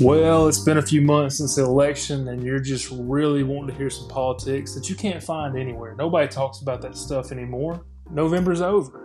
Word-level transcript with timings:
Well, 0.00 0.46
it's 0.46 0.60
been 0.60 0.78
a 0.78 0.82
few 0.82 1.02
months 1.02 1.38
since 1.38 1.56
the 1.56 1.64
election, 1.64 2.28
and 2.28 2.44
you're 2.44 2.60
just 2.60 2.88
really 2.92 3.42
wanting 3.42 3.74
to 3.74 3.74
hear 3.74 3.90
some 3.90 4.06
politics 4.06 4.72
that 4.74 4.88
you 4.88 4.94
can't 4.94 5.20
find 5.20 5.58
anywhere. 5.58 5.96
Nobody 5.96 6.28
talks 6.28 6.60
about 6.60 6.80
that 6.82 6.96
stuff 6.96 7.32
anymore. 7.32 7.84
November's 8.08 8.60
over. 8.60 9.04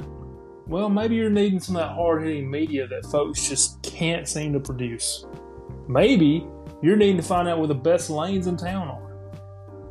Well, 0.67 0.89
maybe 0.89 1.15
you're 1.15 1.31
needing 1.31 1.59
some 1.59 1.77
of 1.77 1.81
that 1.81 1.95
hard 1.95 2.23
hitting 2.23 2.49
media 2.49 2.85
that 2.87 3.07
folks 3.07 3.49
just 3.49 3.81
can't 3.81 4.27
seem 4.27 4.53
to 4.53 4.59
produce. 4.59 5.25
Maybe 5.87 6.45
you're 6.83 6.95
needing 6.95 7.17
to 7.17 7.23
find 7.23 7.47
out 7.47 7.57
where 7.57 7.67
the 7.67 7.73
best 7.73 8.11
lanes 8.11 8.45
in 8.45 8.55
town 8.55 8.87
are. 8.87 9.03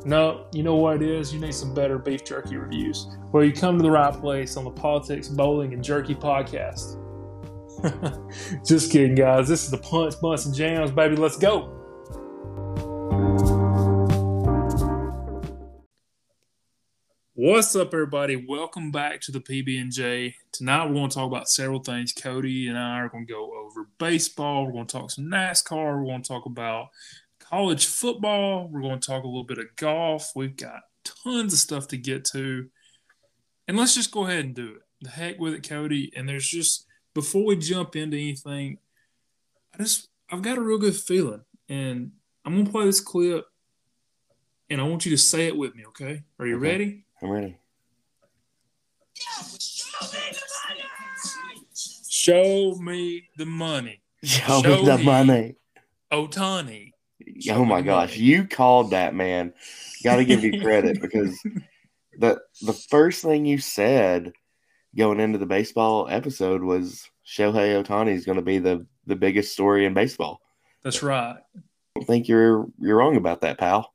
No, 0.05 0.45
you 0.53 0.63
know 0.63 0.75
what 0.75 1.01
it 1.01 1.09
is? 1.09 1.33
You 1.33 1.41
need 1.41 1.53
some 1.53 1.73
better 1.73 1.97
beef 1.97 2.23
jerky 2.23 2.55
reviews. 2.55 3.07
Well, 3.33 3.43
you 3.43 3.51
come 3.51 3.77
to 3.77 3.83
the 3.83 3.91
right 3.91 4.13
place 4.13 4.55
on 4.55 4.63
the 4.63 4.71
Politics, 4.71 5.27
Bowling, 5.27 5.73
and 5.73 5.83
Jerky 5.83 6.15
podcast. 6.15 6.97
Just 8.65 8.91
kidding, 8.91 9.15
guys. 9.15 9.49
This 9.49 9.65
is 9.65 9.71
the 9.71 9.77
Punch, 9.77 10.13
Bunts, 10.21 10.45
and 10.45 10.55
Jams, 10.55 10.91
baby. 10.91 11.17
Let's 11.17 11.35
go. 11.35 11.79
What's 17.33 17.75
up, 17.75 17.93
everybody? 17.93 18.37
Welcome 18.37 18.91
back 18.91 19.19
to 19.21 19.33
the 19.33 19.41
PB 19.41 19.81
and 19.81 19.91
J. 19.91 20.35
Tonight, 20.53 20.85
we're 20.85 20.93
going 20.93 21.09
to 21.09 21.15
talk 21.15 21.27
about 21.27 21.49
several 21.49 21.81
things. 21.81 22.13
Cody 22.13 22.69
and 22.69 22.77
I 22.77 22.99
are 22.99 23.09
going 23.09 23.27
to 23.27 23.33
go 23.33 23.51
over 23.53 23.89
baseball. 23.97 24.65
We're 24.65 24.71
going 24.71 24.87
to 24.87 24.97
talk 24.99 25.11
some 25.11 25.25
NASCAR. 25.25 25.97
We're 25.97 26.05
going 26.05 26.21
to 26.21 26.27
talk 26.27 26.45
about 26.45 26.87
college 27.41 27.87
football. 27.87 28.69
We're 28.69 28.81
going 28.81 29.01
to 29.01 29.05
talk 29.05 29.23
a 29.23 29.27
little 29.27 29.43
bit 29.43 29.57
of 29.57 29.75
golf. 29.75 30.31
We've 30.37 30.55
got 30.55 30.83
tons 31.03 31.51
of 31.51 31.59
stuff 31.59 31.89
to 31.89 31.97
get 31.97 32.23
to, 32.25 32.69
and 33.67 33.75
let's 33.75 33.95
just 33.95 34.11
go 34.11 34.25
ahead 34.25 34.45
and 34.45 34.55
do 34.55 34.75
it. 34.75 34.81
The 35.01 35.09
heck 35.09 35.37
with 35.37 35.53
it, 35.53 35.67
Cody. 35.67 36.13
And 36.15 36.29
there's 36.29 36.47
just 36.47 36.85
before 37.13 37.45
we 37.45 37.55
jump 37.55 37.95
into 37.95 38.17
anything, 38.17 38.77
I 39.73 39.83
just 39.83 40.09
I've 40.31 40.41
got 40.41 40.57
a 40.57 40.61
real 40.61 40.77
good 40.77 40.95
feeling, 40.95 41.41
and 41.69 42.11
I'm 42.45 42.57
gonna 42.57 42.69
play 42.69 42.85
this 42.85 43.01
clip, 43.01 43.45
and 44.69 44.81
I 44.81 44.83
want 44.83 45.05
you 45.05 45.11
to 45.11 45.17
say 45.17 45.47
it 45.47 45.55
with 45.57 45.75
me. 45.75 45.85
Okay? 45.87 46.23
Are 46.39 46.47
you 46.47 46.55
Okay. 46.57 46.69
ready? 46.69 47.05
I'm 47.21 47.29
ready. 47.29 47.57
Show 52.09 52.75
me 52.75 53.29
the 53.37 53.45
money, 53.45 54.01
Show, 54.23 54.61
Show 54.61 54.81
me 54.81 54.85
the 54.85 54.97
money. 54.99 55.55
Ohtani. 56.11 56.91
Oh 57.21 57.31
Show 57.39 57.55
oh 57.55 57.65
my 57.65 57.81
gosh, 57.81 58.11
money. 58.11 58.21
you 58.21 58.45
called 58.47 58.91
that 58.91 59.13
man. 59.13 59.53
Got 60.03 60.17
to 60.17 60.25
give 60.25 60.43
you 60.43 60.59
credit 60.61 60.99
because 61.01 61.41
the 62.17 62.39
the 62.61 62.73
first 62.73 63.21
thing 63.23 63.45
you 63.45 63.57
said 63.57 64.33
going 64.97 65.19
into 65.19 65.37
the 65.37 65.45
baseball 65.45 66.07
episode 66.09 66.63
was 66.63 67.09
Shohei 67.25 67.83
Ohtani 67.83 68.13
is 68.13 68.25
going 68.25 68.37
to 68.37 68.43
be 68.43 68.59
the 68.59 68.85
the 69.05 69.15
biggest 69.15 69.53
story 69.53 69.85
in 69.85 69.93
baseball. 69.93 70.39
That's 70.83 71.03
right. 71.03 71.37
I 71.55 71.59
don't 71.95 72.05
think 72.05 72.27
you're 72.27 72.67
you're 72.79 72.97
wrong 72.97 73.17
about 73.17 73.41
that, 73.41 73.57
pal. 73.57 73.93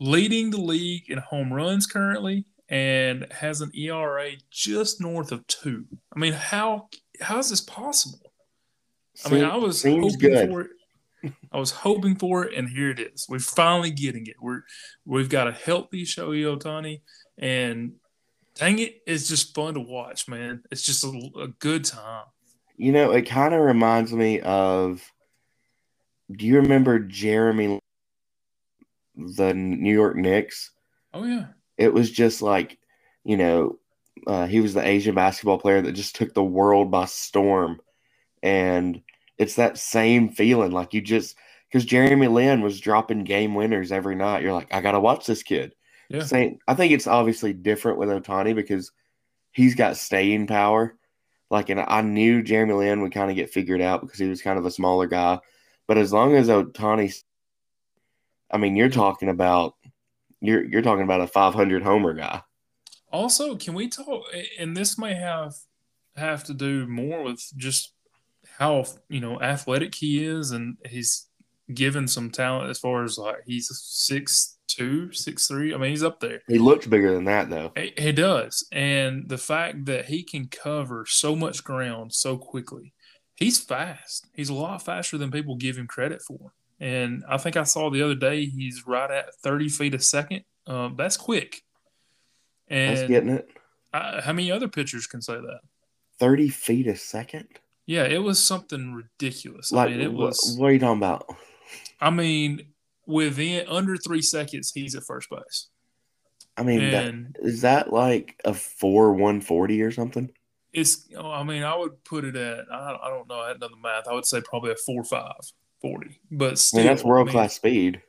Leading 0.00 0.50
the 0.50 0.60
league 0.60 1.08
in 1.08 1.18
home 1.18 1.52
runs 1.52 1.86
currently, 1.86 2.44
and 2.68 3.26
has 3.30 3.60
an 3.60 3.70
ERA 3.74 4.30
just 4.50 5.00
north 5.00 5.30
of 5.30 5.46
two. 5.46 5.84
I 6.14 6.18
mean, 6.18 6.32
how 6.32 6.88
how 7.20 7.38
is 7.38 7.50
this 7.50 7.60
possible? 7.60 8.32
I 9.24 9.28
mean, 9.28 9.44
I 9.44 9.56
was 9.56 9.82
hoping 9.82 10.18
good. 10.18 10.50
for 10.50 10.60
it. 10.62 10.70
I 11.52 11.58
was 11.58 11.70
hoping 11.70 12.16
for 12.16 12.44
it, 12.44 12.54
and 12.56 12.68
here 12.68 12.90
it 12.90 12.98
is. 12.98 13.26
We're 13.28 13.38
finally 13.38 13.90
getting 13.90 14.26
it. 14.26 14.36
We're 14.40 14.62
we've 15.04 15.28
got 15.28 15.48
a 15.48 15.52
healthy 15.52 16.04
Shohei 16.04 16.44
Ohtani, 16.44 17.02
and 17.38 17.92
dang 18.54 18.78
it, 18.78 19.02
it's 19.06 19.28
just 19.28 19.54
fun 19.54 19.74
to 19.74 19.80
watch, 19.80 20.28
man. 20.28 20.62
It's 20.70 20.82
just 20.82 21.04
a, 21.04 21.30
a 21.40 21.48
good 21.48 21.84
time. 21.84 22.24
You 22.76 22.92
know, 22.92 23.12
it 23.12 23.22
kind 23.22 23.54
of 23.54 23.60
reminds 23.60 24.12
me 24.12 24.40
of. 24.40 25.02
Do 26.30 26.46
you 26.46 26.56
remember 26.56 26.98
Jeremy, 26.98 27.78
the 29.14 29.52
New 29.52 29.92
York 29.92 30.16
Knicks? 30.16 30.70
Oh 31.12 31.24
yeah, 31.24 31.48
it 31.76 31.92
was 31.92 32.10
just 32.10 32.40
like, 32.40 32.78
you 33.22 33.36
know, 33.36 33.78
uh, 34.26 34.46
he 34.46 34.60
was 34.60 34.74
the 34.74 34.86
Asian 34.86 35.14
basketball 35.14 35.58
player 35.58 35.82
that 35.82 35.92
just 35.92 36.14
took 36.16 36.32
the 36.32 36.44
world 36.44 36.90
by 36.90 37.04
storm. 37.06 37.80
And 38.42 39.02
it's 39.38 39.56
that 39.56 39.78
same 39.78 40.30
feeling. 40.30 40.72
Like 40.72 40.94
you 40.94 41.00
just, 41.00 41.36
because 41.68 41.84
Jeremy 41.84 42.28
Lin 42.28 42.60
was 42.60 42.80
dropping 42.80 43.24
game 43.24 43.54
winners 43.54 43.92
every 43.92 44.14
night. 44.14 44.42
You're 44.42 44.52
like, 44.52 44.72
I 44.72 44.80
got 44.80 44.92
to 44.92 45.00
watch 45.00 45.26
this 45.26 45.42
kid. 45.42 45.74
Yeah. 46.12 46.24
Same, 46.24 46.58
I 46.68 46.74
think 46.74 46.92
it's 46.92 47.06
obviously 47.06 47.54
different 47.54 47.98
with 47.98 48.10
Ohtani 48.10 48.54
because 48.54 48.92
he's 49.52 49.74
got 49.74 49.96
staying 49.96 50.46
power. 50.46 50.94
Like, 51.50 51.70
and 51.70 51.80
I 51.80 52.02
knew 52.02 52.42
Jeremy 52.42 52.74
Lin 52.74 53.00
would 53.00 53.12
kind 53.12 53.30
of 53.30 53.36
get 53.36 53.50
figured 53.50 53.80
out 53.80 54.02
because 54.02 54.18
he 54.18 54.28
was 54.28 54.42
kind 54.42 54.58
of 54.58 54.66
a 54.66 54.70
smaller 54.70 55.06
guy. 55.06 55.38
But 55.86 55.96
as 55.96 56.12
long 56.12 56.36
as 56.36 56.48
Ohtani, 56.48 57.14
I 58.50 58.58
mean, 58.58 58.76
you're 58.76 58.90
talking 58.90 59.30
about 59.30 59.74
you're 60.40 60.64
you're 60.64 60.82
talking 60.82 61.04
about 61.04 61.22
a 61.22 61.26
500 61.26 61.82
homer 61.82 62.12
guy. 62.12 62.42
Also, 63.10 63.56
can 63.56 63.74
we 63.74 63.88
talk? 63.88 64.24
And 64.58 64.76
this 64.76 64.98
may 64.98 65.14
have 65.14 65.54
have 66.16 66.44
to 66.44 66.54
do 66.54 66.86
more 66.86 67.22
with 67.22 67.42
just 67.56 67.94
how 68.58 68.84
you 69.08 69.20
know 69.20 69.40
athletic 69.40 69.94
he 69.94 70.24
is, 70.24 70.50
and 70.50 70.76
he's 70.86 71.26
given 71.72 72.06
some 72.06 72.30
talent 72.30 72.68
as 72.68 72.78
far 72.78 73.04
as 73.04 73.16
like 73.16 73.42
he's 73.46 73.70
six 73.74 74.58
two, 74.74 75.12
six 75.12 75.46
three. 75.46 75.74
I 75.74 75.76
mean, 75.76 75.90
he's 75.90 76.02
up 76.02 76.20
there. 76.20 76.42
He 76.48 76.58
looks 76.58 76.86
bigger 76.86 77.12
than 77.14 77.24
that 77.24 77.50
though. 77.50 77.72
He, 77.76 77.92
he 77.96 78.12
does, 78.12 78.66
and 78.72 79.28
the 79.28 79.38
fact 79.38 79.86
that 79.86 80.06
he 80.06 80.22
can 80.22 80.48
cover 80.48 81.04
so 81.06 81.34
much 81.36 81.64
ground 81.64 82.12
so 82.14 82.36
quickly, 82.36 82.92
he's 83.36 83.58
fast. 83.58 84.26
He's 84.34 84.48
a 84.48 84.54
lot 84.54 84.84
faster 84.84 85.18
than 85.18 85.30
people 85.30 85.56
give 85.56 85.76
him 85.76 85.86
credit 85.86 86.22
for. 86.22 86.52
And 86.80 87.22
I 87.28 87.38
think 87.38 87.56
I 87.56 87.62
saw 87.62 87.90
the 87.90 88.02
other 88.02 88.14
day 88.14 88.46
he's 88.46 88.84
right 88.86 89.10
at 89.10 89.34
thirty 89.36 89.68
feet 89.68 89.94
a 89.94 90.00
second. 90.00 90.44
Um, 90.66 90.94
that's 90.96 91.16
quick. 91.16 91.62
And 92.68 92.96
That's 92.96 93.08
getting 93.08 93.28
it. 93.30 93.48
I, 93.92 94.20
how 94.22 94.32
many 94.32 94.50
other 94.50 94.68
pitchers 94.68 95.06
can 95.06 95.20
say 95.20 95.34
that? 95.34 95.60
30 96.18 96.48
feet 96.48 96.86
a 96.86 96.96
second. 96.96 97.48
Yeah, 97.84 98.04
it 98.04 98.22
was 98.22 98.42
something 98.42 98.94
ridiculous. 98.94 99.72
Like 99.72 99.88
I 99.88 99.92
mean, 99.92 100.00
it 100.00 100.12
was. 100.12 100.56
what 100.58 100.68
are 100.68 100.72
you 100.72 100.78
talking 100.78 100.98
about? 100.98 101.26
I 102.00 102.10
mean, 102.10 102.71
within 103.06 103.66
under 103.68 103.96
three 103.96 104.22
seconds, 104.22 104.72
he's 104.74 104.94
at 104.94 105.04
first 105.04 105.30
base. 105.30 105.68
I 106.56 106.62
mean, 106.62 106.90
that, 106.90 107.06
And 107.06 107.36
is 107.40 107.62
that 107.62 107.92
like 107.92 108.40
a 108.44 108.52
four 108.52 109.12
140 109.12 109.82
or 109.82 109.90
something? 109.90 110.30
it's. 110.72 111.06
oh, 111.16 111.30
I 111.30 111.42
mean, 111.42 111.62
I 111.62 111.76
would 111.76 112.02
put 112.04 112.24
it 112.24 112.36
at. 112.36 112.66
I, 112.70 112.98
I 113.02 113.08
don't 113.08 113.28
know. 113.28 113.40
I 113.40 113.48
hadn't 113.48 113.60
done 113.60 113.70
the 113.72 113.88
math. 113.88 114.08
I 114.08 114.14
would 114.14 114.26
say 114.26 114.40
probably 114.42 114.72
a 114.72 114.76
four 114.76 115.04
five 115.04 115.40
forty. 115.80 116.20
But 116.30 116.62
I 116.72 116.76
mean, 116.76 116.86
that's 116.86 117.04
world 117.04 117.28
I 117.28 117.30
mean, 117.30 117.32
class 117.32 117.54
speed. 117.54 118.02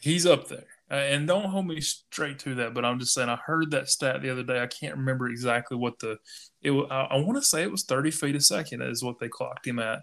He's 0.00 0.26
up 0.26 0.48
there. 0.48 0.66
Uh, 0.88 0.94
and 0.94 1.26
don't 1.26 1.46
hold 1.46 1.66
me 1.66 1.80
straight 1.80 2.38
to 2.38 2.54
that, 2.54 2.72
but 2.72 2.84
I'm 2.84 3.00
just 3.00 3.12
saying 3.12 3.28
I 3.28 3.36
heard 3.36 3.72
that 3.72 3.88
stat 3.88 4.22
the 4.22 4.30
other 4.30 4.44
day. 4.44 4.62
I 4.62 4.68
can't 4.68 4.96
remember 4.96 5.28
exactly 5.28 5.76
what 5.76 5.98
the 5.98 6.18
it. 6.62 6.70
I, 6.90 7.02
I 7.02 7.16
want 7.16 7.38
to 7.38 7.42
say 7.42 7.62
it 7.62 7.70
was 7.70 7.84
30 7.84 8.10
feet 8.12 8.36
a 8.36 8.40
second 8.40 8.82
is 8.82 9.02
what 9.02 9.18
they 9.18 9.28
clocked 9.28 9.66
him 9.66 9.78
at, 9.78 10.02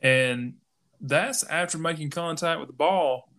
and 0.00 0.54
that's 1.00 1.44
after 1.44 1.78
making 1.78 2.10
contact 2.10 2.60
with 2.60 2.68
the 2.68 2.74
ball, 2.74 3.30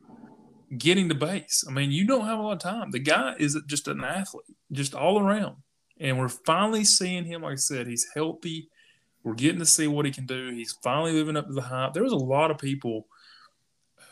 getting 0.78 1.10
to 1.10 1.16
base. 1.16 1.64
I 1.68 1.72
mean, 1.72 1.92
you 1.92 2.06
don't 2.06 2.26
have 2.26 2.40
a 2.40 2.42
lot 2.42 2.54
of 2.54 2.60
time. 2.60 2.92
The 2.92 3.00
guy 3.00 3.36
is 3.40 3.58
just 3.68 3.88
an 3.88 4.04
athlete, 4.04 4.46
just 4.72 4.94
all 4.94 5.20
around, 5.20 5.58
and 6.00 6.20
we're 6.20 6.30
finally 6.30 6.84
seeing 6.84 7.26
him. 7.26 7.42
Like 7.42 7.54
I 7.54 7.56
said, 7.56 7.88
he's 7.88 8.08
healthy. 8.14 8.70
We're 9.24 9.34
getting 9.34 9.60
to 9.60 9.66
see 9.66 9.88
what 9.88 10.06
he 10.06 10.12
can 10.12 10.26
do. 10.26 10.50
He's 10.52 10.72
finally 10.84 11.12
living 11.14 11.36
up 11.36 11.48
to 11.48 11.54
the 11.54 11.62
hype. 11.62 11.94
There 11.94 12.04
was 12.04 12.14
a 12.14 12.18
lot 12.18 12.52
of 12.52 12.58
people 12.58 13.08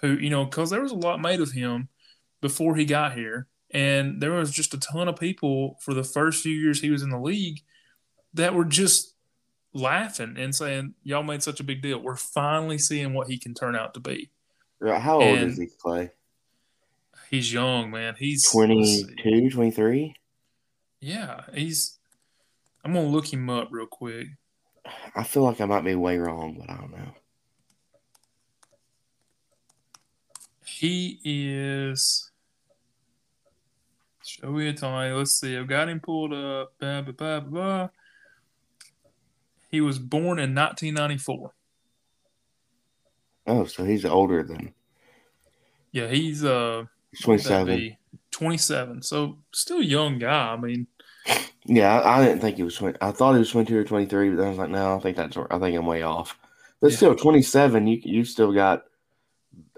who, 0.02 0.14
you 0.14 0.30
know, 0.30 0.46
because 0.46 0.70
there 0.70 0.82
was 0.82 0.92
a 0.92 0.96
lot 0.96 1.22
made 1.22 1.40
of 1.40 1.52
him 1.52 1.88
before 2.42 2.76
he 2.76 2.86
got 2.86 3.14
here. 3.14 3.48
And 3.72 4.22
there 4.22 4.32
was 4.32 4.52
just 4.52 4.74
a 4.74 4.80
ton 4.80 5.08
of 5.08 5.16
people 5.18 5.78
for 5.82 5.94
the 5.94 6.04
first 6.04 6.44
few 6.44 6.54
years 6.54 6.82
he 6.82 6.90
was 6.90 7.04
in 7.04 7.10
the 7.10 7.20
league 7.20 7.62
that 8.34 8.54
were 8.54 8.66
just 8.66 9.16
laughing 9.74 10.36
and 10.38 10.54
saying, 10.54 10.94
Y'all 11.04 11.24
made 11.24 11.42
such 11.44 11.60
a 11.60 11.64
big 11.64 11.82
deal. 11.82 12.00
We're 12.00 12.16
finally 12.16 12.78
seeing 12.78 13.14
what 13.14 13.28
he 13.30 13.38
can 13.38 13.54
turn 13.54 13.76
out 13.76 13.94
to 13.94 14.00
be. 14.00 14.30
How 14.86 15.16
old 15.22 15.24
And- 15.24 15.52
is 15.52 15.58
he, 15.58 15.68
Clay? 15.68 16.12
He's 17.30 17.52
young, 17.52 17.92
man. 17.92 18.16
He's 18.18 18.46
let's 18.56 19.04
22, 19.04 19.50
23? 19.50 20.16
Yeah, 21.00 21.42
he's 21.54 21.98
I'm 22.84 22.94
gonna 22.94 23.08
look 23.08 23.32
him 23.32 23.50
up 23.50 23.68
real 23.72 23.86
quick. 23.86 24.28
I 25.16 25.24
feel 25.24 25.44
like 25.44 25.60
I 25.60 25.66
might 25.66 25.84
be 25.84 25.96
way 25.96 26.18
wrong, 26.18 26.56
but 26.58 26.70
I 26.70 26.78
don't 26.78 26.92
know. 26.92 27.12
He 30.66 31.20
is 31.24 32.32
Shohei 34.26 34.74
Ohtani. 34.74 35.18
Let's 35.18 35.34
see. 35.34 35.58
I've 35.58 35.68
got 35.68 35.90
him 35.90 36.00
pulled 36.00 36.34
up. 36.34 36.74
Blah, 36.80 37.02
blah, 37.02 37.14
blah, 37.14 37.40
blah. 37.40 37.90
He 39.70 39.82
was 39.82 40.00
born 40.00 40.40
in 40.40 40.56
1994. 40.56 41.54
Oh, 43.48 43.66
so 43.66 43.84
he's 43.84 44.06
older 44.06 44.44
than 44.44 44.74
Yeah, 45.92 46.08
he's 46.08 46.44
uh 46.44 46.86
he's 47.18 47.28
what 47.28 47.34
would 47.38 47.44
that 47.44 47.66
27. 47.66 47.98
27. 48.32 49.02
So 49.02 49.38
still 49.54 49.82
young 49.82 50.20
guy. 50.20 50.54
I 50.54 50.58
mean, 50.58 50.88
Yeah, 51.66 52.00
I, 52.00 52.20
I 52.20 52.26
didn't 52.26 52.42
think 52.42 52.58
he 52.58 52.64
was 52.64 52.76
20. 52.76 52.98
I 53.02 53.12
thought 53.12 53.34
he 53.34 53.40
was 53.40 53.52
22 53.52 53.78
or 53.78 53.84
23, 53.84 54.30
but 54.30 54.36
then 54.38 54.46
I 54.46 54.50
was 54.50 54.58
like, 54.60 54.70
no, 54.70 54.96
I 54.96 55.00
think 55.00 55.18
that's 55.18 55.36
I 55.38 55.60
think 55.60 55.78
I'm 55.78 55.86
way 55.86 56.04
off. 56.04 56.38
But 56.80 56.92
Yeah. 56.92 56.98
still, 56.98 57.16
27, 57.16 57.88
you 57.88 58.00
you 58.04 58.24
still 58.24 58.54
got 58.54 58.84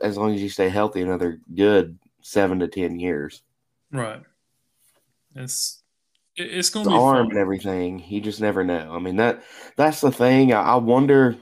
as 0.02 0.18
long 0.18 0.34
as 0.34 0.42
you 0.42 0.50
stay 0.50 0.70
healthy, 0.70 1.02
another 1.02 1.40
good 1.56 1.98
seven 2.22 2.60
to 2.60 2.68
ten 2.68 3.00
years. 3.00 3.42
Right. 3.92 4.22
It's 5.36 5.82
it's 6.36 6.70
going 6.70 6.86
to 6.86 6.90
be 6.92 6.96
arm 6.96 7.28
fun. 7.28 7.32
and 7.32 7.40
everything. 7.40 8.04
You 8.08 8.22
just 8.22 8.42
never 8.42 8.64
know. 8.64 8.92
I 8.94 9.00
mean 9.00 9.18
that 9.18 9.44
that's 9.78 10.02
the 10.02 10.12
thing. 10.12 10.54
I, 10.54 10.62
I 10.62 10.76
wonder 10.76 11.38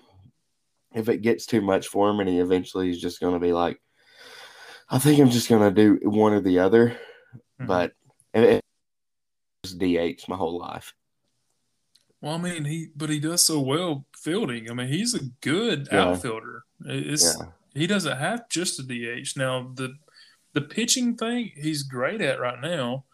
if 0.93 1.09
it 1.09 1.21
gets 1.21 1.45
too 1.45 1.61
much 1.61 1.87
for 1.87 2.09
him, 2.09 2.19
and 2.19 2.29
he 2.29 2.39
eventually 2.39 2.89
is 2.89 3.01
just 3.01 3.19
going 3.19 3.33
to 3.33 3.39
be 3.39 3.53
like, 3.53 3.79
I 4.89 4.99
think 4.99 5.19
I'm 5.19 5.29
just 5.29 5.49
going 5.49 5.61
to 5.61 5.71
do 5.71 6.09
one 6.09 6.33
or 6.33 6.41
the 6.41 6.59
other. 6.59 6.89
Mm-hmm. 7.59 7.65
But 7.65 7.93
it, 8.33 8.63
it's 9.63 9.73
DH 9.73 10.29
my 10.29 10.35
whole 10.35 10.57
life. 10.57 10.93
Well, 12.21 12.33
I 12.33 12.37
mean, 12.37 12.65
he 12.65 12.87
but 12.95 13.09
he 13.09 13.19
does 13.19 13.43
so 13.43 13.59
well 13.59 14.05
fielding. 14.15 14.69
I 14.69 14.73
mean, 14.73 14.87
he's 14.87 15.13
a 15.13 15.25
good 15.41 15.87
yeah. 15.91 16.03
outfielder. 16.03 16.63
It's 16.85 17.37
yeah. 17.39 17.47
he 17.73 17.85
doesn't 17.85 18.17
have 18.17 18.49
just 18.49 18.79
a 18.79 18.83
DH 18.83 19.37
now. 19.37 19.71
The 19.75 19.95
the 20.53 20.61
pitching 20.61 21.15
thing 21.15 21.51
he's 21.55 21.83
great 21.83 22.21
at 22.21 22.39
right 22.39 22.59
now, 22.59 23.05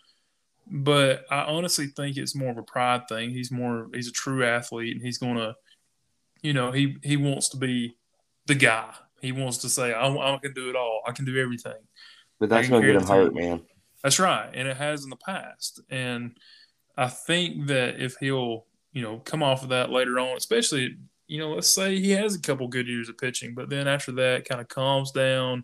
but 0.67 1.25
I 1.29 1.41
honestly 1.41 1.87
think 1.87 2.15
it's 2.15 2.35
more 2.35 2.51
of 2.51 2.57
a 2.57 2.63
pride 2.63 3.09
thing. 3.09 3.31
He's 3.31 3.51
more 3.51 3.89
he's 3.93 4.07
a 4.07 4.13
true 4.13 4.45
athlete, 4.45 4.95
and 4.95 5.05
he's 5.05 5.17
gonna, 5.17 5.55
you 6.41 6.53
know, 6.53 6.71
he 6.71 6.97
he 7.03 7.17
wants 7.17 7.49
to 7.49 7.57
be 7.57 7.97
the 8.45 8.55
guy. 8.55 8.93
He 9.23 9.31
wants 9.31 9.59
to 9.59 9.69
say, 9.69 9.93
I, 9.93 10.05
I 10.05 10.37
can 10.37 10.53
do 10.53 10.69
it 10.69 10.75
all. 10.75 11.01
I 11.07 11.13
can 11.13 11.23
do 11.23 11.41
everything. 11.41 11.81
But 12.41 12.49
that's 12.49 12.67
gonna 12.67 12.85
get 12.85 12.97
him 12.97 13.07
hurt, 13.07 13.33
man. 13.33 13.61
That's 14.03 14.19
right, 14.19 14.49
and 14.53 14.67
it 14.67 14.75
has 14.75 15.05
in 15.05 15.09
the 15.09 15.15
past. 15.15 15.79
And 15.89 16.37
I 16.97 17.07
think 17.07 17.67
that 17.67 18.01
if 18.01 18.17
he'll, 18.19 18.65
you 18.91 19.01
know, 19.01 19.19
come 19.19 19.41
off 19.41 19.63
of 19.63 19.69
that 19.69 19.89
later 19.89 20.19
on, 20.19 20.35
especially, 20.35 20.97
you 21.27 21.39
know, 21.39 21.53
let's 21.53 21.69
say 21.69 22.01
he 22.01 22.11
has 22.11 22.35
a 22.35 22.41
couple 22.41 22.67
good 22.67 22.85
years 22.89 23.07
of 23.07 23.17
pitching, 23.17 23.55
but 23.55 23.69
then 23.69 23.87
after 23.87 24.11
that, 24.11 24.43
kind 24.43 24.59
of 24.59 24.67
calms 24.67 25.11
down, 25.11 25.63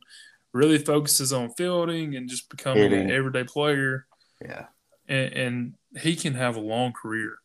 really 0.54 0.78
focuses 0.78 1.34
on 1.34 1.50
fielding 1.50 2.16
and 2.16 2.30
just 2.30 2.50
becoming 2.50 2.84
Hitting. 2.84 3.10
an 3.10 3.12
everyday 3.12 3.44
player. 3.44 4.06
Yeah, 4.42 4.68
and, 5.10 5.34
and, 5.34 5.74
he 6.00 6.16
can 6.16 6.36
have 6.36 6.56
a 6.56 6.62
long 6.62 6.94
career. 6.94 7.40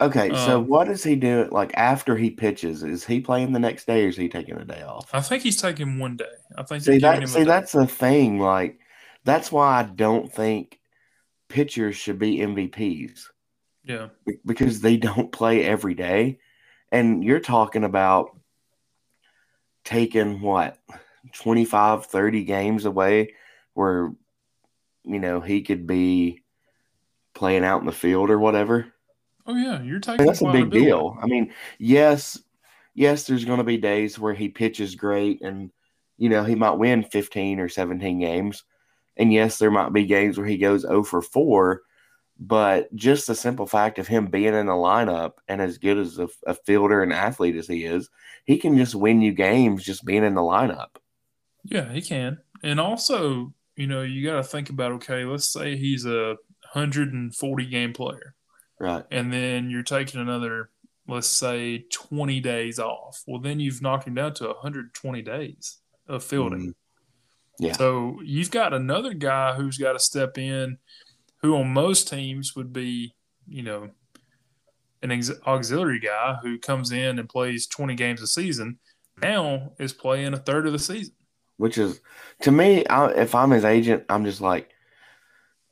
Okay, 0.00 0.30
so 0.30 0.58
um, 0.58 0.66
what 0.66 0.86
does 0.86 1.04
he 1.04 1.14
do? 1.14 1.46
Like 1.52 1.72
after 1.76 2.16
he 2.16 2.30
pitches, 2.30 2.82
is 2.82 3.04
he 3.04 3.20
playing 3.20 3.52
the 3.52 3.58
next 3.58 3.86
day, 3.86 4.04
or 4.04 4.08
is 4.08 4.16
he 4.16 4.30
taking 4.30 4.56
a 4.56 4.64
day 4.64 4.82
off? 4.82 5.10
I 5.12 5.20
think 5.20 5.42
he's 5.42 5.60
taking 5.60 5.98
one 5.98 6.16
day. 6.16 6.24
I 6.56 6.62
think. 6.62 6.82
See 6.82 6.98
that? 6.98 7.28
See, 7.28 7.44
that's 7.44 7.72
the 7.72 7.86
thing. 7.86 8.38
Like 8.38 8.78
that's 9.24 9.52
why 9.52 9.80
I 9.80 9.82
don't 9.82 10.32
think 10.32 10.80
pitchers 11.48 11.96
should 11.96 12.18
be 12.18 12.38
MVPs. 12.38 13.24
Yeah. 13.84 14.08
Because 14.46 14.80
they 14.80 14.96
don't 14.96 15.30
play 15.32 15.64
every 15.64 15.94
day. 15.94 16.38
And 16.90 17.22
you're 17.22 17.40
talking 17.40 17.84
about 17.84 18.36
taking 19.84 20.40
what 20.40 20.78
25 21.34 22.06
30 22.06 22.44
games 22.44 22.84
away 22.84 23.34
where 23.74 24.12
you 25.04 25.18
know 25.18 25.40
he 25.40 25.62
could 25.62 25.86
be 25.86 26.42
playing 27.34 27.64
out 27.64 27.80
in 27.80 27.86
the 27.86 27.92
field 27.92 28.30
or 28.30 28.38
whatever 28.38 28.92
oh 29.50 29.56
yeah 29.56 29.82
you're 29.82 30.00
taking 30.00 30.26
that's 30.26 30.42
a 30.42 30.52
big 30.52 30.70
deal 30.70 31.16
i 31.22 31.26
mean 31.26 31.52
yes 31.78 32.42
yes 32.94 33.24
there's 33.24 33.44
going 33.44 33.58
to 33.58 33.64
be 33.64 33.76
days 33.76 34.18
where 34.18 34.34
he 34.34 34.48
pitches 34.48 34.94
great 34.94 35.42
and 35.42 35.70
you 36.18 36.28
know 36.28 36.44
he 36.44 36.54
might 36.54 36.72
win 36.78 37.02
15 37.02 37.60
or 37.60 37.68
17 37.68 38.20
games 38.20 38.64
and 39.20 39.32
yes, 39.32 39.58
there 39.58 39.70
might 39.70 39.92
be 39.92 40.06
games 40.06 40.38
where 40.38 40.46
he 40.46 40.56
goes 40.56 40.80
0 40.80 41.04
for 41.04 41.20
4, 41.20 41.82
but 42.38 42.94
just 42.96 43.26
the 43.26 43.34
simple 43.34 43.66
fact 43.66 43.98
of 43.98 44.08
him 44.08 44.26
being 44.26 44.54
in 44.54 44.64
the 44.64 44.72
lineup 44.72 45.32
and 45.46 45.60
as 45.60 45.76
good 45.76 45.98
as 45.98 46.18
a, 46.18 46.26
a 46.46 46.54
fielder 46.54 47.02
and 47.02 47.12
athlete 47.12 47.56
as 47.56 47.68
he 47.68 47.84
is, 47.84 48.08
he 48.44 48.56
can 48.56 48.78
just 48.78 48.94
win 48.94 49.20
you 49.20 49.32
games 49.32 49.84
just 49.84 50.06
being 50.06 50.24
in 50.24 50.34
the 50.34 50.40
lineup. 50.40 50.96
Yeah, 51.64 51.92
he 51.92 52.00
can. 52.00 52.38
And 52.62 52.80
also, 52.80 53.52
you 53.76 53.86
know, 53.86 54.00
you 54.00 54.26
got 54.26 54.36
to 54.36 54.42
think 54.42 54.70
about 54.70 54.92
okay, 54.92 55.24
let's 55.24 55.52
say 55.52 55.76
he's 55.76 56.06
a 56.06 56.36
140 56.72 57.66
game 57.66 57.92
player. 57.92 58.34
Right. 58.80 59.04
And 59.10 59.32
then 59.32 59.70
you're 59.70 59.82
taking 59.82 60.20
another, 60.20 60.70
let's 61.06 61.28
say, 61.28 61.84
20 61.92 62.40
days 62.40 62.78
off. 62.78 63.22
Well, 63.26 63.40
then 63.40 63.60
you've 63.60 63.82
knocked 63.82 64.08
him 64.08 64.14
down 64.14 64.32
to 64.34 64.46
120 64.48 65.22
days 65.22 65.78
of 66.08 66.24
fielding. 66.24 66.60
Mm-hmm. 66.60 67.64
Yeah. 67.66 67.72
So 67.72 68.18
you've 68.24 68.50
got 68.50 68.72
another 68.72 69.12
guy 69.12 69.54
who's 69.54 69.76
got 69.76 69.92
to 69.92 69.98
step 69.98 70.38
in, 70.38 70.78
who 71.42 71.54
on 71.56 71.68
most 71.68 72.08
teams 72.08 72.56
would 72.56 72.72
be, 72.72 73.14
you 73.46 73.62
know, 73.62 73.90
an 75.02 75.22
auxiliary 75.46 76.00
guy 76.00 76.36
who 76.42 76.58
comes 76.58 76.90
in 76.90 77.18
and 77.18 77.28
plays 77.28 77.66
20 77.66 77.94
games 77.94 78.22
a 78.22 78.26
season. 78.26 78.78
Now 79.20 79.72
is 79.78 79.92
playing 79.92 80.32
a 80.32 80.38
third 80.38 80.66
of 80.66 80.72
the 80.72 80.78
season. 80.78 81.14
Which 81.58 81.76
is, 81.76 82.00
to 82.40 82.50
me, 82.50 82.86
I, 82.86 83.08
if 83.08 83.34
I'm 83.34 83.50
his 83.50 83.66
agent, 83.66 84.04
I'm 84.08 84.24
just 84.24 84.40
like, 84.40 84.70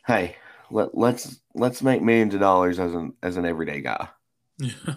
hey, 0.06 0.36
let, 0.70 0.96
let's 0.96 1.40
let's 1.54 1.82
make 1.82 2.02
millions 2.02 2.34
of 2.34 2.40
dollars 2.40 2.78
as 2.78 2.94
an 2.94 3.14
as 3.22 3.36
an 3.36 3.46
everyday 3.46 3.80
guy. 3.80 4.08
Yeah. 4.58 4.94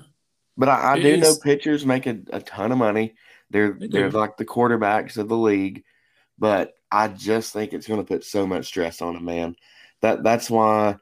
But 0.58 0.70
I, 0.70 0.94
I 0.94 1.00
do 1.00 1.08
is. 1.08 1.22
know 1.22 1.36
pitchers 1.42 1.86
make 1.86 2.08
a, 2.08 2.20
a 2.32 2.42
ton 2.42 2.72
of 2.72 2.78
money. 2.78 3.16
They're 3.50 3.74
they 3.74 3.88
they're 3.88 4.12
like 4.12 4.38
the 4.38 4.46
quarterbacks 4.46 5.18
of 5.18 5.30
the 5.30 5.38
league. 5.38 5.84
But 6.38 6.74
I 6.92 7.08
just 7.08 7.54
think 7.54 7.74
it's 7.74 7.88
going 7.88 8.00
to 8.00 8.08
put 8.08 8.24
so 8.24 8.46
much 8.46 8.66
stress 8.66 9.02
on 9.02 9.16
a 9.16 9.22
man. 9.22 9.56
That 10.02 10.24
that's 10.24 10.50
why 10.50 10.98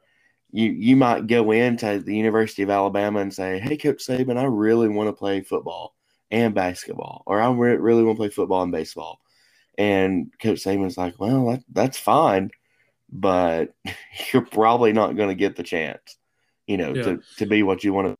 you 0.52 0.70
you 0.70 0.96
might 0.96 1.26
go 1.26 1.50
into 1.50 2.00
the 2.00 2.16
University 2.16 2.62
of 2.62 2.70
Alabama 2.70 3.20
and 3.20 3.34
say, 3.34 3.58
"Hey, 3.58 3.76
Coach 3.76 4.04
Saban, 4.06 4.36
I 4.36 4.44
really 4.44 4.88
want 4.88 5.08
to 5.08 5.12
play 5.12 5.40
football 5.40 5.94
and 6.30 6.54
basketball, 6.54 7.22
or 7.26 7.40
I 7.40 7.50
re- 7.50 7.76
really 7.76 8.02
want 8.02 8.16
to 8.16 8.20
play 8.20 8.30
football 8.30 8.62
and 8.62 8.72
baseball." 8.72 9.20
And 9.78 10.32
Coach 10.40 10.58
Saban's 10.58 10.98
like, 10.98 11.18
"Well, 11.18 11.50
that, 11.50 11.64
that's 11.72 11.98
fine, 11.98 12.50
but 13.10 13.74
you're 14.32 14.46
probably 14.46 14.92
not 14.92 15.16
going 15.16 15.28
to 15.28 15.34
get 15.34 15.56
the 15.56 15.62
chance, 15.62 16.16
you 16.66 16.76
know, 16.76 16.94
yeah. 16.94 17.02
to 17.02 17.20
to 17.38 17.46
be 17.46 17.62
what 17.62 17.84
you 17.84 17.92
want 17.92 18.08
to." 18.08 18.16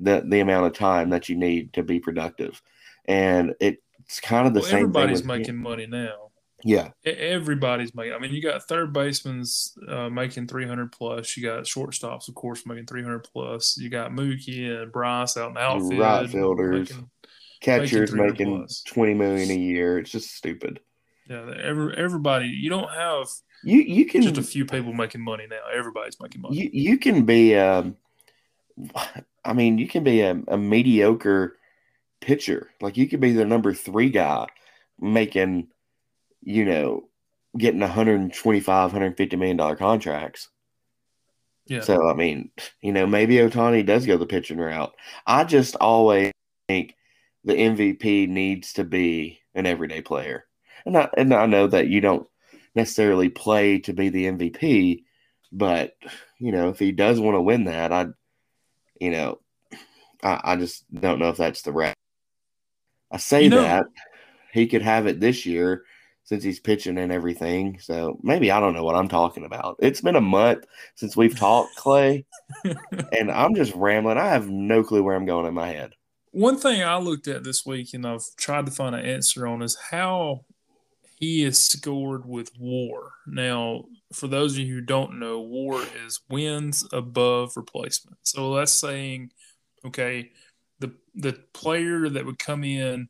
The, 0.00 0.22
the 0.24 0.38
amount 0.38 0.64
of 0.66 0.74
time 0.74 1.10
that 1.10 1.28
you 1.28 1.34
need 1.34 1.72
to 1.72 1.82
be 1.82 1.98
productive 1.98 2.62
and 3.08 3.54
it 3.58 3.82
it's 4.00 4.20
kind 4.20 4.46
of 4.46 4.54
the 4.54 4.60
well, 4.60 4.68
same. 4.68 4.78
Everybody's 4.80 5.24
making 5.24 5.56
money 5.56 5.86
now. 5.86 6.30
Yeah, 6.64 6.90
everybody's 7.04 7.94
making. 7.94 8.14
I 8.14 8.18
mean, 8.18 8.32
you 8.32 8.42
got 8.42 8.66
third 8.66 8.92
basemen's 8.92 9.76
uh, 9.88 10.08
making 10.08 10.46
three 10.46 10.66
hundred 10.66 10.92
plus. 10.92 11.36
You 11.36 11.42
got 11.42 11.64
shortstops, 11.64 12.28
of 12.28 12.34
course, 12.34 12.66
making 12.66 12.86
three 12.86 13.02
hundred 13.02 13.24
plus. 13.24 13.76
You 13.76 13.88
got 13.90 14.12
Mookie 14.12 14.82
and 14.82 14.92
Bryce 14.92 15.36
out 15.36 15.48
in 15.48 15.54
the 15.54 15.60
outfield. 15.60 16.00
Right 16.00 16.28
fielders, 16.28 16.90
making, 16.90 17.10
catchers 17.60 18.12
making, 18.12 18.50
making 18.50 18.68
twenty 18.86 19.14
million 19.14 19.50
a 19.50 19.58
year. 19.58 19.98
It's 19.98 20.10
just 20.10 20.34
stupid. 20.34 20.80
Yeah, 21.28 21.52
every, 21.62 21.94
everybody. 21.96 22.48
You 22.48 22.70
don't 22.70 22.90
have 22.90 23.28
you. 23.62 23.80
You 23.80 24.06
can 24.06 24.22
just 24.22 24.38
a 24.38 24.42
few 24.42 24.64
people 24.64 24.92
making 24.92 25.20
money 25.20 25.46
now. 25.48 25.60
Everybody's 25.72 26.18
making 26.20 26.40
money. 26.40 26.56
You 26.56 26.70
you 26.72 26.98
can 26.98 27.24
be. 27.24 27.54
Um, 27.56 27.96
I 29.44 29.52
mean, 29.52 29.78
you 29.78 29.88
can 29.88 30.04
be 30.04 30.20
a, 30.20 30.40
a 30.48 30.56
mediocre 30.56 31.56
pitcher. 32.20 32.70
Like 32.80 32.96
you 32.96 33.08
could 33.08 33.20
be 33.20 33.32
the 33.32 33.44
number 33.44 33.74
three 33.74 34.10
guy 34.10 34.46
making, 35.00 35.68
you 36.42 36.64
know, 36.64 37.08
getting 37.56 37.80
125, 37.80 38.92
150 38.92 39.36
million 39.36 39.56
dollar 39.56 39.76
contracts. 39.76 40.48
Yeah. 41.66 41.80
So 41.80 42.08
I 42.08 42.14
mean, 42.14 42.50
you 42.80 42.92
know, 42.92 43.06
maybe 43.06 43.36
Ohtani 43.36 43.84
does 43.84 44.06
go 44.06 44.16
the 44.16 44.26
pitching 44.26 44.58
route. 44.58 44.94
I 45.26 45.44
just 45.44 45.76
always 45.76 46.32
think 46.68 46.94
the 47.44 47.54
MVP 47.54 48.28
needs 48.28 48.72
to 48.74 48.84
be 48.84 49.40
an 49.54 49.66
everyday 49.66 50.00
player. 50.00 50.44
And 50.88 50.96
I 50.96 51.08
and 51.16 51.34
I 51.34 51.46
know 51.46 51.66
that 51.66 51.88
you 51.88 52.00
don't 52.00 52.26
necessarily 52.74 53.28
play 53.28 53.78
to 53.80 53.92
be 53.92 54.08
the 54.08 54.24
MVP, 54.24 55.04
but 55.52 55.94
you 56.38 56.50
know, 56.50 56.70
if 56.70 56.78
he 56.78 56.92
does 56.92 57.20
want 57.20 57.36
to 57.36 57.42
win 57.42 57.64
that, 57.64 57.92
I 57.92 58.06
you 59.00 59.10
know, 59.10 59.38
I, 60.22 60.40
I 60.42 60.56
just 60.56 60.84
don't 60.92 61.18
know 61.18 61.28
if 61.28 61.36
that's 61.36 61.62
the 61.62 61.72
right 61.72 61.94
I 63.10 63.18
say 63.18 63.44
you 63.44 63.50
know, 63.50 63.62
that 63.62 63.86
he 64.52 64.66
could 64.66 64.82
have 64.82 65.06
it 65.06 65.20
this 65.20 65.46
year 65.46 65.84
since 66.24 66.42
he's 66.42 66.60
pitching 66.60 66.98
and 66.98 67.10
everything. 67.12 67.78
So 67.80 68.18
maybe 68.22 68.50
I 68.50 68.60
don't 68.60 68.74
know 68.74 68.84
what 68.84 68.96
I'm 68.96 69.08
talking 69.08 69.44
about. 69.44 69.76
It's 69.78 70.00
been 70.00 70.16
a 70.16 70.20
month 70.20 70.64
since 70.94 71.16
we've 71.16 71.38
talked, 71.38 71.76
Clay, 71.76 72.26
and 73.12 73.30
I'm 73.30 73.54
just 73.54 73.74
rambling. 73.74 74.18
I 74.18 74.28
have 74.28 74.48
no 74.48 74.82
clue 74.82 75.02
where 75.02 75.16
I'm 75.16 75.26
going 75.26 75.46
in 75.46 75.54
my 75.54 75.68
head. 75.68 75.92
One 76.30 76.58
thing 76.58 76.82
I 76.82 76.98
looked 76.98 77.28
at 77.28 77.44
this 77.44 77.64
week 77.64 77.94
and 77.94 78.06
I've 78.06 78.24
tried 78.36 78.66
to 78.66 78.72
find 78.72 78.94
an 78.94 79.04
answer 79.04 79.46
on 79.46 79.62
is 79.62 79.76
how 79.90 80.44
he 81.18 81.42
is 81.42 81.58
scored 81.58 82.26
with 82.26 82.52
WAR. 82.58 83.12
Now, 83.26 83.86
for 84.12 84.28
those 84.28 84.52
of 84.52 84.60
you 84.60 84.74
who 84.74 84.80
don't 84.80 85.18
know, 85.18 85.40
WAR 85.40 85.82
is 86.06 86.20
wins 86.30 86.86
above 86.92 87.56
replacement. 87.56 88.18
So 88.22 88.54
that's 88.54 88.72
saying, 88.72 89.32
okay, 89.84 90.30
the 90.78 90.92
the 91.14 91.32
player 91.52 92.08
that 92.08 92.24
would 92.24 92.38
come 92.38 92.62
in 92.62 93.08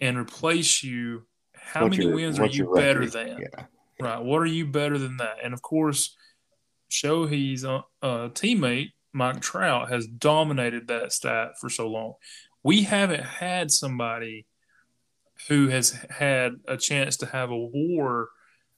and 0.00 0.18
replace 0.18 0.82
you, 0.82 1.26
how 1.54 1.84
what's 1.84 1.96
many 1.96 2.08
your, 2.08 2.14
wins 2.14 2.38
are 2.38 2.46
you 2.46 2.72
better 2.74 3.06
than? 3.06 3.38
Yeah. 3.38 3.64
Right. 4.00 4.22
What 4.22 4.38
are 4.38 4.46
you 4.46 4.66
better 4.66 4.98
than 4.98 5.16
that? 5.18 5.36
And 5.42 5.54
of 5.54 5.62
course, 5.62 6.16
Shohei's 6.90 7.64
uh, 7.64 7.82
uh, 8.02 8.28
teammate 8.30 8.90
Mike 9.14 9.40
Trout 9.40 9.88
has 9.88 10.06
dominated 10.06 10.88
that 10.88 11.12
stat 11.12 11.52
for 11.60 11.70
so 11.70 11.88
long. 11.88 12.14
We 12.62 12.82
haven't 12.82 13.22
had 13.22 13.70
somebody 13.70 14.46
who 15.48 15.68
has 15.68 15.98
had 16.10 16.54
a 16.66 16.76
chance 16.76 17.16
to 17.18 17.26
have 17.26 17.50
a 17.50 17.56
war 17.56 18.28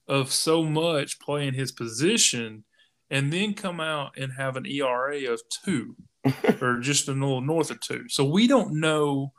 of 0.08 0.32
so 0.32 0.62
much 0.62 1.18
playing 1.18 1.54
his 1.54 1.73
position 1.73 2.64
and 3.11 3.32
then 3.32 3.54
come 3.54 3.80
out 3.80 4.12
and 4.16 4.32
have 4.32 4.56
an 4.56 4.66
ERA 4.66 5.32
of 5.32 5.40
two 5.64 5.96
or 6.61 6.80
just 6.80 7.08
a 7.08 7.12
little 7.12 7.40
north 7.40 7.70
of 7.70 7.80
two. 7.80 8.04
So 8.08 8.25
we 8.25 8.46
don't 8.46 8.80
know. 8.80 9.32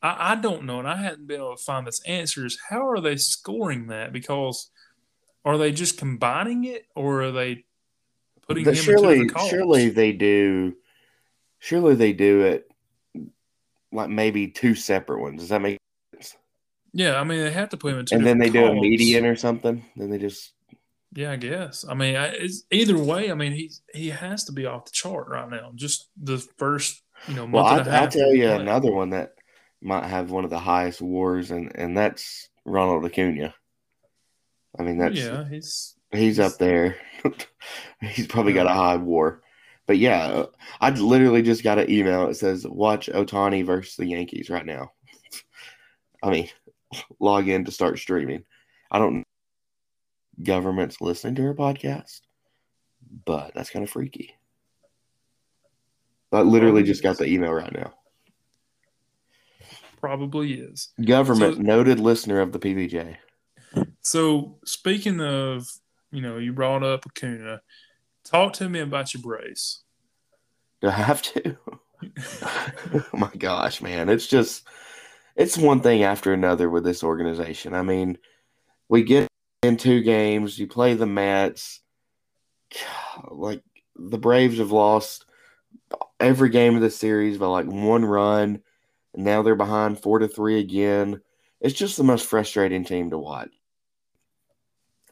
I, 0.00 0.32
I, 0.32 0.34
don't 0.36 0.64
know, 0.64 0.78
and 0.78 0.88
I 0.88 0.96
hadn't 0.96 1.26
been 1.26 1.40
able 1.40 1.56
to 1.56 1.62
find 1.62 1.86
this 1.86 2.00
answers. 2.06 2.58
How 2.70 2.88
are 2.88 3.00
they 3.00 3.16
scoring 3.16 3.88
that? 3.88 4.12
Because 4.12 4.70
are 5.44 5.58
they 5.58 5.72
just 5.72 5.98
combining 5.98 6.64
it, 6.64 6.86
or 6.94 7.22
are 7.22 7.32
they 7.32 7.64
putting 8.48 8.64
the, 8.64 8.70
him 8.70 8.76
surely, 8.76 9.20
into 9.20 9.34
the 9.34 9.48
Surely 9.48 9.90
they 9.90 10.12
do. 10.12 10.74
Surely 11.58 11.94
they 11.94 12.12
do 12.12 12.40
it 12.42 12.70
like 13.92 14.08
maybe 14.08 14.48
two 14.48 14.74
separate 14.74 15.20
ones. 15.20 15.40
Does 15.40 15.50
that 15.50 15.60
make? 15.60 15.78
Yeah, 16.98 17.20
I 17.20 17.22
mean 17.22 17.38
they 17.38 17.52
have 17.52 17.68
to 17.68 17.76
put 17.76 17.92
him 17.92 18.00
into. 18.00 18.16
And 18.16 18.26
then 18.26 18.38
they 18.38 18.50
calls. 18.50 18.72
do 18.72 18.76
a 18.76 18.80
median 18.80 19.24
or 19.24 19.36
something. 19.36 19.84
Then 19.96 20.10
they 20.10 20.18
just 20.18 20.52
yeah, 21.14 21.30
I 21.30 21.36
guess. 21.36 21.84
I 21.88 21.94
mean, 21.94 22.16
I, 22.16 22.48
either 22.72 22.98
way, 22.98 23.30
I 23.30 23.34
mean, 23.34 23.52
he 23.52 23.70
he 23.94 24.08
has 24.10 24.44
to 24.44 24.52
be 24.52 24.66
off 24.66 24.86
the 24.86 24.90
chart 24.90 25.28
right 25.28 25.48
now. 25.48 25.70
Just 25.76 26.08
the 26.20 26.38
first, 26.58 27.00
you 27.28 27.34
know, 27.34 27.46
well, 27.46 27.64
I, 27.64 27.76
will 27.76 28.08
tell 28.08 28.34
you 28.34 28.48
play. 28.48 28.60
another 28.60 28.90
one 28.90 29.10
that 29.10 29.34
might 29.80 30.06
have 30.06 30.32
one 30.32 30.42
of 30.42 30.50
the 30.50 30.58
highest 30.58 31.00
wars, 31.00 31.52
and 31.52 31.70
and 31.76 31.96
that's 31.96 32.48
Ronald 32.64 33.04
Acuna. 33.04 33.54
I 34.76 34.82
mean, 34.82 34.98
that's 34.98 35.14
yeah, 35.14 35.48
he's 35.48 35.94
he's, 36.10 36.20
he's 36.20 36.40
up 36.40 36.58
there. 36.58 36.96
he's 38.00 38.26
probably 38.26 38.54
got 38.54 38.66
a 38.66 38.74
high 38.74 38.96
war, 38.96 39.40
but 39.86 39.98
yeah, 39.98 40.46
I 40.80 40.90
literally 40.90 41.42
just 41.42 41.62
got 41.62 41.78
an 41.78 41.88
email. 41.88 42.28
It 42.28 42.34
says 42.34 42.66
watch 42.66 43.08
Ohtani 43.08 43.64
versus 43.64 43.94
the 43.94 44.06
Yankees 44.06 44.50
right 44.50 44.66
now. 44.66 44.90
I 46.24 46.30
mean, 46.30 46.48
log 47.20 47.48
in 47.48 47.64
to 47.64 47.70
start 47.70 47.98
streaming. 47.98 48.44
I 48.90 48.98
don't 48.98 49.14
know 49.16 49.24
government's 50.42 51.00
listening 51.00 51.34
to 51.36 51.42
her 51.42 51.54
podcast, 51.54 52.20
but 53.24 53.52
that's 53.54 53.70
kind 53.70 53.82
of 53.82 53.90
freaky. 53.90 54.34
I 56.32 56.42
literally 56.42 56.82
just 56.82 57.02
got 57.02 57.18
the 57.18 57.26
email 57.26 57.52
right 57.52 57.72
now. 57.72 57.94
Probably 60.00 60.54
is. 60.54 60.90
Government 61.04 61.56
so, 61.56 61.62
noted 61.62 61.98
listener 61.98 62.40
of 62.40 62.52
the 62.52 62.58
PBJ. 62.58 63.16
So 64.02 64.58
speaking 64.64 65.20
of, 65.20 65.66
you 66.12 66.20
know, 66.20 66.38
you 66.38 66.52
brought 66.52 66.82
up 66.82 67.04
Acuna. 67.06 67.62
Talk 68.24 68.52
to 68.54 68.68
me 68.68 68.80
about 68.80 69.14
your 69.14 69.22
Braves. 69.22 69.82
Do 70.80 70.88
I 70.88 70.92
have 70.92 71.22
to? 71.22 71.56
oh 72.42 73.04
my 73.14 73.30
gosh, 73.36 73.80
man. 73.80 74.08
It's 74.08 74.26
just 74.26 74.68
it's 75.38 75.56
one 75.56 75.80
thing 75.80 76.02
after 76.02 76.32
another 76.34 76.68
with 76.68 76.82
this 76.82 77.04
organization. 77.04 77.72
I 77.72 77.82
mean, 77.82 78.18
we 78.88 79.04
get 79.04 79.28
in 79.62 79.76
two 79.76 80.02
games. 80.02 80.58
You 80.58 80.66
play 80.66 80.94
the 80.94 81.06
Mets. 81.06 81.80
Like 83.30 83.62
the 83.96 84.18
Braves 84.18 84.58
have 84.58 84.70
lost 84.70 85.26
every 86.20 86.50
game 86.50 86.76
of 86.76 86.82
the 86.82 86.90
series 86.90 87.36
by 87.36 87.46
like 87.46 87.66
one 87.66 88.04
run, 88.04 88.60
and 89.12 89.24
now 89.24 89.42
they're 89.42 89.56
behind 89.56 90.00
four 90.00 90.20
to 90.20 90.28
three 90.28 90.60
again. 90.60 91.20
It's 91.60 91.74
just 91.74 91.96
the 91.96 92.04
most 92.04 92.26
frustrating 92.26 92.84
team 92.84 93.10
to 93.10 93.18
watch. 93.18 93.50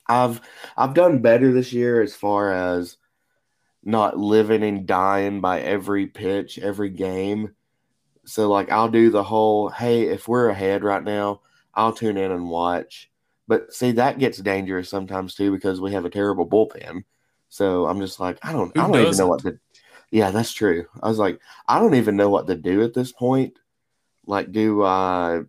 I've 0.06 0.40
I've 0.76 0.94
done 0.94 1.20
better 1.20 1.52
this 1.52 1.72
year 1.72 2.00
as 2.00 2.14
far 2.14 2.52
as 2.52 2.96
not 3.82 4.16
living 4.16 4.62
and 4.62 4.86
dying 4.86 5.40
by 5.40 5.62
every 5.62 6.06
pitch, 6.06 6.56
every 6.60 6.90
game. 6.90 7.55
So 8.26 8.48
like 8.50 8.70
I'll 8.70 8.88
do 8.88 9.10
the 9.10 9.22
whole, 9.22 9.68
hey, 9.68 10.02
if 10.08 10.28
we're 10.28 10.48
ahead 10.48 10.84
right 10.84 11.02
now, 11.02 11.40
I'll 11.74 11.92
tune 11.92 12.16
in 12.16 12.32
and 12.32 12.50
watch. 12.50 13.10
But 13.48 13.72
see, 13.72 13.92
that 13.92 14.18
gets 14.18 14.38
dangerous 14.38 14.88
sometimes 14.88 15.34
too 15.34 15.52
because 15.52 15.80
we 15.80 15.92
have 15.92 16.04
a 16.04 16.10
terrible 16.10 16.46
bullpen. 16.46 17.04
So 17.48 17.86
I'm 17.86 18.00
just 18.00 18.18
like, 18.18 18.38
I 18.42 18.52
don't, 18.52 18.76
Who 18.76 18.82
I 18.82 18.88
don't 18.88 19.00
even 19.00 19.16
know 19.16 19.28
what 19.28 19.42
to. 19.42 19.58
Yeah, 20.10 20.30
that's 20.30 20.52
true. 20.52 20.86
I 21.02 21.08
was 21.08 21.18
like, 21.18 21.40
I 21.68 21.78
don't 21.78 21.94
even 21.94 22.16
know 22.16 22.28
what 22.28 22.46
to 22.48 22.56
do 22.56 22.82
at 22.82 22.94
this 22.94 23.12
point. 23.12 23.58
Like, 24.26 24.50
do 24.52 24.82
I? 24.82 25.42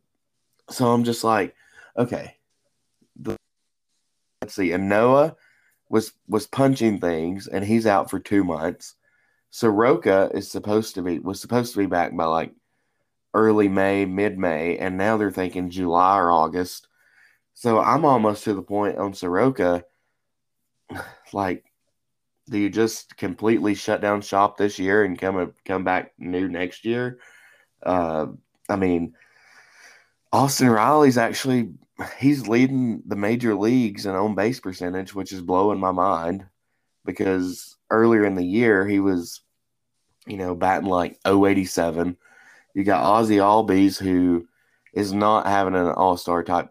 So 0.69 0.91
I'm 0.91 1.03
just 1.03 1.23
like, 1.23 1.55
okay. 1.97 2.35
Let's 4.41 4.53
see. 4.53 4.71
And 4.71 4.87
Noah 4.87 5.35
was 5.89 6.13
was 6.27 6.45
punching 6.45 6.99
things, 6.99 7.47
and 7.47 7.65
he's 7.65 7.87
out 7.87 8.09
for 8.09 8.19
two 8.19 8.43
months. 8.43 8.95
Soroka 9.49 10.29
is 10.33 10.51
supposed 10.51 10.95
to 10.95 11.01
be 11.01 11.19
was 11.19 11.41
supposed 11.41 11.73
to 11.73 11.79
be 11.79 11.85
back 11.87 12.15
by 12.15 12.25
like 12.25 12.53
early 13.33 13.67
May, 13.67 14.05
mid 14.05 14.37
May, 14.37 14.77
and 14.77 14.97
now 14.97 15.17
they're 15.17 15.31
thinking 15.31 15.69
July 15.69 16.17
or 16.17 16.31
August. 16.31 16.87
So 17.53 17.79
I'm 17.79 18.05
almost 18.05 18.43
to 18.45 18.53
the 18.53 18.61
point 18.61 18.97
on 18.97 19.13
Soroka. 19.13 19.83
Like, 21.33 21.65
do 22.49 22.57
you 22.57 22.69
just 22.69 23.17
completely 23.17 23.75
shut 23.75 23.99
down 23.99 24.21
shop 24.21 24.57
this 24.57 24.79
year 24.79 25.03
and 25.03 25.19
come 25.19 25.53
come 25.65 25.83
back 25.83 26.13
new 26.17 26.47
next 26.47 26.85
year? 26.85 27.19
Uh, 27.83 28.27
I 28.69 28.77
mean, 28.77 29.13
Austin 30.31 30.69
Riley's 30.69 31.17
actually 31.17 31.73
he's 32.17 32.47
leading 32.47 33.01
the 33.05 33.15
major 33.15 33.55
leagues 33.55 34.05
in 34.05 34.15
on 34.15 34.35
base 34.35 34.59
percentage, 34.59 35.13
which 35.13 35.31
is 35.31 35.41
blowing 35.41 35.79
my 35.79 35.91
mind 35.91 36.45
because 37.05 37.75
earlier 37.89 38.25
in 38.25 38.35
the 38.35 38.45
year 38.45 38.87
he 38.87 38.99
was, 38.99 39.41
you 40.25 40.37
know, 40.37 40.55
batting 40.55 40.89
like 40.89 41.19
087. 41.25 42.17
You 42.77 42.83
got 42.83 43.01
Ozzie 43.03 43.37
Albies 43.37 43.97
who 43.97 44.47
is 44.93 45.11
not 45.11 45.47
having 45.47 45.73
an 45.73 45.87
all 45.87 46.15
star 46.15 46.43
type 46.43 46.69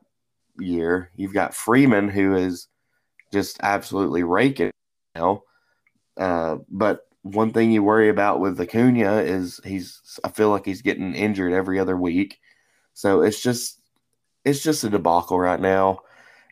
year. 0.57 1.11
You've 1.17 1.35
got 1.35 1.53
Freeman, 1.53 2.09
who 2.09 2.37
is 2.37 2.69
just 3.33 3.59
absolutely 3.61 4.23
raking 4.23 4.71
now. 5.17 5.43
Uh, 6.17 6.59
but 6.71 7.09
one 7.23 7.53
thing 7.53 7.73
you 7.73 7.83
worry 7.83 8.09
about 8.09 8.39
with 8.39 8.61
Acuna 8.61 9.17
is 9.17 9.61
he's. 9.65 10.01
I 10.23 10.29
feel 10.29 10.49
like 10.49 10.65
he's 10.65 10.81
getting 10.81 11.13
injured 11.13 11.53
every 11.53 11.81
other 11.81 11.97
week, 11.97 12.39
so 12.95 13.23
it's 13.23 13.43
just 13.43 13.81
it's 14.45 14.63
just 14.63 14.85
a 14.85 14.91
debacle 14.91 15.41
right 15.41 15.59
now, 15.59 16.03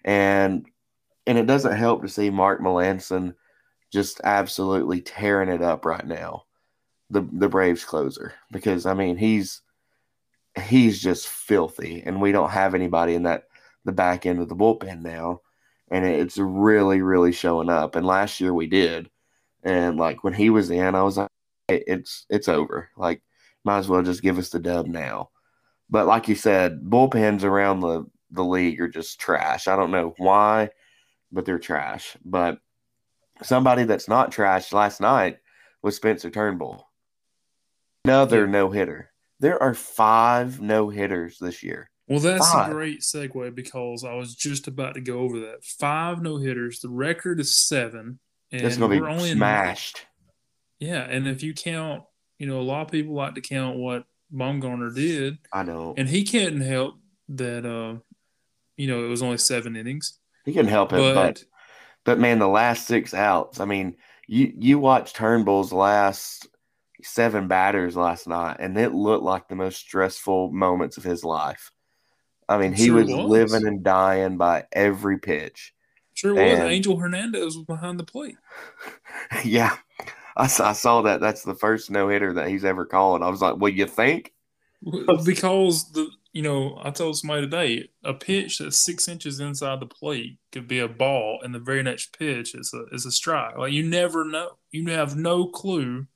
and 0.04 0.66
and 1.28 1.38
it 1.38 1.46
doesn't 1.46 1.76
help 1.76 2.02
to 2.02 2.08
see 2.08 2.28
Mark 2.28 2.60
Melancon 2.60 3.36
just 3.92 4.20
absolutely 4.24 5.00
tearing 5.00 5.48
it 5.48 5.62
up 5.62 5.84
right 5.84 6.04
now, 6.04 6.42
the 7.10 7.26
the 7.32 7.48
Braves 7.48 7.84
closer, 7.84 8.34
because 8.50 8.86
I 8.86 8.94
mean 8.94 9.16
he's 9.16 9.62
he's 10.62 11.02
just 11.02 11.28
filthy, 11.28 12.02
and 12.04 12.20
we 12.20 12.32
don't 12.32 12.50
have 12.50 12.74
anybody 12.74 13.14
in 13.14 13.24
that 13.24 13.44
the 13.84 13.92
back 13.92 14.26
end 14.26 14.40
of 14.40 14.48
the 14.48 14.56
bullpen 14.56 15.02
now, 15.02 15.40
and 15.90 16.04
it's 16.04 16.38
really, 16.38 17.02
really 17.02 17.32
showing 17.32 17.68
up. 17.68 17.96
And 17.96 18.06
last 18.06 18.40
year 18.40 18.54
we 18.54 18.66
did, 18.66 19.10
and 19.62 19.96
like 19.98 20.24
when 20.24 20.34
he 20.34 20.50
was 20.50 20.70
in, 20.70 20.94
I 20.94 21.02
was 21.02 21.18
like, 21.18 21.30
it's 21.68 22.26
it's 22.30 22.48
over. 22.48 22.90
Like, 22.96 23.22
might 23.64 23.78
as 23.78 23.88
well 23.88 24.02
just 24.02 24.22
give 24.22 24.38
us 24.38 24.50
the 24.50 24.58
dub 24.60 24.86
now. 24.86 25.30
But 25.90 26.06
like 26.06 26.28
you 26.28 26.34
said, 26.34 26.80
bullpens 26.82 27.44
around 27.44 27.80
the 27.80 28.04
the 28.30 28.44
league 28.44 28.80
are 28.80 28.88
just 28.88 29.20
trash. 29.20 29.68
I 29.68 29.76
don't 29.76 29.90
know 29.92 30.14
why, 30.18 30.70
but 31.32 31.44
they're 31.44 31.58
trash. 31.58 32.16
But 32.24 32.58
somebody 33.42 33.84
that's 33.84 34.08
not 34.08 34.32
trash 34.32 34.72
last 34.72 35.00
night 35.00 35.38
was 35.82 35.96
Spencer 35.96 36.30
Turnbull. 36.30 36.88
Another 38.04 38.46
no 38.46 38.70
hitter. 38.70 39.10
There 39.40 39.62
are 39.62 39.74
five 39.74 40.60
no 40.60 40.88
hitters 40.88 41.38
this 41.38 41.62
year. 41.62 41.90
Well, 42.06 42.20
that's 42.20 42.52
Five. 42.52 42.70
a 42.70 42.74
great 42.74 43.00
segue 43.00 43.54
because 43.54 44.04
I 44.04 44.12
was 44.14 44.34
just 44.34 44.68
about 44.68 44.94
to 44.94 45.00
go 45.00 45.20
over 45.20 45.40
that. 45.40 45.64
Five 45.64 46.22
no 46.22 46.36
hitters. 46.36 46.80
The 46.80 46.90
record 46.90 47.40
is 47.40 47.56
seven. 47.56 48.18
And 48.52 48.62
it's 48.62 48.76
going 48.76 48.90
to 48.90 49.00
be 49.00 49.06
only 49.06 49.32
smashed. 49.32 50.06
In, 50.80 50.88
yeah. 50.88 51.00
And 51.00 51.26
if 51.26 51.42
you 51.42 51.54
count, 51.54 52.04
you 52.38 52.46
know, 52.46 52.60
a 52.60 52.62
lot 52.62 52.82
of 52.82 52.90
people 52.90 53.14
like 53.14 53.34
to 53.36 53.40
count 53.40 53.78
what 53.78 54.04
Bumgarner 54.32 54.94
did. 54.94 55.38
I 55.50 55.62
know. 55.62 55.94
And 55.96 56.06
he 56.06 56.24
can't 56.24 56.60
help 56.60 56.96
that, 57.30 57.64
uh, 57.64 58.00
you 58.76 58.86
know, 58.86 59.04
it 59.04 59.08
was 59.08 59.22
only 59.22 59.38
seven 59.38 59.74
innings. 59.74 60.18
He 60.44 60.52
can 60.52 60.66
help 60.66 60.92
it, 60.92 60.98
but, 60.98 61.14
but, 61.14 61.44
but 62.04 62.18
man, 62.18 62.38
the 62.38 62.48
last 62.48 62.86
six 62.86 63.14
outs, 63.14 63.60
I 63.60 63.64
mean, 63.64 63.96
you, 64.26 64.52
you 64.58 64.78
watched 64.78 65.16
Turnbull's 65.16 65.72
last 65.72 66.48
seven 67.04 67.48
batters 67.48 67.96
last 67.96 68.26
night, 68.26 68.56
and 68.60 68.76
it 68.78 68.92
looked 68.92 69.24
like 69.24 69.48
the 69.48 69.54
most 69.54 69.78
stressful 69.78 70.50
moments 70.52 70.96
of 70.96 71.04
his 71.04 71.24
life. 71.24 71.70
I 72.48 72.58
mean, 72.58 72.72
he 72.72 72.86
sure 72.86 72.96
was, 72.96 73.06
was, 73.06 73.52
living 73.52 73.66
and 73.66 73.82
dying 73.82 74.36
by 74.36 74.64
every 74.72 75.18
pitch. 75.18 75.74
Sure 76.14 76.38
and, 76.38 76.62
was. 76.62 76.70
Angel 76.70 76.96
Hernandez 76.96 77.56
was 77.56 77.64
behind 77.66 77.98
the 77.98 78.04
plate. 78.04 78.36
yeah. 79.44 79.76
I, 80.36 80.44
I 80.44 80.72
saw 80.72 81.02
that. 81.02 81.20
That's 81.20 81.42
the 81.42 81.54
first 81.54 81.90
no 81.90 82.08
hitter 82.08 82.32
that 82.34 82.48
he's 82.48 82.64
ever 82.64 82.84
called. 82.84 83.22
I 83.22 83.28
was 83.28 83.40
like, 83.40 83.56
well, 83.56 83.72
you 83.72 83.86
think? 83.86 84.32
Because 85.24 85.90
the 85.92 86.10
you 86.34 86.42
know, 86.42 86.76
I 86.82 86.90
told 86.90 87.16
somebody 87.16 87.42
today, 87.42 87.88
a 88.02 88.12
pitch 88.12 88.58
that's 88.58 88.84
six 88.84 89.06
inches 89.06 89.38
inside 89.38 89.78
the 89.78 89.86
plate 89.86 90.36
could 90.50 90.66
be 90.66 90.80
a 90.80 90.88
ball, 90.88 91.38
and 91.42 91.54
the 91.54 91.60
very 91.60 91.82
next 91.82 92.18
pitch 92.18 92.56
is 92.56 92.74
a 92.74 92.92
is 92.92 93.06
a 93.06 93.12
strike. 93.12 93.56
Like 93.56 93.72
you 93.72 93.84
never 93.84 94.24
know. 94.24 94.58
You 94.72 94.84
have 94.90 95.16
no 95.16 95.46
clue 95.46 96.08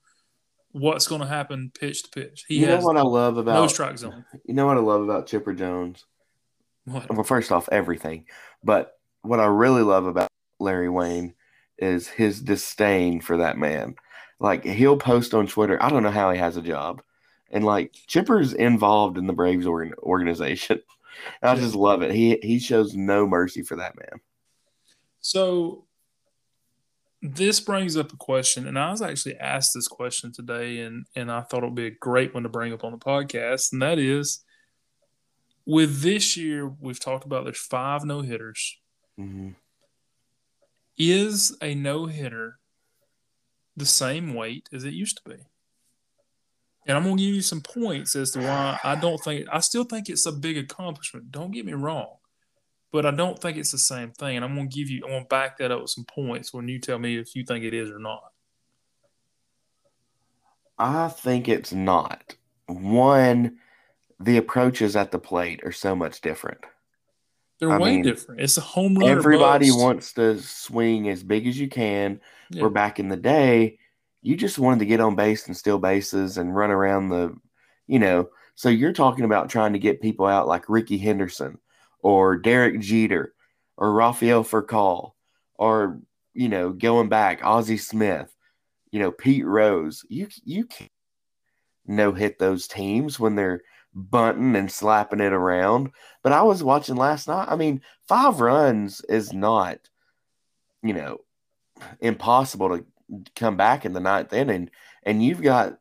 what's 0.79 1.07
going 1.07 1.21
to 1.21 1.27
happen 1.27 1.73
pitch 1.79 2.05
to 2.05 2.11
pitch. 2.11 2.45
He 2.49 2.61
you 2.61 2.67
know 2.67 2.81
what 2.81 2.97
I 2.97 3.03
love 3.03 3.37
about 3.37 3.55
no 3.55 3.67
strike 3.67 3.99
zone. 3.99 4.25
You 4.45 4.55
know 4.55 4.67
what 4.67 4.77
I 4.77 4.81
love 4.81 5.03
about 5.03 5.27
Chipper 5.27 5.53
Jones 5.53 6.05
What? 6.85 7.13
Well, 7.13 7.25
first 7.25 7.53
off, 7.53 7.69
everything. 7.71 8.27
But 8.63 8.93
what 9.23 9.41
I 9.41 9.47
really 9.47 9.83
love 9.83 10.07
about 10.07 10.29
Larry 10.61 10.89
Wayne 10.89 11.35
is 11.79 12.09
his 12.09 12.41
disdain 12.41 13.21
for 13.21 13.39
that 13.39 13.59
man. 13.59 13.95
Like 14.41 14.65
he'll 14.65 14.97
post 14.97 15.35
on 15.35 15.47
Twitter. 15.47 15.83
I 15.83 15.89
don't 15.89 16.03
know 16.03 16.11
how 16.11 16.31
he 16.31 16.39
has 16.39 16.57
a 16.57 16.63
job, 16.63 17.03
and 17.51 17.65
like 17.65 17.93
Chipper's 18.07 18.53
involved 18.53 19.19
in 19.19 19.27
the 19.27 19.33
Braves 19.33 19.67
organ- 19.67 19.95
organization. 20.03 20.81
I 21.43 21.57
just 21.57 21.75
love 21.75 22.03
it. 22.03 22.13
He 22.13 22.39
he 22.43 22.61
shows 22.61 22.95
no 22.95 23.27
mercy 23.27 23.63
for 23.63 23.77
that 23.77 23.97
man. 23.97 24.21
So 25.21 25.88
this 27.21 27.61
brings 27.61 27.97
up 27.97 28.13
a 28.13 28.17
question, 28.17 28.67
and 28.67 28.79
I 28.79 28.91
was 28.91 29.03
actually 29.03 29.37
asked 29.39 29.73
this 29.75 29.89
question 29.89 30.33
today, 30.33 30.81
and 30.81 31.07
and 31.15 31.31
I 31.31 31.43
thought 31.43 31.63
it 31.63 31.67
would 31.67 31.75
be 31.75 31.87
a 31.87 31.91
great 31.91 32.35
one 32.35 32.45
to 32.45 32.49
bring 32.49 32.73
up 32.73 32.85
on 32.85 32.93
the 32.93 32.99
podcast, 32.99 33.73
and 33.73 33.83
that 33.83 33.99
is 33.99 34.45
with 35.67 36.01
this 36.01 36.37
year 36.37 36.67
we've 36.81 37.01
talked 37.01 37.25
about 37.25 37.45
there's 37.45 37.59
five 37.59 38.05
no 38.05 38.23
hitters. 38.23 38.79
hmm 39.17 39.51
Is 40.97 41.57
a 41.61 41.75
no 41.75 42.07
hitter 42.07 42.59
the 43.77 43.87
same 43.87 44.35
weight 44.35 44.69
as 44.73 44.85
it 44.85 44.95
used 44.95 45.21
to 45.23 45.31
be? 45.31 45.43
And 46.87 46.97
I'm 46.97 47.03
gonna 47.05 47.17
give 47.17 47.35
you 47.35 47.43
some 47.43 47.61
points 47.61 48.17
as 48.17 48.31
to 48.33 48.41
why 48.41 48.79
I 48.83 48.95
don't 48.95 49.19
think 49.19 49.47
I 49.53 49.61
still 49.61 49.85
think 49.85 50.09
it's 50.09 50.25
a 50.27 50.33
big 50.33 50.57
accomplishment. 50.57 51.31
Don't 51.31 51.51
get 51.51 51.67
me 51.67 51.75
wrong. 51.75 52.18
But 52.91 53.05
I 53.05 53.11
don't 53.11 53.39
think 53.39 53.59
it's 53.59 53.73
the 53.73 53.79
same 53.79 54.13
thing. 54.13 54.37
And 54.37 54.45
I'm 54.45 54.55
gonna 54.55 54.69
give 54.69 54.89
you 54.89 55.03
I'm 55.05 55.11
gonna 55.11 55.25
back 55.27 55.59
that 55.59 55.71
up 55.71 55.83
with 55.83 55.91
some 55.91 56.05
points 56.05 56.53
when 56.53 56.69
you 56.69 56.79
tell 56.79 56.99
me 56.99 57.19
if 57.19 57.37
you 57.37 57.45
think 57.45 57.65
it 57.65 57.75
is 57.75 57.91
or 57.91 57.99
not. 57.99 58.33
I 60.79 61.09
think 61.09 61.49
it's 61.49 61.73
not. 61.73 62.37
One, 62.67 63.59
the 64.21 64.37
approaches 64.37 64.97
at 64.97 65.11
the 65.11 65.19
plate 65.19 65.61
are 65.65 65.73
so 65.73 65.95
much 65.95 66.21
different. 66.21 66.61
They're 67.59 67.73
I 67.73 67.79
way 67.79 67.95
mean, 67.97 68.03
different. 68.03 68.41
It's 68.41 68.57
a 68.57 68.63
home 68.63 68.97
run. 68.97 69.11
Everybody 69.11 69.71
wants 69.73 70.13
to 70.15 70.41
swing 70.41 71.09
as 71.09 71.23
big 71.23 71.47
as 71.47 71.59
you 71.59 71.69
can. 71.69 72.21
Yeah. 72.51 72.63
Where 72.63 72.71
back 72.71 73.01
in 73.01 73.09
the 73.09 73.17
day, 73.17 73.79
you 74.23 74.37
just 74.37 74.59
wanted 74.59 74.81
to 74.81 74.87
get 74.87 75.01
on 75.01 75.17
base 75.17 75.47
and 75.47 75.57
steal 75.57 75.79
bases 75.79 76.39
and 76.39 76.55
run 76.55 76.71
around 76.71 77.09
the, 77.09 77.37
you 77.87 77.99
know. 77.99 78.31
So 78.55 78.69
you're 78.69 78.93
talking 78.93 79.25
about 79.25 79.51
trying 79.51 79.73
to 79.73 79.79
get 79.79 80.01
people 80.01 80.27
out 80.27 80.47
like 80.47 80.69
Rickey 80.69 80.99
Henderson 80.99 81.59
or 82.03 82.37
Derek 82.37 82.81
Jeter 82.81 83.35
or 83.77 83.93
Rafael 83.93 84.45
Furcal 84.45 85.13
or 85.55 86.01
you 86.35 86.49
know 86.49 86.71
going 86.71 87.09
back 87.09 87.45
Ozzie 87.45 87.77
Smith, 87.77 88.35
you 88.91 89.01
know 89.01 89.13
Pete 89.13 89.45
Rose. 89.45 90.05
You 90.09 90.29
you 90.45 90.65
can't 90.67 90.91
no 91.87 92.13
hit 92.13 92.39
those 92.39 92.69
teams 92.69 93.19
when 93.19 93.35
they're 93.35 93.63
bunting 93.95 94.55
and 94.55 94.71
slapping 94.71 95.21
it 95.21 95.33
around. 95.33 95.91
But 96.23 96.33
I 96.33 96.43
was 96.43 96.63
watching 96.63 96.97
last 96.97 97.27
night. 97.27 97.49
I 97.49 97.57
mean, 97.57 97.81
five 98.07 98.41
runs 98.41 99.01
is 99.09 99.33
not, 99.33 99.79
you 100.83 100.93
know, 100.93 101.19
impossible 102.01 102.79
to 102.79 102.85
come 103.35 103.57
back 103.57 103.85
in 103.85 103.93
the 103.93 104.01
ninth 104.01 104.33
inning. 104.33 104.71
And 105.03 105.25
you've 105.25 105.43
got 105.43 105.79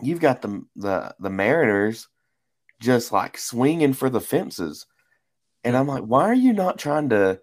you've 0.00 0.20
got 0.20 0.42
the 0.42 0.64
the 0.76 1.14
the 1.18 1.30
Mariners 1.30 2.08
just 2.80 3.12
like 3.12 3.36
swinging 3.38 3.92
for 3.92 4.08
the 4.08 4.20
fences. 4.20 4.86
And 5.64 5.76
I'm 5.76 5.86
like, 5.86 6.02
why 6.02 6.24
are 6.24 6.34
you 6.34 6.52
not 6.52 6.78
trying 6.78 7.10
to, 7.10 7.40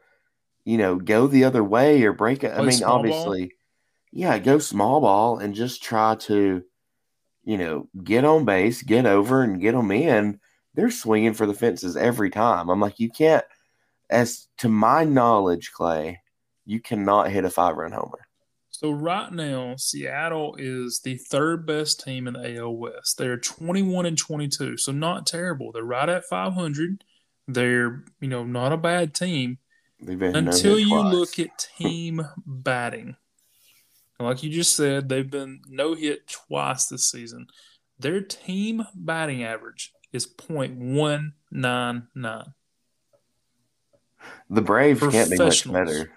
you 0.65 0.77
know, 0.77 0.95
go 0.95 1.27
the 1.27 1.45
other 1.45 1.63
way 1.63 2.03
or 2.03 2.13
break 2.13 2.43
it? 2.43 2.51
I 2.51 2.61
mean, 2.61 2.71
small 2.71 2.89
ball? 2.89 2.97
obviously, 2.99 3.53
yeah, 4.11 4.37
go 4.39 4.59
small 4.59 5.01
ball 5.01 5.39
and 5.39 5.53
just 5.53 5.83
try 5.83 6.15
to, 6.15 6.63
you 7.43 7.57
know, 7.57 7.87
get 8.03 8.25
on 8.25 8.45
base, 8.45 8.81
get 8.81 9.05
over, 9.05 9.41
and 9.41 9.61
get 9.61 9.73
them 9.73 9.91
in. 9.91 10.39
They're 10.75 10.91
swinging 10.91 11.33
for 11.33 11.45
the 11.45 11.53
fences 11.53 11.95
every 11.97 12.29
time. 12.29 12.69
I'm 12.69 12.79
like, 12.79 12.99
you 12.99 13.09
can't, 13.09 13.45
as 14.09 14.47
to 14.59 14.69
my 14.69 15.03
knowledge, 15.03 15.71
Clay, 15.71 16.21
you 16.65 16.79
cannot 16.79 17.31
hit 17.31 17.45
a 17.45 17.49
five 17.49 17.75
run 17.75 17.91
homer. 17.91 18.27
So 18.69 18.91
right 18.91 19.31
now, 19.31 19.75
Seattle 19.75 20.55
is 20.57 21.01
the 21.01 21.17
third 21.17 21.65
best 21.65 22.01
team 22.01 22.27
in 22.27 22.33
the 22.33 22.59
AL 22.59 22.77
West. 22.77 23.17
They're 23.17 23.37
21 23.37 24.05
and 24.05 24.17
22, 24.17 24.77
so 24.77 24.91
not 24.93 25.27
terrible. 25.27 25.71
They're 25.73 25.83
right 25.83 26.07
at 26.07 26.23
500. 26.23 27.03
They're 27.51 28.03
you 28.21 28.27
know 28.27 28.43
not 28.43 28.71
a 28.71 28.77
bad 28.77 29.13
team 29.15 29.57
until 29.99 30.77
you 30.79 30.89
twice. 30.89 31.13
look 31.13 31.39
at 31.39 31.57
team 31.77 32.25
batting. 32.45 33.15
And 34.19 34.27
Like 34.27 34.43
you 34.43 34.49
just 34.49 34.75
said, 34.75 35.09
they've 35.09 35.29
been 35.29 35.61
no 35.67 35.95
hit 35.95 36.27
twice 36.27 36.85
this 36.87 37.09
season. 37.09 37.47
Their 37.97 38.21
team 38.21 38.85
batting 38.93 39.43
average 39.43 39.91
is 40.13 40.27
.199. 40.27 41.33
the 44.49 44.61
Braves 44.61 44.99
can't 44.99 45.31
be 45.31 45.37
much 45.37 45.71
better. 45.71 46.11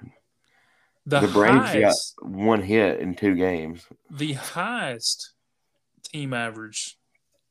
The, 1.07 1.21
The, 1.21 1.29
Braves 1.29 1.57
highest, 1.57 2.17
got 2.17 2.29
one 2.31 2.63
hit 2.63 3.01
in 3.01 3.15
two 3.15 3.35
games. 3.35 3.87
the 4.11 4.35
highest 4.35 5.33
team 6.05 6.33
average 6.35 6.99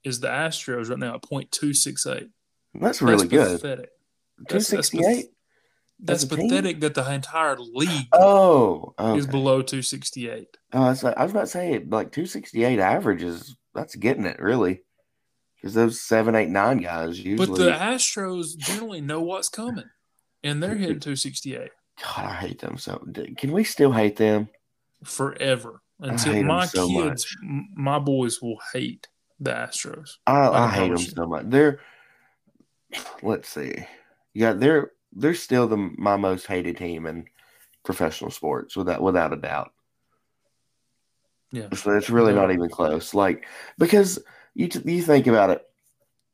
is 0.03 0.19
the 0.19 0.27
Astros 0.29 0.89
right 0.89 0.99
now 0.99 1.15
at 1.15 1.23
.268. 1.23 2.29
That's 2.73 3.01
really 3.01 3.27
good. 3.27 3.59
Pathetic. 3.61 3.89
Two 3.89 4.43
That's- 4.47 4.67
that's 4.69 4.87
sixty 4.89 5.05
eight. 5.05 5.25
That's 6.03 6.25
team? 6.25 6.49
pathetic 6.49 6.79
that 6.79 6.95
the 6.95 7.13
entire 7.13 7.57
league 7.59 8.07
Oh, 8.11 8.95
is 9.15 9.27
below 9.27 9.61
268. 9.61 10.47
Oh, 10.73 10.81
I 10.81 10.89
was, 10.89 11.03
I 11.03 11.21
was 11.21 11.31
about 11.31 11.41
to 11.41 11.47
say 11.47 11.77
like 11.87 12.11
two 12.11 12.25
sixty 12.25 12.63
eight 12.63 12.79
averages. 12.79 13.55
That's 13.75 13.95
getting 13.95 14.25
it 14.25 14.39
really, 14.39 14.81
because 15.55 15.75
those 15.75 16.01
seven, 16.01 16.33
eight, 16.33 16.49
nine 16.49 16.79
guys 16.79 17.19
usually. 17.19 17.47
But 17.47 17.55
the 17.55 17.71
Astros 17.71 18.57
generally 18.57 18.99
know 18.99 19.21
what's 19.21 19.47
coming, 19.49 19.85
and 20.43 20.61
they're 20.63 20.73
hitting 20.75 20.99
268 20.99 21.69
God, 22.01 22.25
I 22.25 22.33
hate 22.33 22.59
them 22.59 22.77
so. 22.79 22.97
Can 23.37 23.51
we 23.51 23.63
still 23.63 23.91
hate 23.91 24.15
them? 24.15 24.49
forever 25.03 25.81
until 25.99 26.41
my 26.43 26.65
so 26.65 26.87
kids, 26.87 27.27
m- 27.43 27.69
my 27.75 27.99
boys 27.99 28.41
will 28.41 28.57
hate 28.73 29.07
the 29.39 29.51
Astros. 29.51 30.17
I, 30.25 30.31
I, 30.47 30.63
I 30.65 30.69
hate 30.69 30.89
them 30.89 30.97
you. 30.97 31.05
so 31.05 31.27
much. 31.27 31.43
They're. 31.47 31.79
Let's 33.21 33.49
see. 33.49 33.73
Yeah, 34.33 34.53
they're 34.53 34.91
they're 35.13 35.33
still 35.33 35.67
the 35.67 35.77
my 35.77 36.15
most 36.17 36.47
hated 36.47 36.77
team 36.77 37.05
in 37.05 37.25
professional 37.83 38.31
sports 38.31 38.75
without 38.75 39.01
without 39.01 39.33
a 39.33 39.37
doubt. 39.37 39.71
Yeah. 41.51 41.67
So 41.73 41.91
it's 41.91 42.09
really 42.09 42.33
not 42.33 42.51
even 42.51 42.69
close. 42.69 43.13
Like 43.13 43.45
because 43.77 44.19
you 44.53 44.67
t- 44.67 44.81
you 44.85 45.01
think 45.01 45.27
about 45.27 45.49
it, 45.49 45.61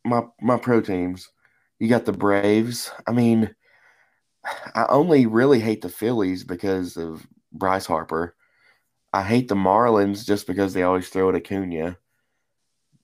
my 0.05 0.21
my 0.41 0.57
pro 0.57 0.81
teams, 0.81 1.29
you 1.79 1.87
got 1.87 2.05
the 2.05 2.13
Braves. 2.13 2.91
I 3.07 3.11
mean, 3.11 3.53
I 4.75 4.85
only 4.89 5.25
really 5.25 5.59
hate 5.59 5.81
the 5.81 5.89
Phillies 5.89 6.43
because 6.43 6.97
of 6.97 7.25
Bryce 7.51 7.85
Harper. 7.85 8.35
I 9.13 9.23
hate 9.23 9.47
the 9.47 9.55
Marlins 9.55 10.25
just 10.25 10.45
because 10.45 10.73
they 10.73 10.83
always 10.83 11.09
throw 11.09 11.29
at 11.29 11.35
Acuna. 11.35 11.97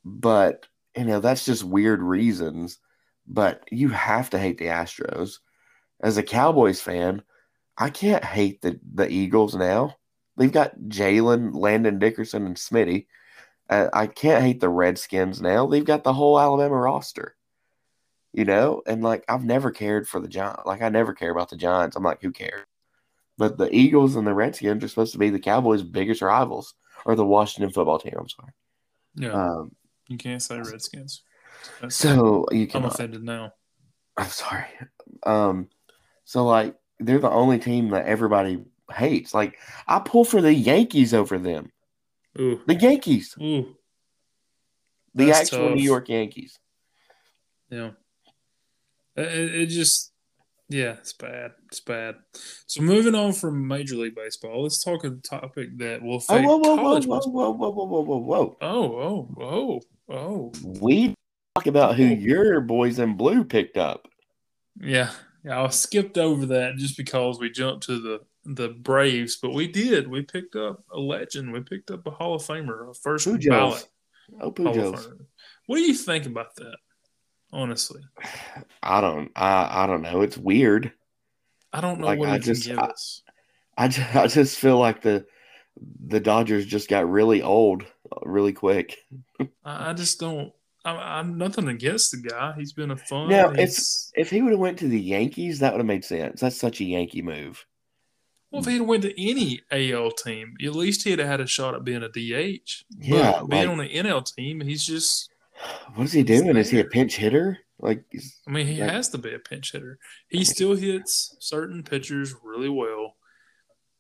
But 0.06 0.68
you 0.96 1.06
know 1.06 1.20
that's 1.20 1.46
just 1.46 1.64
weird 1.64 2.02
reasons. 2.02 2.78
But 3.28 3.64
you 3.72 3.90
have 3.90 4.30
to 4.32 4.40
hate 4.40 4.58
the 4.58 4.66
Astros. 4.66 5.40
As 6.02 6.18
a 6.18 6.24
Cowboys 6.24 6.82
fan, 6.82 7.22
I 7.78 7.90
can't 7.90 8.24
hate 8.24 8.62
the 8.62 8.80
the 8.94 9.10
Eagles 9.10 9.56
now. 9.56 9.96
They've 10.38 10.52
got 10.52 10.78
Jalen, 10.88 11.56
Landon 11.56 12.00
Dickerson, 12.00 12.46
and 12.46 12.56
Smitty. 12.56 13.08
Uh, 13.70 13.90
I 13.94 14.08
can't 14.08 14.44
hate 14.44 14.60
the 14.60 14.70
Redskins 14.70 15.42
now. 15.42 15.68
They've 15.68 15.86
got 15.86 16.04
the 16.04 16.14
whole 16.14 16.40
Alabama 16.40 16.76
roster. 16.76 17.36
You 18.34 18.46
know, 18.46 18.82
and 18.88 19.04
like 19.04 19.24
I've 19.30 19.46
never 19.46 19.72
cared 19.72 20.08
for 20.08 20.20
the 20.20 20.28
Giants. 20.28 20.64
Like 20.66 20.82
I 20.82 20.90
never 20.90 21.14
care 21.14 21.32
about 21.32 21.50
the 21.50 21.56
Giants. 21.56 21.96
I'm 21.96 22.04
like, 22.04 22.22
who 22.22 22.32
cares? 22.32 22.66
But 23.38 23.58
the 23.58 23.74
Eagles 23.74 24.16
and 24.16 24.28
the 24.28 24.34
Redskins 24.34 24.84
are 24.84 24.88
supposed 24.88 25.14
to 25.14 25.20
be 25.20 25.30
the 25.30 25.40
Cowboys' 25.40 25.84
biggest 25.84 26.22
rivals, 26.22 26.74
or 27.06 27.16
the 27.16 27.26
Washington 27.26 27.72
football 27.72 28.00
team. 28.00 28.14
I'm 28.18 28.30
sorry. 28.30 28.52
Yeah, 29.16 29.32
Um, 29.32 29.76
you 30.08 30.18
can't 30.18 30.42
say 30.42 30.60
Redskins. 30.60 31.22
That's- 31.82 31.96
so 31.96 32.46
you 32.52 32.68
I'm 32.74 32.86
offended 32.86 33.24
now. 33.24 33.54
I'm 34.18 34.28
sorry. 34.30 34.66
Um, 35.24 35.70
so 36.26 36.46
like 36.46 36.76
they're 37.00 37.20
the 37.20 37.30
only 37.30 37.60
team 37.60 37.90
that 37.90 38.06
everybody 38.06 38.64
hates. 38.94 39.34
Like 39.34 39.58
I 39.88 40.00
pull 40.00 40.24
for 40.26 40.42
the 40.42 40.54
Yankees 40.54 41.14
over 41.14 41.38
them. 41.38 41.72
Ooh, 42.40 42.62
The 42.66 42.76
Yankees, 42.76 43.36
ooh, 43.42 43.76
the 45.14 45.26
That's 45.28 45.42
actual 45.54 45.68
tough. 45.70 45.76
New 45.78 45.84
York 45.84 46.10
Yankees. 46.10 46.58
yeah. 47.70 47.92
It, 49.16 49.54
it 49.56 49.66
just, 49.68 50.12
yeah, 50.70 50.94
it's 50.94 51.14
bad. 51.14 51.52
It's 51.68 51.80
bad. 51.80 52.16
So 52.66 52.82
moving 52.82 53.14
on 53.14 53.34
from 53.34 53.68
Major 53.68 53.96
League 53.96 54.16
Baseball, 54.16 54.64
let's 54.64 54.84
talk 54.84 55.04
a 55.04 55.12
topic 55.12 55.78
that 55.78 56.02
will 56.02 56.14
Oh, 56.14 56.18
affect 56.18 56.48
whoa, 56.48 56.58
whoa, 56.58 56.76
whoa, 56.76 56.78
college 56.78 57.06
whoa, 57.06 57.18
baseball. 57.20 57.54
whoa, 57.54 57.70
whoa, 57.70 57.86
whoa, 57.86 57.86
whoa, 57.86 58.02
whoa, 58.02 58.18
whoa. 58.18 58.58
Oh, 58.62 59.28
oh, 59.40 59.82
oh, 60.10 60.14
oh. 60.16 60.52
We 60.82 61.14
talk 61.56 61.68
about 61.68 61.96
who 61.96 62.06
Oh. 62.06 62.10
your 62.14 62.62
boys 62.62 63.00
in 63.00 63.16
blue 63.16 63.44
picked 63.44 63.78
up. 63.78 64.08
Yeah, 64.80 65.12
yeah. 65.44 65.62
I 65.62 65.68
skipped 65.70 66.18
over 66.18 66.46
that 66.48 66.78
just 66.78 66.98
because 66.98 67.40
we 67.40 67.50
jumped 67.52 67.84
to 67.88 68.00
the 68.00 68.22
the 68.46 68.70
Braves, 68.70 69.38
but 69.42 69.54
we 69.54 69.68
did. 69.70 70.08
We 70.10 70.22
picked 70.22 70.56
up 70.58 70.84
a 70.92 71.00
legend. 71.00 71.54
We 71.54 71.62
picked 71.62 71.92
up 71.92 72.06
a 72.06 72.12
Hall 72.12 72.36
of 72.36 72.42
Famer, 72.42 72.90
a 72.90 72.94
first 72.94 73.26
Pujols. 73.28 73.50
ballot 73.50 73.88
Oh, 74.34 74.40
Hall 74.40 74.48
of 74.50 74.56
Pujols. 74.56 75.08
Famer. 75.08 75.26
What 75.68 75.78
do 75.78 75.82
you 75.84 75.94
think 75.94 76.26
about 76.26 76.56
that? 76.58 76.76
Honestly, 77.52 78.02
I 78.82 79.00
don't. 79.00 79.32
I 79.36 79.84
I 79.84 79.88
don't 79.88 80.02
know. 80.02 80.22
It's 80.22 80.38
weird. 80.38 80.92
I 81.72 81.82
don't 81.82 82.00
know 82.00 82.08
Like, 82.08 82.20
what 82.20 82.30
I 82.30 82.38
just- 82.40 82.70
I- 82.70 82.76
us. 82.76 83.22
I 83.76 83.88
just, 83.88 84.16
I 84.16 84.28
just 84.28 84.60
feel 84.60 84.78
like 84.78 85.02
the 85.02 85.26
the 86.06 86.20
Dodgers 86.20 86.66
just 86.66 86.88
got 86.90 87.10
really 87.10 87.42
old 87.42 87.84
uh, 88.12 88.20
really 88.24 88.54
quick. 88.54 88.98
I, 89.64 89.90
I 89.92 89.94
just 89.94 90.20
don't. 90.20 90.52
I, 90.86 90.92
I'm 91.20 91.38
nothing 91.38 91.68
against 91.68 92.12
the 92.12 92.18
guy. 92.30 92.54
He's 92.58 92.74
been 92.74 92.92
a 92.92 92.98
fun. 92.98 93.30
Now, 93.30 93.52
he's- 93.52 94.12
If 94.16 94.30
he 94.30 94.42
would 94.42 94.52
have 94.52 94.60
went 94.60 94.80
to 94.80 94.88
the 94.88 95.00
Yankees, 95.00 95.60
that 95.60 95.72
would 95.74 95.80
have 95.80 95.86
made 95.88 96.04
sense. 96.06 96.42
That's 96.42 96.58
such 96.58 96.82
a 96.82 96.86
Yankee 96.86 97.22
move. 97.22 97.66
well, 98.52 98.62
if 98.62 98.68
he'd 98.68 98.82
went 98.82 99.02
to 99.04 99.22
any 99.30 99.62
AL 99.72 100.12
team, 100.12 100.56
at 100.64 100.76
least 100.76 101.04
he'd 101.04 101.20
have 101.20 101.28
had 101.28 101.42
a 101.42 101.48
shot 101.48 101.74
at 101.74 101.84
being 101.84 102.04
a 102.04 102.10
DH. 102.10 102.84
Yeah, 103.00 103.40
but 103.42 103.50
being 103.50 103.68
like- 103.68 103.70
on 103.70 103.80
an 103.80 104.06
NL 104.06 104.22
team, 104.36 104.62
he's 104.62 104.86
just. 104.86 105.30
What 105.96 106.04
is 106.06 106.12
he 106.14 106.24
doing? 106.24 106.56
Is 106.58 106.70
he 106.70 106.80
a 106.80 106.84
pinch 106.86 107.16
hitter? 107.16 107.60
Like, 107.80 108.04
I 108.48 108.52
mean, 108.52 108.68
he 108.68 108.80
Like- 108.82 108.92
has 108.92 109.10
to 109.10 109.18
be 109.18 109.34
a 109.34 109.40
pinch 109.40 109.72
hitter. 109.72 109.98
He 110.28 110.44
still 110.46 110.76
hits 110.76 111.36
certain 111.40 111.84
pitchers 111.84 112.34
really 112.44 112.70
well. 112.70 113.16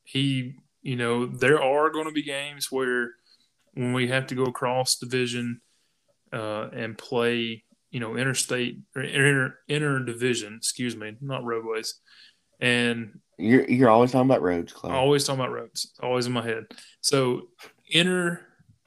He, 0.03 0.55
you 0.81 0.95
know, 0.95 1.25
there 1.25 1.61
are 1.61 1.89
going 1.89 2.05
to 2.05 2.11
be 2.11 2.23
games 2.23 2.71
where 2.71 3.11
when 3.73 3.93
we 3.93 4.07
have 4.09 4.27
to 4.27 4.35
go 4.35 4.43
across 4.43 4.95
division 4.97 5.61
uh, 6.33 6.69
and 6.73 6.97
play, 6.97 7.63
you 7.91 7.99
know, 7.99 8.15
interstate 8.17 8.79
or 8.95 9.03
inter 9.03 9.57
inter 9.67 9.99
division, 9.99 10.55
excuse 10.57 10.95
me, 10.95 11.15
not 11.21 11.43
roadways. 11.45 11.95
And 12.59 13.19
you're 13.37 13.69
you're 13.69 13.89
always 13.89 14.11
talking 14.11 14.29
about 14.29 14.41
roads, 14.41 14.73
Clay. 14.73 14.91
always 14.91 15.25
talking 15.25 15.39
about 15.41 15.53
roads, 15.53 15.93
always 16.01 16.25
in 16.25 16.33
my 16.33 16.43
head. 16.43 16.65
So 17.01 17.49
inter 17.89 18.41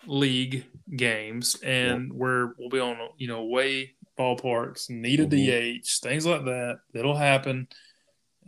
league 0.07 0.65
games 0.95 1.57
and 1.65 2.13
where 2.13 2.55
we'll 2.59 2.69
be 2.69 2.81
on 2.81 2.97
you 3.19 3.29
know 3.29 3.41
away 3.41 3.95
ballparks, 4.19 4.89
need 4.89 5.21
a 5.21 5.27
Mhm. 5.27 5.81
DH, 5.83 6.01
things 6.01 6.25
like 6.27 6.45
that. 6.47 6.79
That'll 6.95 7.17
happen. 7.17 7.69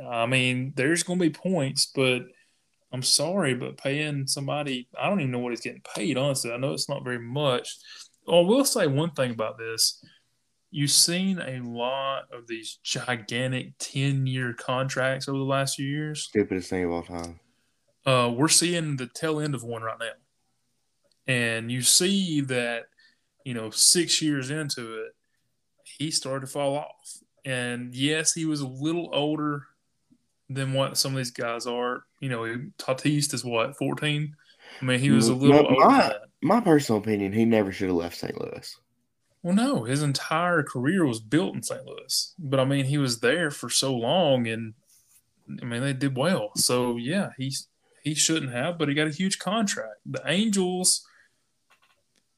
I 0.05 0.27
mean, 0.27 0.73
there's 0.77 1.03
going 1.03 1.19
to 1.19 1.25
be 1.25 1.31
points, 1.31 1.91
but 1.95 2.23
I'm 2.93 3.03
sorry, 3.03 3.55
but 3.55 3.77
paying 3.77 4.27
somebody, 4.27 4.89
I 4.99 5.09
don't 5.11 5.21
even 5.21 5.33
know 5.33 5.41
what 5.41 5.51
he's 5.53 5.61
getting 5.61 5.83
paid. 5.95 6.17
Honestly, 6.17 6.53
I 6.53 6.57
know 6.57 6.73
it's 6.73 6.89
not 6.89 7.05
very 7.05 7.19
much. 7.19 7.77
Oh, 8.29 8.45
I 8.45 8.47
will 8.47 8.65
say 8.65 8.87
one 8.87 9.11
thing 9.13 9.31
about 9.31 9.59
this. 9.59 10.05
You've 10.71 10.91
seen 10.91 11.39
a 11.39 11.61
lot 11.61 12.25
of 12.33 12.47
these 12.47 12.79
gigantic 12.83 13.73
10 13.79 14.27
year 14.27 14.53
contracts 14.53 15.27
over 15.29 15.39
the 15.39 15.45
last 15.45 15.77
few 15.77 15.87
years 15.87 16.25
Stupidest 16.25 16.69
thing 16.69 16.85
of 16.85 16.91
all 16.91 17.03
time. 17.03 17.41
uh, 18.07 18.31
we're 18.37 18.49
seeing 18.49 18.97
the 18.97 19.07
tail 19.07 19.41
end 19.41 19.55
of 19.55 19.63
one 19.65 19.83
right 19.83 19.99
now. 19.99 20.07
And 21.27 21.71
you 21.73 21.83
see 21.83 22.41
that, 22.43 22.85
you 23.45 23.55
know, 23.55 23.71
six 23.71 24.21
years 24.23 24.51
into 24.51 25.03
it, 25.05 25.13
he 25.85 26.11
started 26.11 26.47
to 26.47 26.53
fall 26.53 26.77
off. 26.77 27.19
And 27.45 27.95
yes, 27.95 28.35
he 28.35 28.45
was 28.45 28.61
a 28.61 28.67
little 28.69 29.09
older 29.13 29.65
than 30.51 30.73
what 30.75 30.99
some 30.99 31.13
of 31.13 31.17
these 31.19 31.31
guys 31.31 31.67
are. 31.67 32.05
You 32.21 32.29
know, 32.29 32.45
Tatis 32.79 33.33
is 33.33 33.45
what, 33.45 33.77
14? 33.79 34.35
I 34.81 34.85
mean, 34.85 34.99
he 35.01 35.11
was 35.11 35.29
a 35.29 35.35
little 35.35 35.67
older 35.67 35.75
my- 35.81 35.89
than 35.89 36.09
that. 36.09 36.21
My 36.41 36.61
personal 36.61 37.01
opinion, 37.01 37.33
he 37.33 37.45
never 37.45 37.73
should 37.73 37.89
have 37.89 37.97
left 37.97 38.17
St. 38.17 38.41
Louis. 38.41 38.77
Well, 39.43 39.55
no, 39.55 39.85
his 39.85 40.03
entire 40.03 40.63
career 40.63 41.05
was 41.05 41.21
built 41.21 41.55
in 41.55 41.63
St. 41.63 41.85
Louis. 41.85 42.35
But 42.39 42.61
I 42.61 42.65
mean, 42.65 42.85
he 42.85 42.99
was 42.99 43.21
there 43.21 43.51
for 43.51 43.71
so 43.71 43.95
long 43.95 44.47
and 44.47 44.75
I 45.63 45.65
mean, 45.65 45.81
they 45.81 45.93
did 45.93 46.17
well. 46.17 46.51
So, 46.57 46.97
yeah, 46.97 47.31
he's 47.37 47.69
he 48.03 48.15
shouldn't 48.15 48.53
have, 48.53 48.79
but 48.79 48.89
he 48.89 48.95
got 48.95 49.07
a 49.07 49.13
huge 49.13 49.39
contract. 49.39 49.97
The 50.07 50.23
Angels 50.27 51.07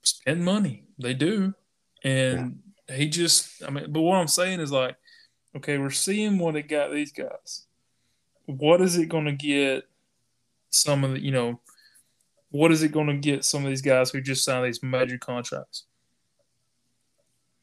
spend 0.03 0.45
money. 0.45 0.85
They 0.99 1.15
do. 1.15 1.55
And 2.03 2.61
he 2.89 3.09
just 3.09 3.63
I 3.67 3.71
mean, 3.71 3.93
but 3.93 4.01
what 4.01 4.17
I'm 4.17 4.29
saying 4.29 4.61
is 4.61 4.73
like, 4.73 4.97
okay, 5.57 5.79
we're 5.79 5.91
seeing 5.91 6.39
what 6.39 6.57
it 6.57 6.69
got 6.69 6.93
these 6.93 7.13
guys. 7.13 7.67
What 8.47 8.81
is 8.81 8.97
it 8.97 9.09
going 9.09 9.27
to 9.27 9.33
get 9.33 9.89
some 10.71 11.05
of 11.05 11.13
the, 11.13 11.21
you 11.21 11.31
know, 11.31 11.61
what 12.51 12.73
is 12.73 12.83
it 12.83 12.93
going 12.93 13.07
to 13.09 13.17
get 13.17 13.45
some 13.45 13.65
of 13.65 13.71
these 13.71 13.83
guys 13.83 14.11
who 14.11 14.21
just 14.21 14.45
signed 14.45 14.67
these 14.67 14.83
major 14.83 15.19
contracts? 15.19 15.85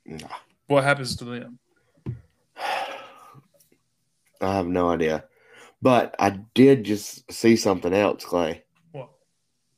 Nah, 0.05 0.27
What 0.67 0.83
happens 0.83 1.15
to 1.17 1.25
them? 1.25 1.59
I 4.41 4.53
have 4.53 4.67
no 4.67 4.89
idea. 4.89 5.25
But 5.81 6.15
I 6.19 6.29
did 6.53 6.83
just 6.83 7.31
see 7.31 7.55
something 7.55 7.93
else, 7.93 8.23
Clay. 8.25 8.63
What? 8.91 9.09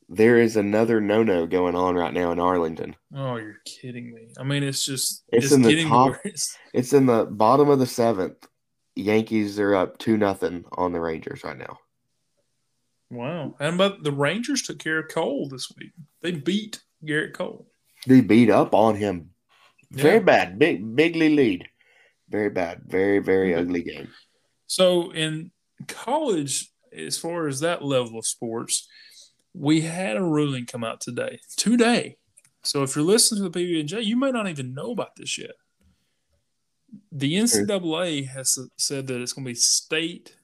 There 0.08 0.38
is 0.38 0.56
another 0.56 1.00
no 1.00 1.22
no 1.22 1.46
going 1.46 1.74
on 1.74 1.94
right 1.94 2.12
now 2.12 2.30
in 2.32 2.40
Arlington. 2.40 2.96
Oh, 3.14 3.36
you're 3.36 3.56
kidding 3.66 4.14
me. 4.14 4.28
I 4.38 4.44
mean, 4.44 4.62
it's 4.62 4.84
just 4.84 5.24
It's 5.32 5.46
it's, 5.46 5.54
in 5.54 5.62
the 5.62 5.84
top- 5.84 6.18
worse. 6.24 6.56
It's 6.72 6.92
in 6.92 7.06
the 7.06 7.24
bottom 7.26 7.68
of 7.68 7.78
the 7.78 7.86
seventh. 7.86 8.46
Yankees 8.96 9.58
are 9.58 9.74
up 9.74 9.98
two 9.98 10.16
nothing 10.16 10.64
on 10.72 10.92
the 10.92 11.00
Rangers 11.00 11.42
right 11.44 11.56
now. 11.58 11.78
Wow. 13.10 13.56
And 13.58 13.76
but 13.76 14.02
the 14.02 14.12
Rangers 14.12 14.62
took 14.62 14.78
care 14.78 15.00
of 15.00 15.08
Cole 15.08 15.48
this 15.48 15.70
week. 15.76 15.90
They 16.22 16.32
beat 16.32 16.80
Gerrit 17.04 17.34
Cole. 17.34 17.66
They 18.06 18.20
beat 18.20 18.50
up 18.50 18.74
on 18.74 18.96
him. 18.96 19.30
Very 19.90 20.20
bad. 20.20 20.58
Big 20.58 20.94
bigly 20.94 21.30
lead. 21.34 21.68
Very 22.28 22.50
bad. 22.50 22.82
Very, 22.86 23.18
very 23.18 23.54
Okay. 23.54 23.62
ugly 23.62 23.82
game. 23.82 24.08
So 24.68 25.12
in 25.12 25.50
college, 25.88 26.70
as 26.92 27.18
far 27.18 27.48
as 27.48 27.60
that 27.60 27.84
level 27.84 28.18
of 28.18 28.26
sports, 28.26 28.88
we 29.52 29.80
had 29.80 30.16
a 30.16 30.22
ruling 30.22 30.66
come 30.66 30.84
out 30.84 31.00
today. 31.00 31.40
Today. 31.56 32.16
So 32.62 32.84
if 32.84 32.94
you're 32.94 33.04
listening 33.04 33.42
to 33.42 33.48
the 33.48 33.58
PB&J, 33.58 34.02
you 34.02 34.16
may 34.16 34.30
not 34.30 34.48
even 34.48 34.74
know 34.74 34.92
about 34.92 35.16
this 35.16 35.36
yet. 35.38 35.52
The 37.10 37.34
NCAA 37.34 38.28
has 38.28 38.58
said 38.76 39.06
that 39.08 39.20
it's 39.20 39.32
going 39.32 39.44
to 39.44 39.50
be 39.50 39.54
state 39.54 40.36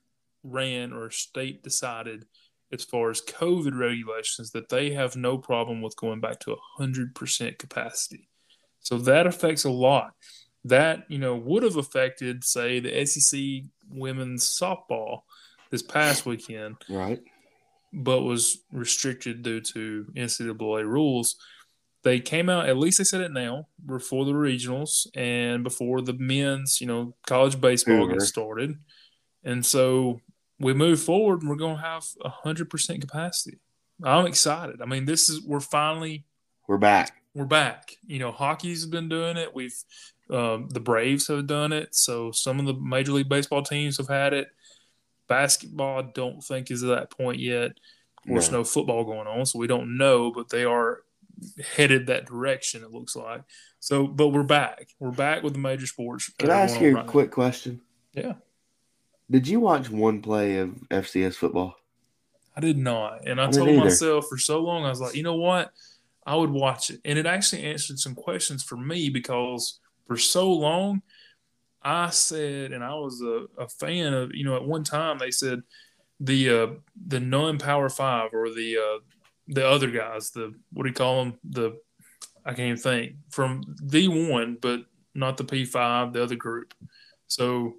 ran 0.42 0.92
or 0.92 1.10
state 1.10 1.62
decided 1.62 2.24
as 2.72 2.84
far 2.84 3.10
as 3.10 3.22
COVID 3.22 3.78
regulations 3.78 4.50
that 4.50 4.68
they 4.68 4.90
have 4.92 5.16
no 5.16 5.38
problem 5.38 5.80
with 5.82 5.96
going 5.96 6.20
back 6.20 6.40
to 6.40 6.56
100% 6.78 7.58
capacity. 7.58 8.28
So 8.80 8.98
that 8.98 9.26
affects 9.26 9.64
a 9.64 9.70
lot. 9.70 10.14
That, 10.64 11.04
you 11.08 11.18
know, 11.18 11.36
would 11.36 11.62
have 11.62 11.76
affected, 11.76 12.42
say, 12.42 12.80
the 12.80 13.06
SEC 13.06 13.40
women's 13.88 14.44
softball 14.44 15.20
this 15.70 15.82
past 15.82 16.26
weekend 16.26 16.76
Right. 16.88 17.22
but 17.92 18.22
was 18.22 18.58
restricted 18.72 19.42
due 19.42 19.60
to 19.60 20.06
NCAA 20.16 20.84
rules. 20.84 21.36
They 22.02 22.18
came 22.20 22.48
out, 22.48 22.68
at 22.68 22.76
least 22.78 22.98
they 22.98 23.04
said 23.04 23.20
it 23.20 23.32
now, 23.32 23.68
before 23.84 24.24
the 24.24 24.32
regionals 24.32 25.06
and 25.14 25.62
before 25.64 26.02
the 26.02 26.12
men's, 26.14 26.80
you 26.80 26.86
know, 26.88 27.14
college 27.26 27.60
baseball 27.60 27.98
Hoover. 27.98 28.14
gets 28.14 28.26
started. 28.28 28.76
And 29.44 29.64
so 29.64 30.20
we 30.58 30.72
move 30.72 31.00
forward 31.00 31.40
and 31.40 31.50
we're 31.50 31.56
going 31.56 31.76
to 31.76 31.82
have 31.82 32.04
100% 32.44 33.00
capacity. 33.00 33.58
I'm 34.02 34.26
excited. 34.26 34.80
I 34.82 34.86
mean, 34.86 35.04
this 35.04 35.28
is, 35.28 35.42
we're 35.42 35.60
finally, 35.60 36.24
We're 36.68 36.78
back. 36.78 37.12
we're 37.34 37.44
back. 37.44 37.96
You 38.06 38.18
know, 38.18 38.32
hockey's 38.32 38.86
been 38.86 39.08
doing 39.08 39.36
it. 39.36 39.54
We've, 39.54 39.74
um, 40.30 40.68
the 40.70 40.80
Braves 40.80 41.28
have 41.28 41.46
done 41.46 41.72
it. 41.72 41.94
So 41.94 42.30
some 42.32 42.58
of 42.60 42.66
the 42.66 42.74
Major 42.74 43.12
League 43.12 43.28
Baseball 43.28 43.62
teams 43.62 43.96
have 43.98 44.08
had 44.08 44.32
it. 44.32 44.48
Basketball, 45.28 45.98
I 46.00 46.08
don't 46.14 46.42
think 46.42 46.70
is 46.70 46.82
at 46.84 46.88
that 46.88 47.10
point 47.10 47.38
yet. 47.40 47.72
Of 48.24 48.28
course, 48.28 48.50
No. 48.50 48.58
no 48.58 48.64
football 48.64 49.04
going 49.04 49.26
on, 49.26 49.44
so 49.46 49.58
we 49.58 49.66
don't 49.66 49.96
know, 49.98 50.30
but 50.30 50.48
they 50.50 50.64
are 50.64 51.00
headed 51.76 52.06
that 52.06 52.26
direction. 52.26 52.82
It 52.82 52.90
looks 52.92 53.16
like. 53.16 53.42
So, 53.80 54.06
but 54.06 54.28
we're 54.28 54.42
back. 54.42 54.88
We're 54.98 55.10
back 55.10 55.42
with 55.42 55.52
the 55.52 55.58
major 55.58 55.86
sports. 55.86 56.30
Can 56.38 56.50
I 56.50 56.60
ask 56.62 56.80
you 56.80 56.90
a 56.90 56.94
right 56.94 57.06
now. 57.06 57.10
quick 57.10 57.30
question? 57.30 57.80
Yeah. 58.12 58.34
Did 59.30 59.48
you 59.48 59.60
watch 59.60 59.90
one 59.90 60.22
play 60.22 60.58
of 60.58 60.70
FCS 60.90 61.34
football? 61.34 61.74
I 62.56 62.60
did 62.60 62.78
not, 62.78 63.26
and 63.26 63.40
I, 63.40 63.48
I 63.48 63.50
told 63.50 63.68
either. 63.68 63.84
myself 63.84 64.26
for 64.28 64.38
so 64.38 64.60
long, 64.60 64.84
I 64.84 64.88
was 64.88 65.00
like, 65.00 65.14
you 65.14 65.22
know 65.22 65.34
what, 65.34 65.72
I 66.26 66.36
would 66.36 66.50
watch 66.50 66.90
it, 66.90 67.00
and 67.04 67.18
it 67.18 67.26
actually 67.26 67.64
answered 67.64 67.98
some 67.98 68.14
questions 68.14 68.62
for 68.62 68.76
me 68.76 69.10
because 69.10 69.80
for 70.06 70.16
so 70.16 70.50
long, 70.50 71.02
I 71.82 72.10
said, 72.10 72.72
and 72.72 72.82
I 72.82 72.94
was 72.94 73.20
a, 73.20 73.46
a 73.58 73.68
fan 73.68 74.14
of, 74.14 74.34
you 74.34 74.44
know, 74.44 74.56
at 74.56 74.64
one 74.64 74.84
time 74.84 75.18
they 75.18 75.30
said 75.30 75.62
the 76.18 76.50
uh, 76.50 76.66
the 77.06 77.20
non 77.20 77.58
Power 77.58 77.88
Five 77.88 78.30
or 78.32 78.50
the 78.50 78.78
uh, 78.78 79.00
the 79.48 79.66
other 79.68 79.90
guys, 79.90 80.30
the 80.30 80.54
what 80.72 80.84
do 80.84 80.88
you 80.88 80.94
call 80.94 81.24
them? 81.24 81.38
The 81.44 81.78
I 82.44 82.50
can't 82.50 82.60
even 82.60 82.76
think 82.76 83.16
from 83.30 83.62
the 83.82 84.08
one, 84.08 84.56
but 84.60 84.80
not 85.14 85.36
the 85.36 85.44
P 85.44 85.64
five, 85.64 86.12
the 86.12 86.22
other 86.22 86.36
group. 86.36 86.74
So 87.26 87.74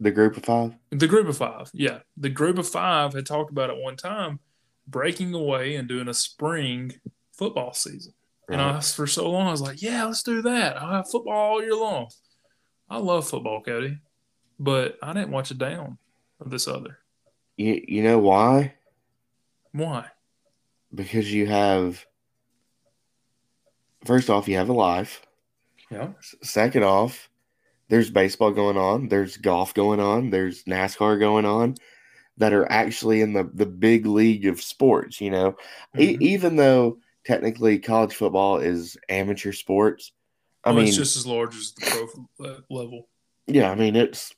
The 0.00 0.10
group 0.10 0.36
of 0.36 0.44
five? 0.44 0.74
the 0.90 1.06
group 1.06 1.28
of 1.28 1.36
five, 1.36 1.70
yeah. 1.72 2.00
The 2.16 2.28
group 2.28 2.58
of 2.58 2.68
five 2.68 3.14
had 3.14 3.26
talked 3.26 3.50
about 3.50 3.70
at 3.70 3.76
one 3.76 3.96
time 3.96 4.40
breaking 4.86 5.34
away 5.34 5.76
and 5.76 5.88
doing 5.88 6.08
a 6.08 6.14
spring 6.14 6.92
football 7.32 7.72
season. 7.72 8.12
And 8.48 8.60
I, 8.60 8.76
was 8.76 8.94
for 8.94 9.06
so 9.06 9.30
long, 9.30 9.46
I 9.46 9.50
was 9.50 9.62
like, 9.62 9.80
yeah, 9.80 10.04
let's 10.04 10.22
do 10.22 10.42
that. 10.42 10.80
I'll 10.80 10.92
have 10.92 11.10
football 11.10 11.32
all 11.32 11.62
year 11.62 11.74
long. 11.74 12.08
I 12.90 12.98
love 12.98 13.26
football, 13.26 13.62
Cody, 13.62 13.98
but 14.58 14.98
I 15.02 15.14
didn't 15.14 15.30
watch 15.30 15.50
a 15.50 15.54
down 15.54 15.96
of 16.40 16.50
this 16.50 16.68
other. 16.68 16.98
You, 17.56 17.82
you 17.88 18.02
know 18.02 18.18
why? 18.18 18.74
Why? 19.72 20.06
Because 20.94 21.32
you 21.32 21.46
have, 21.46 22.04
first 24.04 24.28
off, 24.28 24.46
you 24.46 24.58
have 24.58 24.68
a 24.68 24.74
life. 24.74 25.22
Yeah. 25.90 26.08
Second 26.42 26.84
off, 26.84 27.30
there's 27.88 28.10
baseball 28.10 28.50
going 28.50 28.76
on, 28.76 29.08
there's 29.08 29.36
golf 29.36 29.74
going 29.74 30.00
on, 30.00 30.30
there's 30.30 30.64
NASCAR 30.64 31.18
going 31.18 31.44
on 31.44 31.74
that 32.38 32.52
are 32.52 32.70
actually 32.70 33.20
in 33.20 33.32
the 33.32 33.48
the 33.52 33.66
big 33.66 34.06
league 34.06 34.46
of 34.46 34.62
sports. 34.62 35.20
You 35.20 35.30
know, 35.30 35.52
mm-hmm. 35.96 36.00
e- 36.00 36.18
even 36.20 36.56
though 36.56 36.98
technically 37.24 37.78
college 37.78 38.14
football 38.14 38.58
is 38.58 38.96
amateur 39.08 39.52
sports. 39.52 40.12
I 40.64 40.70
well, 40.70 40.78
mean, 40.78 40.88
it's 40.88 40.96
just 40.96 41.16
as 41.16 41.26
large 41.26 41.56
as 41.56 41.72
the 41.72 42.20
pro 42.36 42.56
level. 42.70 43.08
Yeah, 43.46 43.70
I 43.70 43.74
mean 43.74 43.96
it's 43.96 44.34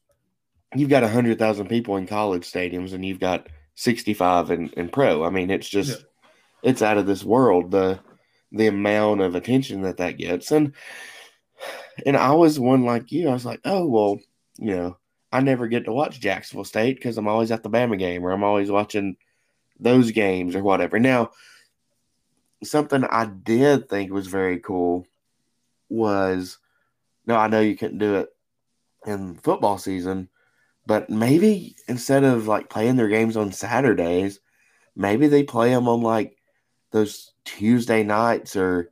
you've 0.74 0.90
got 0.90 1.08
hundred 1.08 1.38
thousand 1.38 1.68
people 1.68 1.96
in 1.96 2.06
college 2.06 2.50
stadiums, 2.50 2.92
and 2.92 3.04
you've 3.04 3.20
got 3.20 3.48
sixty 3.74 4.14
five 4.14 4.50
in, 4.50 4.68
in 4.70 4.88
pro. 4.88 5.24
I 5.24 5.30
mean, 5.30 5.50
it's 5.50 5.68
just 5.68 6.00
yeah. 6.00 6.70
it's 6.70 6.82
out 6.82 6.98
of 6.98 7.06
this 7.06 7.22
world 7.22 7.70
the 7.70 8.00
the 8.52 8.66
amount 8.66 9.20
of 9.20 9.34
attention 9.34 9.82
that 9.82 9.98
that 9.98 10.18
gets, 10.18 10.50
and 10.50 10.72
and 12.04 12.16
I 12.16 12.32
was 12.32 12.60
one 12.60 12.84
like 12.84 13.12
you. 13.12 13.28
I 13.28 13.32
was 13.32 13.46
like, 13.46 13.60
oh 13.64 13.86
well, 13.86 14.18
you 14.58 14.74
know, 14.76 14.96
I 15.32 15.40
never 15.40 15.68
get 15.68 15.84
to 15.84 15.92
watch 15.92 16.20
Jacksonville 16.20 16.64
State 16.64 16.96
because 16.96 17.18
I'm 17.18 17.28
always 17.28 17.50
at 17.50 17.62
the 17.62 17.70
Bama 17.70 17.98
game 17.98 18.24
or 18.24 18.32
I'm 18.32 18.44
always 18.44 18.70
watching 18.70 19.16
those 19.78 20.10
games 20.10 20.54
or 20.54 20.62
whatever. 20.62 20.98
Now, 20.98 21.30
something 22.64 23.04
I 23.04 23.26
did 23.26 23.88
think 23.88 24.12
was 24.12 24.26
very 24.26 24.58
cool 24.58 25.06
was 25.88 26.58
no, 27.26 27.36
I 27.36 27.48
know 27.48 27.60
you 27.60 27.76
couldn't 27.76 27.98
do 27.98 28.16
it 28.16 28.28
in 29.04 29.36
football 29.36 29.78
season, 29.78 30.28
but 30.86 31.10
maybe 31.10 31.76
instead 31.88 32.24
of 32.24 32.46
like 32.46 32.70
playing 32.70 32.96
their 32.96 33.08
games 33.08 33.36
on 33.36 33.52
Saturdays, 33.52 34.40
maybe 34.94 35.26
they 35.26 35.42
play 35.42 35.70
them 35.70 35.88
on 35.88 36.02
like 36.02 36.36
those 36.92 37.32
Tuesday 37.44 38.02
nights 38.02 38.56
or 38.56 38.90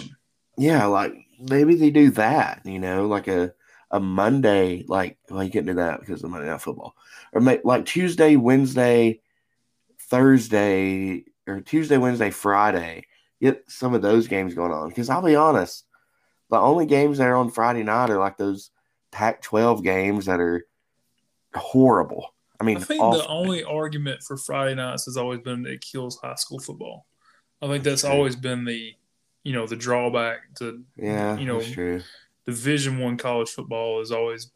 um, 0.00 0.16
yeah, 0.56 0.86
like 0.86 1.14
maybe 1.48 1.74
they 1.74 1.90
do 1.90 2.10
that, 2.12 2.62
you 2.64 2.78
know, 2.78 3.06
like 3.06 3.28
a 3.28 3.52
a 3.90 4.00
Monday, 4.00 4.84
like 4.88 5.18
well, 5.30 5.44
you 5.44 5.50
can't 5.50 5.66
do 5.66 5.74
that 5.74 6.00
because 6.00 6.22
of 6.24 6.30
Monday 6.30 6.48
Night 6.48 6.62
Football, 6.62 6.96
or 7.32 7.40
like 7.40 7.84
Tuesday, 7.84 8.36
Wednesday, 8.36 9.20
Thursday, 10.00 11.24
or 11.46 11.60
Tuesday, 11.60 11.98
Wednesday, 11.98 12.30
Friday. 12.30 13.06
Get 13.40 13.64
some 13.68 13.92
of 13.92 14.02
those 14.02 14.28
games 14.28 14.54
going 14.54 14.72
on 14.72 14.88
because 14.88 15.10
I'll 15.10 15.20
be 15.20 15.36
honest, 15.36 15.84
the 16.48 16.58
only 16.58 16.86
games 16.86 17.18
that 17.18 17.26
are 17.26 17.36
on 17.36 17.50
Friday 17.50 17.82
night 17.82 18.10
are 18.10 18.18
like 18.18 18.36
those 18.38 18.70
Pac-12 19.10 19.82
games 19.82 20.26
that 20.26 20.40
are 20.40 20.66
horrible. 21.54 22.34
I 22.60 22.64
mean, 22.64 22.78
I 22.78 22.80
think 22.80 23.02
awful. 23.02 23.20
the 23.20 23.28
only 23.28 23.64
argument 23.64 24.22
for 24.22 24.36
Friday 24.36 24.74
nights 24.76 25.06
has 25.06 25.16
always 25.16 25.40
been 25.40 25.66
it 25.66 25.80
kills 25.80 26.18
high 26.18 26.36
school 26.36 26.60
football. 26.60 27.06
I 27.60 27.66
think 27.66 27.84
that's 27.84 28.04
always 28.04 28.36
been 28.36 28.64
the, 28.64 28.94
you 29.44 29.52
know, 29.52 29.66
the 29.66 29.76
drawback 29.76 30.54
to, 30.56 30.82
yeah, 30.96 31.36
you 31.36 31.46
know, 31.46 31.60
Division 32.46 32.98
One 32.98 33.16
college 33.16 33.50
football 33.50 34.00
is 34.00 34.12
always 34.12 34.50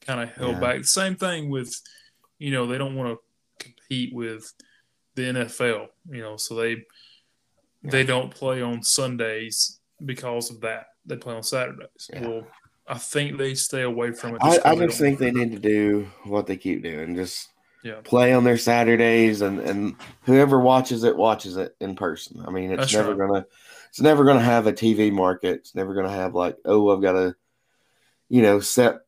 kind 0.00 0.20
of 0.20 0.30
held 0.36 0.54
yeah. 0.54 0.60
back. 0.60 0.84
Same 0.84 1.16
thing 1.16 1.50
with, 1.50 1.80
you 2.38 2.50
know, 2.50 2.66
they 2.66 2.78
don't 2.78 2.96
want 2.96 3.18
to 3.18 3.64
compete 3.64 4.14
with 4.14 4.52
the 5.14 5.22
NFL, 5.22 5.88
you 6.10 6.22
know, 6.22 6.36
so 6.36 6.54
they 6.54 6.70
yeah. 7.82 7.90
they 7.90 8.04
don't 8.04 8.30
play 8.30 8.62
on 8.62 8.82
Sundays 8.82 9.80
because 10.04 10.50
of 10.50 10.60
that. 10.62 10.86
They 11.06 11.16
play 11.16 11.34
on 11.34 11.42
Saturdays. 11.42 12.10
Yeah. 12.12 12.26
Well, 12.26 12.46
I 12.86 12.98
think 12.98 13.38
they 13.38 13.54
stay 13.54 13.82
away 13.82 14.12
from 14.12 14.34
it. 14.34 14.42
I, 14.42 14.58
I 14.64 14.74
just 14.76 14.98
think 14.98 15.18
they 15.18 15.30
need 15.30 15.52
to 15.52 15.58
do 15.58 16.08
what 16.24 16.46
they 16.46 16.56
keep 16.56 16.82
doing. 16.82 17.14
Just 17.14 17.48
yeah. 17.82 18.00
play 18.04 18.32
on 18.32 18.44
their 18.44 18.58
Saturdays, 18.58 19.40
and 19.40 19.60
and 19.60 19.96
whoever 20.22 20.60
watches 20.60 21.04
it 21.04 21.16
watches 21.16 21.56
it 21.56 21.76
in 21.80 21.94
person. 21.94 22.42
I 22.46 22.50
mean, 22.50 22.70
it's 22.70 22.80
That's 22.80 22.94
never 22.94 23.14
right. 23.14 23.28
gonna 23.28 23.46
it's 23.92 24.00
never 24.00 24.24
gonna 24.24 24.40
have 24.40 24.66
a 24.66 24.72
TV 24.72 25.12
market. 25.12 25.56
It's 25.56 25.74
never 25.74 25.92
gonna 25.92 26.08
have 26.08 26.34
like, 26.34 26.56
oh, 26.64 26.88
I've 26.88 27.02
got 27.02 27.12
to, 27.12 27.36
you 28.30 28.40
know, 28.40 28.58
set 28.58 29.00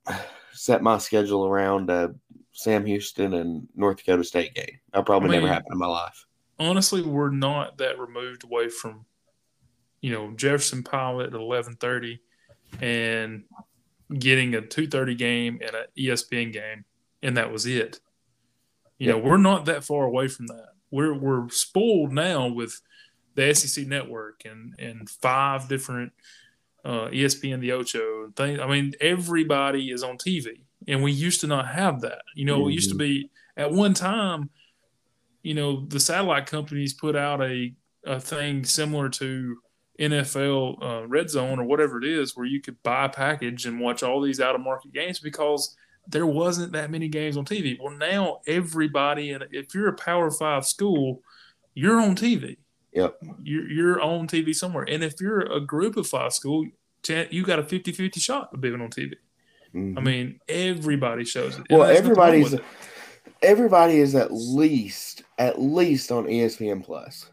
set 0.53 0.83
my 0.83 0.99
schedule 0.99 1.47
around 1.47 1.88
uh, 1.88 2.09
Sam 2.53 2.85
Houston 2.85 3.33
and 3.33 3.66
North 3.75 3.97
Dakota 3.97 4.23
State 4.25 4.53
game. 4.55 4.79
That 4.92 5.07
probably 5.07 5.31
I 5.31 5.33
mean, 5.33 5.40
never 5.40 5.55
happened 5.55 5.73
in 5.73 5.79
my 5.79 5.87
life. 5.87 6.27
Honestly, 6.59 7.01
we're 7.01 7.31
not 7.31 7.79
that 7.79 7.99
removed 7.99 8.44
away 8.44 8.68
from, 8.68 9.07
you 10.03 10.12
know, 10.12 10.33
Jefferson 10.33 10.83
Pilot 10.83 11.29
at 11.29 11.40
eleven 11.40 11.77
thirty 11.77 12.20
and 12.83 13.44
getting 14.18 14.55
a 14.55 14.61
2:30 14.61 15.16
game 15.16 15.61
and 15.64 15.75
an 15.75 15.87
ESPN 15.97 16.53
game, 16.53 16.85
and 17.23 17.38
that 17.38 17.51
was 17.51 17.64
it. 17.64 18.01
You 18.99 19.07
yep. 19.07 19.16
know, 19.16 19.31
we're 19.31 19.38
not 19.38 19.64
that 19.64 19.83
far 19.83 20.05
away 20.05 20.29
from 20.29 20.49
that. 20.49 20.73
We're 20.90 21.14
we're 21.14 21.49
spoiled 21.49 22.12
now 22.12 22.49
with 22.49 22.83
the 23.35 23.55
SEC 23.55 23.87
network 23.87 24.42
and 24.44 24.75
and 24.79 25.09
five 25.09 25.68
different 25.68 26.12
uh, 26.85 27.09
ESPN, 27.09 27.61
the 27.61 27.73
Ocho 27.73 28.31
thing. 28.37 28.61
I 28.61 28.66
mean, 28.66 28.92
everybody 29.01 29.90
is 29.90 30.03
on 30.03 30.18
TV, 30.18 30.61
and 30.87 31.03
we 31.03 31.12
used 31.12 31.40
to 31.40 31.47
not 31.47 31.68
have 31.68 32.03
that. 32.03 32.23
You 32.35 32.44
know, 32.44 32.61
mm-hmm. 32.61 32.70
it 32.70 32.75
used 32.75 32.90
to 32.90 32.97
be 32.97 33.31
at 33.57 33.70
one 33.70 33.94
time. 33.94 34.51
You 35.42 35.55
know, 35.55 35.85
the 35.87 36.01
satellite 36.01 36.47
companies 36.47 36.94
put 36.94 37.16
out 37.16 37.42
a 37.42 37.75
a 38.07 38.20
thing 38.20 38.64
similar 38.64 39.09
to 39.09 39.57
NFL 39.99 40.83
uh, 40.83 41.07
Red 41.07 41.31
Zone 41.31 41.59
or 41.59 41.64
whatever 41.64 41.99
it 41.99 42.05
is, 42.05 42.37
where 42.37 42.47
you 42.47 42.61
could 42.61 42.83
buy 42.83 43.07
a 43.07 43.09
package 43.09 43.66
and 43.66 43.81
watch 43.81 44.03
all 44.03 44.20
these 44.20 44.40
out 44.40 44.55
of 44.55 44.61
market 44.61 44.92
games 44.92 45.20
because 45.20 45.77
there 46.07 46.27
wasn't 46.27 46.73
that 46.73 46.90
many 46.90 47.09
games 47.09 47.37
on 47.37 47.44
TV. 47.44 47.79
Well, 47.81 47.97
now 47.97 48.40
everybody, 48.47 49.33
and 49.33 49.44
if 49.53 49.75
you're 49.75 49.88
a 49.88 49.94
Power 49.94 50.31
Five 50.31 50.66
school, 50.66 51.23
you're 51.75 52.01
on 52.01 52.14
TV. 52.14 52.59
Yep. 52.94 53.18
You're, 53.42 53.70
you're 53.70 54.00
on 54.00 54.28
TV 54.28 54.54
somewhere. 54.54 54.85
And 54.85 55.02
if 55.02 55.20
you're 55.20 55.40
a 55.40 55.61
group 55.61 55.96
of 55.96 56.07
five 56.07 56.33
school, 56.33 56.66
you 57.09 57.44
got 57.44 57.59
a 57.59 57.64
50 57.64 57.92
50 57.92 58.20
shot 58.20 58.50
of 58.52 58.61
being 58.61 58.80
on 58.80 58.90
TV. 58.90 59.14
Mm-hmm. 59.74 59.98
I 59.98 60.00
mean, 60.00 60.40
everybody 60.48 61.24
shows 61.24 61.59
it. 61.59 61.66
Well, 61.68 61.83
everybody's 61.83 62.54
everybody 63.42 63.98
is 63.98 64.14
at 64.14 64.33
least 64.33 65.22
at 65.38 65.61
least 65.61 66.12
on 66.12 66.26
ESPN 66.26 66.85
Plus. 66.85 67.30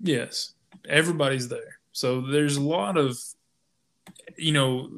Yes, 0.00 0.54
everybody's 0.88 1.48
there. 1.48 1.78
So 1.92 2.20
there's 2.20 2.56
a 2.56 2.62
lot 2.62 2.96
of, 2.96 3.18
you 4.36 4.52
know, 4.52 4.90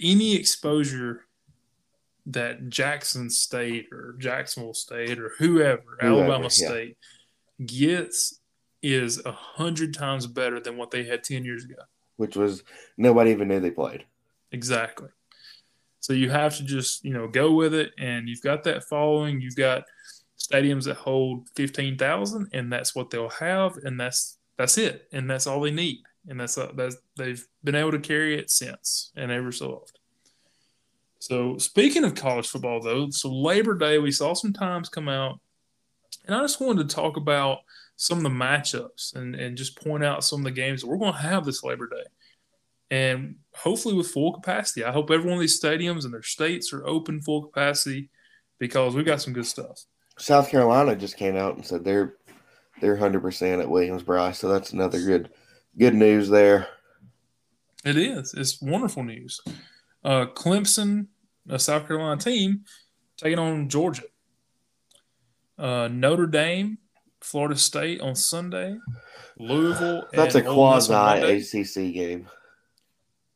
any 0.00 0.36
exposure 0.36 1.22
that 2.26 2.68
Jackson 2.68 3.28
State 3.28 3.88
or 3.92 4.14
Jacksonville 4.18 4.74
State 4.74 5.18
or 5.18 5.32
whoever, 5.38 5.82
whoever 6.00 6.22
Alabama 6.22 6.44
yeah. 6.44 6.48
State 6.48 6.96
gets 7.64 8.40
is 8.84 9.24
a 9.24 9.32
hundred 9.32 9.94
times 9.94 10.26
better 10.26 10.60
than 10.60 10.76
what 10.76 10.90
they 10.90 11.04
had 11.04 11.24
10 11.24 11.44
years 11.44 11.64
ago. 11.64 11.82
Which 12.16 12.36
was 12.36 12.62
nobody 12.96 13.30
even 13.30 13.48
knew 13.48 13.60
they 13.60 13.70
played. 13.70 14.04
Exactly. 14.52 15.08
So 16.00 16.12
you 16.12 16.30
have 16.30 16.56
to 16.58 16.64
just, 16.64 17.04
you 17.04 17.12
know, 17.12 17.26
go 17.26 17.52
with 17.52 17.74
it. 17.74 17.92
And 17.98 18.28
you've 18.28 18.42
got 18.42 18.62
that 18.64 18.84
following. 18.84 19.40
You've 19.40 19.56
got 19.56 19.84
stadiums 20.38 20.84
that 20.84 20.96
hold 20.96 21.48
15,000 21.56 22.48
and 22.52 22.72
that's 22.72 22.94
what 22.94 23.10
they'll 23.10 23.30
have. 23.30 23.76
And 23.78 23.98
that's, 23.98 24.38
that's 24.58 24.78
it. 24.78 25.08
And 25.12 25.28
that's 25.28 25.46
all 25.46 25.60
they 25.60 25.70
need 25.70 26.02
and 26.28 26.40
that's, 26.40 26.56
uh, 26.58 26.72
that's 26.74 26.96
they've 27.16 27.46
been 27.62 27.74
able 27.74 27.92
to 27.92 27.98
carry 27.98 28.38
it 28.38 28.50
since 28.50 29.12
and 29.16 29.30
ever 29.30 29.52
so 29.52 29.72
often. 29.72 30.00
So 31.18 31.58
speaking 31.58 32.04
of 32.04 32.14
college 32.14 32.48
football, 32.48 32.80
though, 32.80 33.10
so 33.10 33.32
Labor 33.32 33.74
Day 33.74 33.98
we 33.98 34.10
saw 34.10 34.34
some 34.34 34.52
times 34.52 34.88
come 34.88 35.08
out, 35.08 35.40
and 36.26 36.34
I 36.34 36.40
just 36.40 36.60
wanted 36.60 36.88
to 36.88 36.94
talk 36.94 37.16
about 37.16 37.60
some 37.96 38.18
of 38.18 38.24
the 38.24 38.30
matchups 38.30 39.14
and 39.14 39.34
and 39.34 39.56
just 39.56 39.82
point 39.82 40.04
out 40.04 40.24
some 40.24 40.40
of 40.40 40.44
the 40.44 40.50
games 40.50 40.80
that 40.80 40.88
we're 40.88 40.98
going 40.98 41.12
to 41.12 41.18
have 41.18 41.44
this 41.44 41.62
Labor 41.62 41.88
Day, 41.88 42.04
and 42.90 43.36
hopefully 43.54 43.94
with 43.94 44.10
full 44.10 44.32
capacity. 44.32 44.84
I 44.84 44.92
hope 44.92 45.10
every 45.10 45.26
one 45.26 45.34
of 45.34 45.40
these 45.40 45.60
stadiums 45.60 46.04
and 46.04 46.12
their 46.12 46.22
states 46.22 46.72
are 46.72 46.86
open 46.86 47.20
full 47.20 47.42
capacity 47.42 48.10
because 48.58 48.94
we've 48.94 49.06
got 49.06 49.20
some 49.20 49.32
good 49.32 49.46
stuff. 49.46 49.84
South 50.18 50.48
Carolina 50.48 50.96
just 50.96 51.16
came 51.16 51.36
out 51.36 51.56
and 51.56 51.66
said 51.66 51.84
they're 51.84 52.14
they're 52.80 52.96
hundred 52.96 53.22
percent 53.22 53.62
at 53.62 53.70
Williams-Brice, 53.70 54.38
so 54.38 54.48
that's 54.48 54.72
another 54.72 55.00
good 55.00 55.30
good 55.78 55.94
news 55.94 56.28
there. 56.28 56.68
It 57.84 57.96
is. 57.96 58.32
It's 58.34 58.62
wonderful 58.62 59.02
news. 59.02 59.40
Uh, 60.02 60.26
Clemson, 60.26 61.08
a 61.48 61.58
South 61.58 61.86
Carolina 61.86 62.20
team, 62.20 62.64
taking 63.16 63.38
on 63.38 63.68
Georgia. 63.68 64.04
Uh, 65.58 65.88
Notre 65.88 66.26
Dame, 66.26 66.78
Florida 67.24 67.56
State 67.56 68.02
on 68.02 68.14
Sunday. 68.14 68.76
Louisville. 69.38 70.06
That's 70.12 70.34
a 70.34 70.42
quasi 70.42 70.92
ACC 70.92 71.94
game. 71.94 72.28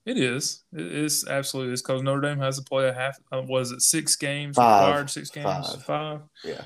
It 0.05 0.19
is. 0.19 0.63
It 0.73 0.87
is 0.87 1.27
absolutely. 1.27 1.73
It's 1.73 1.83
because 1.83 2.03
Notre 2.03 2.21
Dame 2.21 2.39
has 2.39 2.59
to 2.59 2.65
play 2.65 2.89
a 2.89 2.93
half. 2.93 3.19
Uh, 3.33 3.43
was 3.43 3.73
it 3.73 3.81
six 3.81 4.15
games 4.17 4.57
Five. 4.57 4.87
required? 4.89 5.11
Six 5.11 5.31
games. 5.31 5.45
Five. 5.47 5.85
Five. 5.85 6.21
Yeah. 6.45 6.65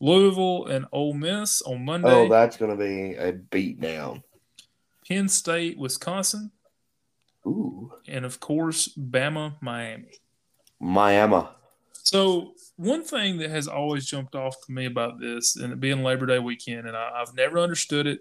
Louisville 0.00 0.66
and 0.66 0.86
Ole 0.92 1.14
Miss 1.14 1.62
on 1.62 1.84
Monday. 1.84 2.10
Oh, 2.10 2.28
that's 2.28 2.56
going 2.56 2.76
to 2.76 2.76
be 2.76 3.14
a 3.14 3.32
beat 3.32 3.80
down. 3.80 4.22
Penn 5.08 5.28
State, 5.28 5.78
Wisconsin. 5.78 6.50
Ooh. 7.46 7.92
And 8.08 8.24
of 8.24 8.40
course, 8.40 8.88
Bama, 8.88 9.54
Miami. 9.60 10.20
Miami. 10.80 11.46
So 12.02 12.53
one 12.76 13.04
thing 13.04 13.38
that 13.38 13.50
has 13.50 13.68
always 13.68 14.06
jumped 14.06 14.34
off 14.34 14.56
to 14.66 14.72
me 14.72 14.86
about 14.86 15.20
this, 15.20 15.56
and 15.56 15.72
it 15.72 15.80
being 15.80 16.02
Labor 16.02 16.26
Day 16.26 16.38
weekend, 16.38 16.86
and 16.86 16.96
I, 16.96 17.18
have 17.18 17.34
never 17.34 17.58
understood 17.58 18.06
it. 18.06 18.20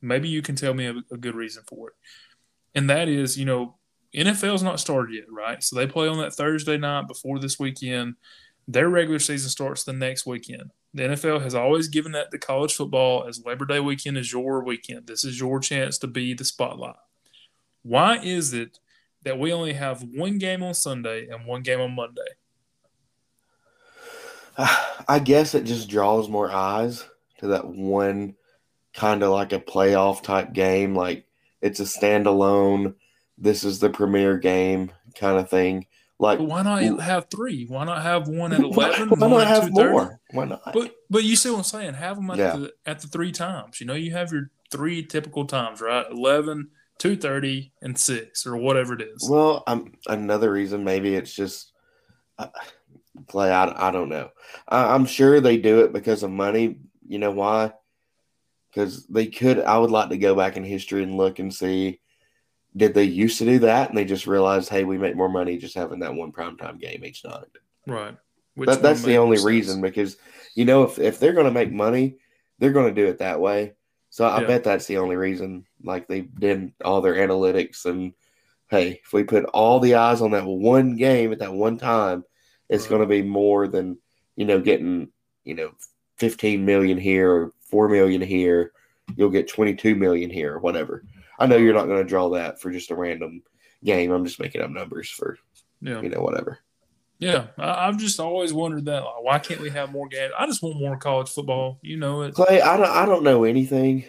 Maybe 0.00 0.28
you 0.28 0.42
can 0.42 0.56
tell 0.56 0.74
me 0.74 0.86
a, 0.86 0.94
a 1.12 1.16
good 1.16 1.34
reason 1.34 1.62
for 1.68 1.88
it, 1.88 1.94
and 2.74 2.88
that 2.90 3.08
is, 3.08 3.38
you 3.38 3.44
know, 3.44 3.76
NFL's 4.14 4.62
not 4.62 4.80
started 4.80 5.14
yet, 5.14 5.30
right? 5.30 5.62
So 5.62 5.76
they 5.76 5.86
play 5.86 6.08
on 6.08 6.18
that 6.18 6.34
Thursday 6.34 6.78
night 6.78 7.06
before 7.06 7.38
this 7.38 7.58
weekend. 7.58 8.14
Their 8.68 8.88
regular 8.88 9.18
season 9.18 9.50
starts 9.50 9.84
the 9.84 9.92
next 9.92 10.26
weekend. 10.26 10.70
The 10.94 11.04
NFL 11.04 11.42
has 11.42 11.54
always 11.54 11.88
given 11.88 12.12
that 12.12 12.30
to 12.30 12.38
college 12.38 12.74
football 12.74 13.26
as 13.28 13.44
Labor 13.44 13.66
Day 13.66 13.80
weekend 13.80 14.16
is 14.16 14.32
your 14.32 14.64
weekend. 14.64 15.06
This 15.06 15.24
is 15.24 15.38
your 15.38 15.60
chance 15.60 15.98
to 15.98 16.06
be 16.06 16.32
the 16.32 16.44
spotlight. 16.44 16.96
Why 17.82 18.18
is 18.18 18.54
it 18.54 18.78
that 19.22 19.38
we 19.38 19.52
only 19.52 19.74
have 19.74 20.02
one 20.02 20.38
game 20.38 20.62
on 20.62 20.74
Sunday 20.74 21.28
and 21.28 21.46
one 21.46 21.62
game 21.62 21.80
on 21.80 21.94
Monday? 21.94 22.22
I 25.08 25.18
guess 25.18 25.54
it 25.54 25.64
just 25.64 25.88
draws 25.88 26.28
more 26.28 26.50
eyes 26.50 27.04
to 27.38 27.48
that 27.48 27.66
one 27.66 28.34
kind 28.94 29.22
of 29.22 29.30
like 29.30 29.52
a 29.52 29.60
playoff 29.60 30.22
type 30.22 30.52
game. 30.52 30.94
Like 30.94 31.26
it's 31.60 31.80
a 31.80 31.84
standalone, 31.84 32.94
this 33.38 33.64
is 33.64 33.78
the 33.78 33.90
premier 33.90 34.38
game 34.38 34.92
kind 35.14 35.38
of 35.38 35.48
thing. 35.50 35.86
Like, 36.18 36.38
but 36.38 36.46
why 36.46 36.62
not 36.62 36.82
have 37.02 37.26
three? 37.30 37.66
Why 37.66 37.84
not 37.84 38.02
have 38.02 38.26
one 38.26 38.54
at 38.54 38.60
eleven? 38.64 39.10
Why, 39.10 39.28
not 39.28 39.46
have 39.46 39.70
more? 39.70 40.18
Why 40.30 40.46
not? 40.46 40.72
But 40.72 40.94
but 41.10 41.24
you 41.24 41.36
see 41.36 41.50
what 41.50 41.58
I'm 41.58 41.64
saying? 41.64 41.94
Have 41.94 42.16
them 42.16 42.30
at 42.30 42.38
yeah. 42.38 42.56
the 42.56 42.72
at 42.86 43.00
the 43.00 43.08
three 43.08 43.32
times. 43.32 43.80
You 43.80 43.86
know, 43.86 43.94
you 43.94 44.12
have 44.12 44.32
your 44.32 44.50
three 44.70 45.04
typical 45.04 45.44
times, 45.44 45.80
right? 45.80 46.06
11, 46.10 46.68
2.30, 46.98 47.70
and 47.82 47.98
six, 47.98 48.46
or 48.46 48.56
whatever 48.56 48.94
it 48.94 49.02
is. 49.02 49.28
Well, 49.30 49.62
um, 49.66 49.92
another 50.06 50.50
reason 50.50 50.84
maybe 50.84 51.14
it's 51.14 51.32
just 51.32 51.72
uh, 52.38 52.48
play. 53.28 53.50
I, 53.50 53.88
I 53.88 53.90
don't 53.90 54.08
know. 54.08 54.30
I, 54.68 54.94
I'm 54.94 55.06
sure 55.06 55.40
they 55.40 55.56
do 55.56 55.80
it 55.80 55.92
because 55.92 56.22
of 56.22 56.30
money. 56.30 56.78
You 57.06 57.18
know 57.18 57.32
why? 57.32 57.72
Because 58.70 59.06
they 59.06 59.26
could. 59.26 59.60
I 59.60 59.78
would 59.78 59.90
like 59.90 60.10
to 60.10 60.18
go 60.18 60.34
back 60.34 60.56
in 60.56 60.64
history 60.64 61.02
and 61.02 61.16
look 61.16 61.38
and 61.38 61.54
see 61.54 62.00
did 62.76 62.92
they 62.92 63.04
used 63.04 63.38
to 63.38 63.44
do 63.44 63.60
that 63.60 63.88
and 63.88 63.96
they 63.96 64.04
just 64.04 64.26
realized, 64.26 64.68
hey, 64.68 64.84
we 64.84 64.98
make 64.98 65.16
more 65.16 65.30
money 65.30 65.56
just 65.56 65.74
having 65.74 66.00
that 66.00 66.14
one 66.14 66.30
primetime 66.30 66.78
game 66.78 67.04
each 67.04 67.24
night? 67.24 67.46
Right. 67.86 68.16
That, 68.56 68.82
that's 68.82 69.02
the 69.02 69.16
only 69.16 69.42
reason 69.42 69.80
because, 69.80 70.16
you 70.54 70.64
know, 70.64 70.82
if, 70.82 70.98
if 70.98 71.18
they're 71.18 71.32
going 71.32 71.46
to 71.46 71.52
make 71.52 71.72
money, 71.72 72.16
they're 72.58 72.72
going 72.72 72.94
to 72.94 73.00
do 73.02 73.08
it 73.08 73.18
that 73.18 73.40
way. 73.40 73.74
So 74.10 74.26
I 74.26 74.40
yeah. 74.40 74.46
bet 74.46 74.64
that's 74.64 74.86
the 74.86 74.98
only 74.98 75.16
reason. 75.16 75.64
Like 75.82 76.06
they 76.06 76.22
did 76.22 76.72
all 76.84 77.00
their 77.00 77.14
analytics 77.14 77.86
and, 77.86 78.12
hey, 78.68 79.00
if 79.04 79.12
we 79.12 79.24
put 79.24 79.44
all 79.46 79.80
the 79.80 79.94
eyes 79.94 80.20
on 80.20 80.32
that 80.32 80.44
one 80.44 80.96
game 80.96 81.32
at 81.32 81.38
that 81.38 81.54
one 81.54 81.78
time, 81.78 82.24
it's 82.68 82.84
right. 82.84 82.90
going 82.90 83.02
to 83.02 83.06
be 83.06 83.22
more 83.22 83.68
than, 83.68 83.98
you 84.36 84.44
know, 84.44 84.60
getting, 84.60 85.08
you 85.44 85.54
know, 85.54 85.72
15 86.18 86.64
million 86.64 86.98
here 86.98 87.30
or 87.30 87.52
4 87.70 87.88
million 87.88 88.20
here. 88.20 88.72
You'll 89.16 89.30
get 89.30 89.48
22 89.48 89.94
million 89.94 90.30
here 90.30 90.54
or 90.54 90.58
whatever. 90.58 91.04
I 91.38 91.46
know 91.46 91.56
you're 91.56 91.74
not 91.74 91.86
going 91.86 92.02
to 92.02 92.08
draw 92.08 92.30
that 92.30 92.60
for 92.60 92.70
just 92.70 92.90
a 92.90 92.96
random 92.96 93.42
game. 93.84 94.10
I'm 94.10 94.24
just 94.24 94.40
making 94.40 94.62
up 94.62 94.70
numbers 94.70 95.10
for, 95.10 95.38
yeah. 95.80 96.00
you 96.00 96.08
know, 96.08 96.20
whatever. 96.20 96.58
Yeah, 97.18 97.46
I, 97.56 97.86
have 97.86 97.96
just 97.96 98.20
always 98.20 98.52
wondered 98.52 98.84
that. 98.86 99.02
Like, 99.02 99.22
why 99.22 99.38
can't 99.38 99.60
we 99.60 99.70
have 99.70 99.90
more 99.90 100.06
games? 100.06 100.34
I 100.38 100.46
just 100.46 100.62
want 100.62 100.78
more 100.78 100.98
college 100.98 101.30
football. 101.30 101.78
You 101.80 101.96
know 101.96 102.22
it. 102.22 102.34
Clay, 102.34 102.60
I 102.60 102.76
don't. 102.76 102.90
I 102.90 103.06
don't 103.06 103.24
know 103.24 103.44
anything 103.44 104.04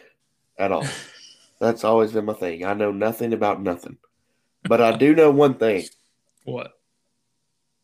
at 0.58 0.74
all. 0.74 0.86
That's 1.60 1.86
always 1.86 2.12
been 2.12 2.26
my 2.26 2.34
thing. 2.34 2.66
I 2.66 2.74
know 2.74 2.92
nothing 2.92 3.32
about 3.32 3.62
nothing, 3.62 3.98
but 4.64 4.82
I 4.82 4.98
do 4.98 5.16
know 5.16 5.32
one 5.32 5.54
thing. 5.54 5.86
What? 6.44 6.77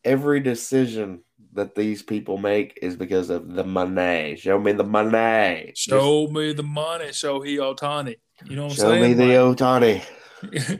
Every 0.03 0.39
decision 0.39 1.23
that 1.53 1.75
these 1.75 2.01
people 2.01 2.37
make 2.37 2.77
is 2.81 2.95
because 2.95 3.29
of 3.29 3.53
the 3.53 3.63
money. 3.63 4.35
Show 4.35 4.59
me 4.59 4.71
the 4.71 4.83
money. 4.83 5.71
Show 5.75 6.23
Just, 6.25 6.33
me 6.33 6.53
the 6.53 6.63
money. 6.63 7.11
Show 7.11 7.41
he 7.41 7.57
Ohtani. 7.57 8.15
You 8.45 8.55
know 8.55 8.63
what 8.63 8.71
I'm 8.71 8.77
saying? 8.77 9.03
Show 9.03 9.07
me 9.07 9.13
the 9.13 9.33
Ohtani. 9.33 10.03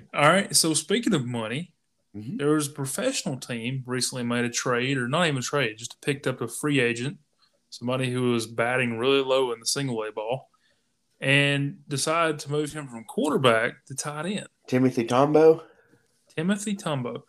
All 0.14 0.28
right. 0.30 0.56
So 0.56 0.74
speaking 0.74 1.14
of 1.14 1.26
money, 1.26 1.74
mm-hmm. 2.16 2.38
there 2.38 2.50
was 2.50 2.68
a 2.68 2.72
professional 2.72 3.38
team 3.38 3.84
recently 3.86 4.24
made 4.24 4.46
a 4.46 4.50
trade, 4.50 4.98
or 4.98 5.08
not 5.08 5.28
even 5.28 5.40
a 5.40 5.42
trade, 5.42 5.78
just 5.78 6.02
picked 6.02 6.28
up 6.28 6.42
a 6.42 6.48
free 6.48 6.80
agent, 6.80 7.18
somebody 7.70 8.12
who 8.12 8.32
was 8.32 8.48
batting 8.48 8.98
really 8.98 9.24
low 9.24 9.52
in 9.52 9.60
the 9.60 9.66
single 9.66 10.04
A 10.04 10.12
ball, 10.12 10.50
and 11.22 11.78
decided 11.88 12.40
to 12.40 12.52
move 12.52 12.74
him 12.74 12.88
from 12.88 13.04
quarterback 13.06 13.86
to 13.88 13.96
tight 13.96 14.26
end. 14.26 14.48
Timothy 14.68 15.06
Tebow. 15.06 15.62
Timothy 16.36 16.76
Tebow. 16.76 17.24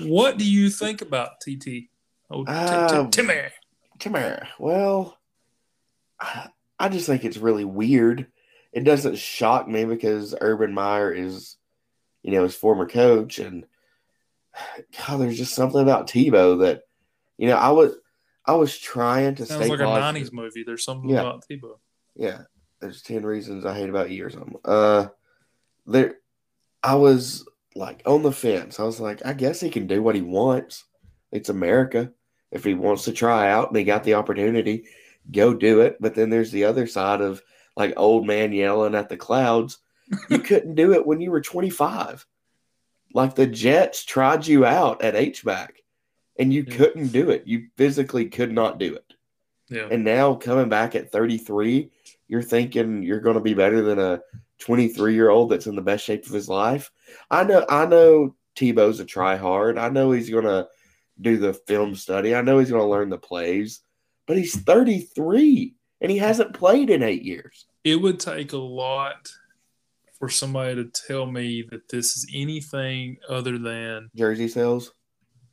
What 0.00 0.38
do 0.38 0.50
you 0.50 0.70
think 0.70 1.02
about 1.02 1.40
TT? 1.40 1.88
Oh, 2.30 2.44
uh, 2.44 3.08
Timmy. 3.10 3.40
Timmy. 3.98 4.36
Well, 4.58 5.18
I 6.20 6.88
just 6.88 7.06
think 7.06 7.24
it's 7.24 7.36
really 7.36 7.64
weird 7.64 8.26
it 8.74 8.82
doesn't 8.82 9.16
shock 9.16 9.68
me 9.68 9.84
because 9.84 10.34
Urban 10.40 10.74
Meyer 10.74 11.12
is, 11.12 11.56
you 12.22 12.32
know, 12.32 12.42
his 12.42 12.56
former 12.56 12.86
coach, 12.86 13.38
and 13.38 13.64
God, 14.98 15.20
there's 15.20 15.38
just 15.38 15.54
something 15.54 15.80
about 15.80 16.08
Tebow 16.08 16.60
that, 16.60 16.82
you 17.38 17.46
know, 17.46 17.56
I 17.56 17.70
was 17.70 17.94
I 18.44 18.54
was 18.54 18.76
trying 18.76 19.36
to 19.36 19.46
Sounds 19.46 19.64
stay 19.64 19.70
like 19.70 19.80
positive. 19.80 20.22
a 20.22 20.26
'90s 20.26 20.32
movie. 20.32 20.64
There's 20.64 20.84
something 20.84 21.08
yeah. 21.08 21.20
about 21.20 21.44
Tebow. 21.48 21.78
Yeah, 22.16 22.42
there's 22.80 23.00
ten 23.00 23.24
reasons 23.24 23.64
I 23.64 23.74
hate 23.78 23.88
about 23.88 24.10
you 24.10 24.26
or 24.26 24.30
something. 24.30 24.56
Uh, 24.64 25.06
there, 25.86 26.16
I 26.82 26.96
was 26.96 27.48
like 27.74 28.02
on 28.06 28.22
the 28.22 28.32
fence. 28.32 28.78
I 28.78 28.84
was 28.84 29.00
like, 29.00 29.24
I 29.24 29.32
guess 29.32 29.60
he 29.60 29.70
can 29.70 29.86
do 29.86 30.02
what 30.02 30.14
he 30.14 30.22
wants. 30.22 30.84
It's 31.32 31.48
America. 31.48 32.12
If 32.50 32.64
he 32.64 32.74
wants 32.74 33.04
to 33.04 33.12
try 33.12 33.50
out 33.50 33.68
and 33.68 33.76
he 33.76 33.84
got 33.84 34.04
the 34.04 34.14
opportunity, 34.14 34.84
go 35.30 35.54
do 35.54 35.80
it. 35.80 35.96
But 36.00 36.14
then 36.14 36.30
there's 36.30 36.52
the 36.52 36.64
other 36.64 36.86
side 36.86 37.20
of 37.20 37.42
like 37.76 37.94
old 37.96 38.26
man 38.26 38.52
yelling 38.52 38.94
at 38.94 39.08
the 39.08 39.16
clouds. 39.16 39.78
You 40.30 40.38
couldn't 40.40 40.76
do 40.76 40.92
it 40.92 41.04
when 41.04 41.20
you 41.20 41.30
were 41.30 41.40
25. 41.40 42.24
Like 43.12 43.34
the 43.34 43.46
Jets 43.46 44.04
tried 44.04 44.46
you 44.46 44.64
out 44.64 45.02
at 45.02 45.16
H-back 45.16 45.82
and 46.38 46.52
you 46.52 46.64
yeah. 46.66 46.76
couldn't 46.76 47.08
do 47.08 47.30
it. 47.30 47.44
You 47.46 47.68
physically 47.76 48.26
could 48.26 48.52
not 48.52 48.78
do 48.78 48.94
it. 48.94 49.14
Yeah. 49.68 49.88
And 49.90 50.04
now 50.04 50.34
coming 50.34 50.68
back 50.68 50.94
at 50.94 51.10
33, 51.10 51.90
you're 52.28 52.42
thinking 52.42 53.02
you're 53.02 53.20
going 53.20 53.34
to 53.34 53.40
be 53.40 53.54
better 53.54 53.82
than 53.82 53.98
a 53.98 54.20
23 54.60 55.14
year 55.14 55.30
old 55.30 55.50
that's 55.50 55.66
in 55.66 55.76
the 55.76 55.82
best 55.82 56.04
shape 56.04 56.26
of 56.26 56.32
his 56.32 56.48
life. 56.48 56.90
I 57.30 57.44
know, 57.44 57.64
I 57.68 57.86
know 57.86 58.36
Tebow's 58.56 59.00
a 59.00 59.04
try 59.04 59.36
hard. 59.36 59.78
I 59.78 59.88
know 59.88 60.10
he's 60.10 60.30
going 60.30 60.44
to 60.44 60.68
do 61.20 61.36
the 61.36 61.54
film 61.54 61.94
study. 61.94 62.34
I 62.34 62.42
know 62.42 62.58
he's 62.58 62.70
going 62.70 62.82
to 62.82 62.88
learn 62.88 63.10
the 63.10 63.18
plays, 63.18 63.80
but 64.26 64.36
he's 64.36 64.56
33 64.56 65.74
and 66.00 66.10
he 66.10 66.18
hasn't 66.18 66.54
played 66.54 66.90
in 66.90 67.02
eight 67.02 67.22
years. 67.22 67.66
It 67.84 67.96
would 67.96 68.20
take 68.20 68.52
a 68.52 68.58
lot 68.58 69.30
for 70.18 70.28
somebody 70.28 70.74
to 70.76 70.90
tell 71.06 71.26
me 71.26 71.66
that 71.70 71.88
this 71.88 72.16
is 72.16 72.26
anything 72.34 73.18
other 73.28 73.58
than 73.58 74.10
jersey 74.14 74.48
sales. 74.48 74.92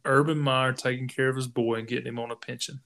Urban 0.06 0.40
Meyer 0.40 0.74
taking 0.74 1.08
care 1.08 1.30
of 1.30 1.36
his 1.36 1.48
boy 1.48 1.76
and 1.76 1.88
getting 1.88 2.08
him 2.08 2.20
on 2.20 2.32
a 2.32 2.36
pension. 2.36 2.80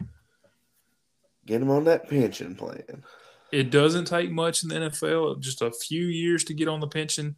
Get 1.45 1.61
him 1.61 1.69
on 1.69 1.85
that 1.85 2.09
pension 2.09 2.55
plan. 2.55 3.03
It 3.55 3.69
doesn't 3.69 4.03
take 4.03 4.29
much 4.31 4.63
in 4.63 4.69
the 4.69 4.75
NFL, 4.75 5.39
just 5.39 5.61
a 5.61 5.71
few 5.71 6.07
years 6.07 6.43
to 6.43 6.53
get 6.53 6.67
on 6.67 6.81
the 6.81 6.89
pension. 6.89 7.37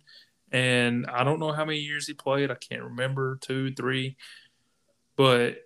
And 0.52 1.06
I 1.06 1.24
don't 1.24 1.40
know 1.40 1.52
how 1.52 1.64
many 1.64 1.78
years 1.78 2.08
he 2.08 2.16
played. 2.16 2.50
I 2.50 2.56
can't 2.56 2.82
remember 2.82 3.38
two, 3.40 3.72
three. 3.76 4.18
But 5.16 5.58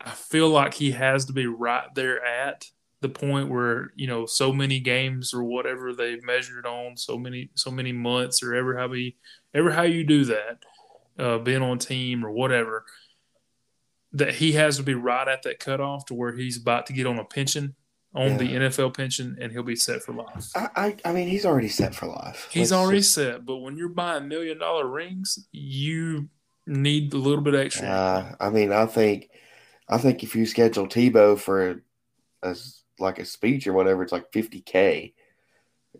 I 0.00 0.10
feel 0.10 0.48
like 0.48 0.74
he 0.74 0.90
has 0.90 1.26
to 1.26 1.32
be 1.32 1.46
right 1.46 1.86
there 1.94 2.24
at 2.24 2.66
the 3.00 3.08
point 3.08 3.48
where 3.48 3.92
you 3.94 4.08
know 4.08 4.26
so 4.26 4.52
many 4.52 4.80
games 4.80 5.32
or 5.32 5.44
whatever 5.44 5.92
they've 5.92 6.24
measured 6.24 6.66
on 6.66 6.96
so 6.96 7.16
many 7.16 7.50
so 7.54 7.70
many 7.70 7.92
months 7.92 8.42
or 8.42 8.54
ever 8.54 8.76
how 8.76 8.88
we 8.88 9.14
ever 9.52 9.70
how 9.70 9.82
you 9.82 10.02
do 10.04 10.24
that 10.24 10.64
uh, 11.18 11.38
being 11.38 11.60
on 11.60 11.78
team 11.78 12.24
or 12.24 12.30
whatever 12.30 12.86
that 14.14 14.34
he 14.36 14.52
has 14.52 14.78
to 14.78 14.82
be 14.82 14.94
right 14.94 15.28
at 15.28 15.42
that 15.42 15.60
cutoff 15.60 16.06
to 16.06 16.14
where 16.14 16.32
he's 16.32 16.56
about 16.56 16.86
to 16.86 16.94
get 16.94 17.06
on 17.06 17.18
a 17.18 17.24
pension 17.24 17.74
on 18.14 18.32
yeah. 18.32 18.36
the 18.36 18.44
NFL 18.44 18.96
pension 18.96 19.36
and 19.40 19.50
he'll 19.50 19.62
be 19.62 19.76
set 19.76 20.02
for 20.02 20.12
life. 20.12 20.50
I, 20.54 20.68
I, 20.76 20.96
I 21.04 21.12
mean 21.12 21.28
he's 21.28 21.44
already 21.44 21.68
set 21.68 21.94
for 21.94 22.06
life. 22.06 22.48
He's 22.50 22.70
Let's 22.70 22.80
already 22.80 23.02
set, 23.02 23.44
but 23.44 23.56
when 23.56 23.76
you're 23.76 23.88
buying 23.88 24.28
million 24.28 24.58
dollar 24.58 24.86
rings, 24.86 25.46
you 25.52 26.28
need 26.66 27.12
a 27.12 27.18
little 27.18 27.42
bit 27.42 27.54
extra. 27.54 27.88
Uh, 27.88 28.34
I 28.40 28.50
mean, 28.50 28.72
I 28.72 28.86
think 28.86 29.30
I 29.88 29.98
think 29.98 30.22
if 30.22 30.34
you 30.34 30.46
schedule 30.46 30.86
Tebow 30.86 31.38
for 31.38 31.82
a 32.42 32.54
like 32.98 33.18
a 33.18 33.24
speech 33.24 33.66
or 33.66 33.72
whatever, 33.72 34.02
it's 34.02 34.12
like 34.12 34.30
50K. 34.30 35.12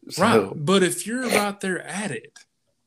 So, 0.09 0.23
right. 0.23 0.53
But 0.55 0.83
if 0.83 1.07
you're 1.07 1.29
right 1.29 1.59
there 1.61 1.83
at 1.83 2.11
it, 2.11 2.39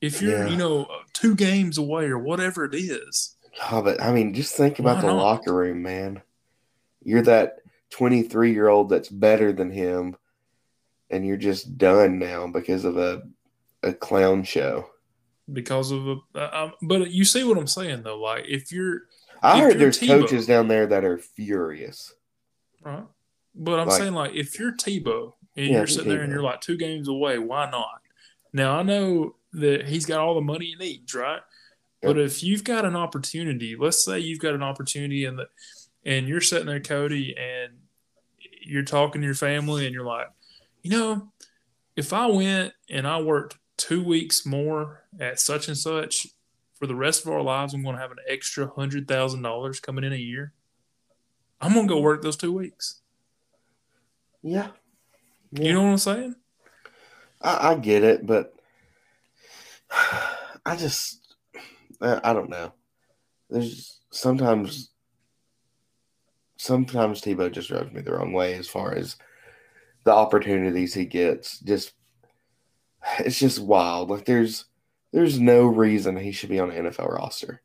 if 0.01 0.21
you're, 0.21 0.45
yeah. 0.45 0.47
you 0.47 0.57
know, 0.57 0.87
two 1.13 1.35
games 1.35 1.77
away 1.77 2.05
or 2.05 2.17
whatever 2.17 2.65
it 2.65 2.75
is. 2.75 3.35
Oh, 3.71 3.81
but 3.81 4.01
I 4.01 4.13
mean, 4.13 4.33
just 4.33 4.55
think 4.55 4.79
about 4.79 5.01
the 5.01 5.07
not? 5.07 5.17
locker 5.17 5.53
room, 5.53 5.81
man. 5.81 6.21
You're 7.03 7.23
that 7.23 7.59
23 7.91 8.53
year 8.53 8.67
old 8.67 8.89
that's 8.89 9.09
better 9.09 9.51
than 9.51 9.71
him, 9.71 10.15
and 11.09 11.25
you're 11.25 11.37
just 11.37 11.77
done 11.77 12.19
now 12.19 12.47
because 12.47 12.85
of 12.85 12.97
a, 12.97 13.23
a 13.83 13.93
clown 13.93 14.43
show. 14.43 14.89
Because 15.51 15.91
of 15.91 16.07
a, 16.07 16.15
uh, 16.35 16.49
um, 16.53 16.73
but 16.81 17.11
you 17.11 17.23
see 17.23 17.43
what 17.43 17.57
I'm 17.57 17.67
saying 17.67 18.03
though. 18.03 18.19
Like 18.19 18.45
if 18.47 18.71
you're, 18.71 19.01
I 19.41 19.57
if 19.57 19.63
heard 19.63 19.79
there's 19.79 19.99
Tebow, 19.99 20.21
coaches 20.21 20.45
down 20.45 20.67
there 20.67 20.87
that 20.87 21.05
are 21.05 21.17
furious. 21.17 22.13
Right. 22.83 23.05
But 23.55 23.79
I'm 23.79 23.87
like, 23.87 23.97
saying, 23.97 24.13
like, 24.13 24.35
if 24.35 24.59
you're 24.59 24.73
Tebow 24.73 25.33
and 25.55 25.67
yeah, 25.67 25.77
you're 25.77 25.87
sitting 25.87 26.09
there 26.09 26.21
and 26.21 26.31
you're 26.31 26.43
like 26.43 26.61
two 26.61 26.77
games 26.77 27.07
away, 27.07 27.39
why 27.39 27.69
not? 27.69 28.01
Now 28.53 28.77
I 28.77 28.83
know 28.83 29.35
that 29.53 29.87
he's 29.87 30.05
got 30.05 30.19
all 30.19 30.35
the 30.35 30.41
money 30.41 30.65
he 30.65 30.75
needs, 30.75 31.13
right? 31.15 31.41
But 32.01 32.17
if 32.19 32.43
you've 32.43 32.63
got 32.63 32.85
an 32.85 32.95
opportunity, 32.95 33.75
let's 33.75 34.03
say 34.03 34.19
you've 34.19 34.39
got 34.39 34.53
an 34.53 34.63
opportunity 34.63 35.25
and 35.25 35.39
the 35.39 35.47
and 36.07 36.27
you're 36.27 36.41
sitting 36.41 36.67
there, 36.67 36.79
Cody, 36.79 37.35
and 37.37 37.73
you're 38.61 38.83
talking 38.83 39.21
to 39.21 39.25
your 39.25 39.35
family 39.35 39.85
and 39.85 39.93
you're 39.93 40.05
like, 40.05 40.27
you 40.81 40.89
know, 40.89 41.33
if 41.97 42.13
I 42.13 42.27
went 42.27 42.73
and 42.89 43.05
I 43.05 43.21
worked 43.21 43.57
two 43.75 44.01
weeks 44.01 44.45
more 44.45 45.03
at 45.19 45.39
such 45.39 45.67
and 45.67 45.77
such 45.77 46.27
for 46.75 46.87
the 46.87 46.95
rest 46.95 47.25
of 47.25 47.31
our 47.31 47.41
lives, 47.41 47.73
I'm 47.73 47.83
going 47.83 47.95
to 47.95 48.01
have 48.01 48.11
an 48.11 48.19
extra 48.27 48.67
hundred 48.67 49.05
thousand 49.07 49.41
dollars 49.41 49.81
coming 49.81 50.05
in 50.05 50.13
a 50.13 50.17
year. 50.17 50.53
I'm 51.59 51.73
going 51.73 51.87
to 51.87 51.93
go 51.93 51.99
work 51.99 52.21
those 52.21 52.37
two 52.37 52.53
weeks. 52.53 53.01
Yeah. 54.41 54.69
yeah. 55.51 55.63
You 55.63 55.73
know 55.73 55.83
what 55.83 55.89
I'm 55.89 55.97
saying? 55.97 56.35
I, 57.41 57.71
I 57.71 57.75
get 57.75 58.03
it, 58.03 58.25
but 58.25 58.53
I 60.65 60.77
just, 60.77 61.35
I 61.99 62.31
don't 62.31 62.49
know. 62.49 62.71
There's 63.49 63.99
sometimes, 64.11 64.91
sometimes 66.57 67.21
Tebow 67.21 67.51
just 67.51 67.71
rubs 67.71 67.93
me 67.93 68.01
the 68.01 68.13
wrong 68.13 68.33
way 68.33 68.55
as 68.55 68.67
far 68.67 68.93
as 68.93 69.15
the 70.03 70.11
opportunities 70.11 70.93
he 70.93 71.05
gets. 71.05 71.59
Just, 71.59 71.93
it's 73.19 73.39
just 73.39 73.59
wild. 73.59 74.09
Like 74.09 74.25
there's, 74.25 74.65
there's 75.11 75.39
no 75.39 75.65
reason 75.65 76.17
he 76.17 76.31
should 76.31 76.49
be 76.49 76.59
on 76.59 76.71
an 76.71 76.85
NFL 76.85 77.13
roster. 77.13 77.61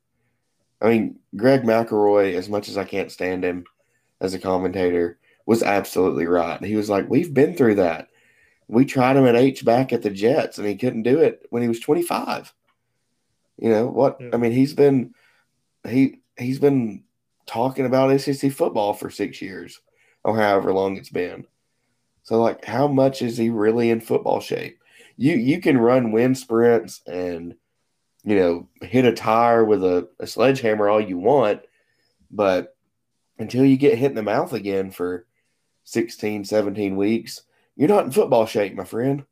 I 0.80 0.88
mean, 0.88 1.18
Greg 1.36 1.62
McElroy, 1.62 2.34
as 2.34 2.48
much 2.48 2.68
as 2.68 2.76
I 2.76 2.84
can't 2.84 3.12
stand 3.12 3.44
him 3.44 3.64
as 4.20 4.34
a 4.34 4.38
commentator, 4.38 5.18
was 5.46 5.62
absolutely 5.62 6.26
right. 6.26 6.62
He 6.62 6.76
was 6.76 6.90
like, 6.90 7.08
"We've 7.08 7.32
been 7.32 7.56
through 7.56 7.76
that. 7.76 8.08
We 8.68 8.84
tried 8.84 9.16
him 9.16 9.26
at 9.26 9.36
H 9.36 9.64
back 9.64 9.92
at 9.92 10.02
the 10.02 10.10
Jets, 10.10 10.58
and 10.58 10.66
he 10.66 10.76
couldn't 10.76 11.02
do 11.02 11.20
it 11.20 11.46
when 11.50 11.62
he 11.62 11.68
was 11.68 11.80
25. 11.80 12.52
You 13.58 13.70
know 13.70 13.86
what? 13.86 14.18
Yeah. 14.20 14.30
I 14.32 14.36
mean, 14.38 14.52
he's 14.52 14.74
been 14.74 15.14
he 15.88 16.20
he's 16.36 16.58
been 16.58 17.04
talking 17.46 17.86
about 17.86 18.20
SEC 18.20 18.52
football 18.52 18.92
for 18.92 19.10
six 19.10 19.42
years 19.42 19.80
or 20.24 20.36
however 20.36 20.72
long 20.72 20.96
it's 20.96 21.10
been. 21.10 21.46
So, 22.22 22.40
like, 22.40 22.64
how 22.64 22.86
much 22.86 23.22
is 23.22 23.36
he 23.36 23.50
really 23.50 23.90
in 23.90 24.00
football 24.00 24.40
shape? 24.40 24.78
You 25.16 25.34
you 25.34 25.60
can 25.60 25.78
run 25.78 26.12
wind 26.12 26.38
sprints 26.38 27.02
and 27.06 27.54
you 28.24 28.36
know 28.36 28.68
hit 28.80 29.04
a 29.04 29.12
tire 29.12 29.64
with 29.64 29.84
a, 29.84 30.08
a 30.18 30.26
sledgehammer 30.26 30.88
all 30.88 31.00
you 31.00 31.18
want, 31.18 31.62
but 32.30 32.76
until 33.38 33.64
you 33.64 33.76
get 33.76 33.98
hit 33.98 34.10
in 34.10 34.14
the 34.14 34.22
mouth 34.22 34.52
again 34.52 34.90
for 34.90 35.26
16, 35.84 36.44
17 36.44 36.96
weeks, 36.96 37.42
you're 37.76 37.88
not 37.88 38.04
in 38.04 38.10
football 38.10 38.46
shape, 38.46 38.74
my 38.74 38.84
friend. 38.84 39.24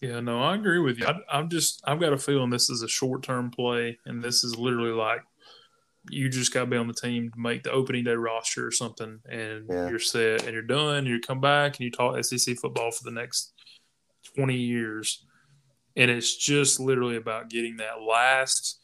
Yeah, 0.00 0.20
no, 0.20 0.40
I 0.40 0.54
agree 0.54 0.78
with 0.78 0.98
you. 0.98 1.06
I, 1.06 1.38
am 1.38 1.48
just, 1.48 1.82
I've 1.84 1.98
got 1.98 2.12
a 2.12 2.18
feeling 2.18 2.50
this 2.50 2.70
is 2.70 2.82
a 2.82 2.88
short 2.88 3.22
term 3.22 3.50
play, 3.50 3.98
and 4.06 4.22
this 4.22 4.44
is 4.44 4.56
literally 4.56 4.92
like 4.92 5.22
you 6.10 6.28
just 6.28 6.52
got 6.52 6.60
to 6.60 6.66
be 6.66 6.76
on 6.76 6.88
the 6.88 6.94
team 6.94 7.30
to 7.30 7.40
make 7.40 7.62
the 7.62 7.70
opening 7.70 8.04
day 8.04 8.14
roster 8.14 8.66
or 8.66 8.70
something, 8.70 9.20
and 9.28 9.66
yeah. 9.68 9.88
you're 9.88 9.98
set 9.98 10.44
and 10.44 10.52
you're 10.52 10.62
done. 10.62 10.96
And 10.96 11.06
you 11.06 11.20
come 11.20 11.40
back 11.40 11.76
and 11.76 11.84
you 11.84 11.90
talk 11.90 12.22
SEC 12.24 12.56
football 12.56 12.90
for 12.90 13.04
the 13.04 13.10
next 13.10 13.52
20 14.36 14.54
years. 14.54 15.24
And 15.96 16.10
it's 16.10 16.36
just 16.36 16.78
literally 16.78 17.16
about 17.16 17.50
getting 17.50 17.78
that 17.78 18.00
last 18.00 18.80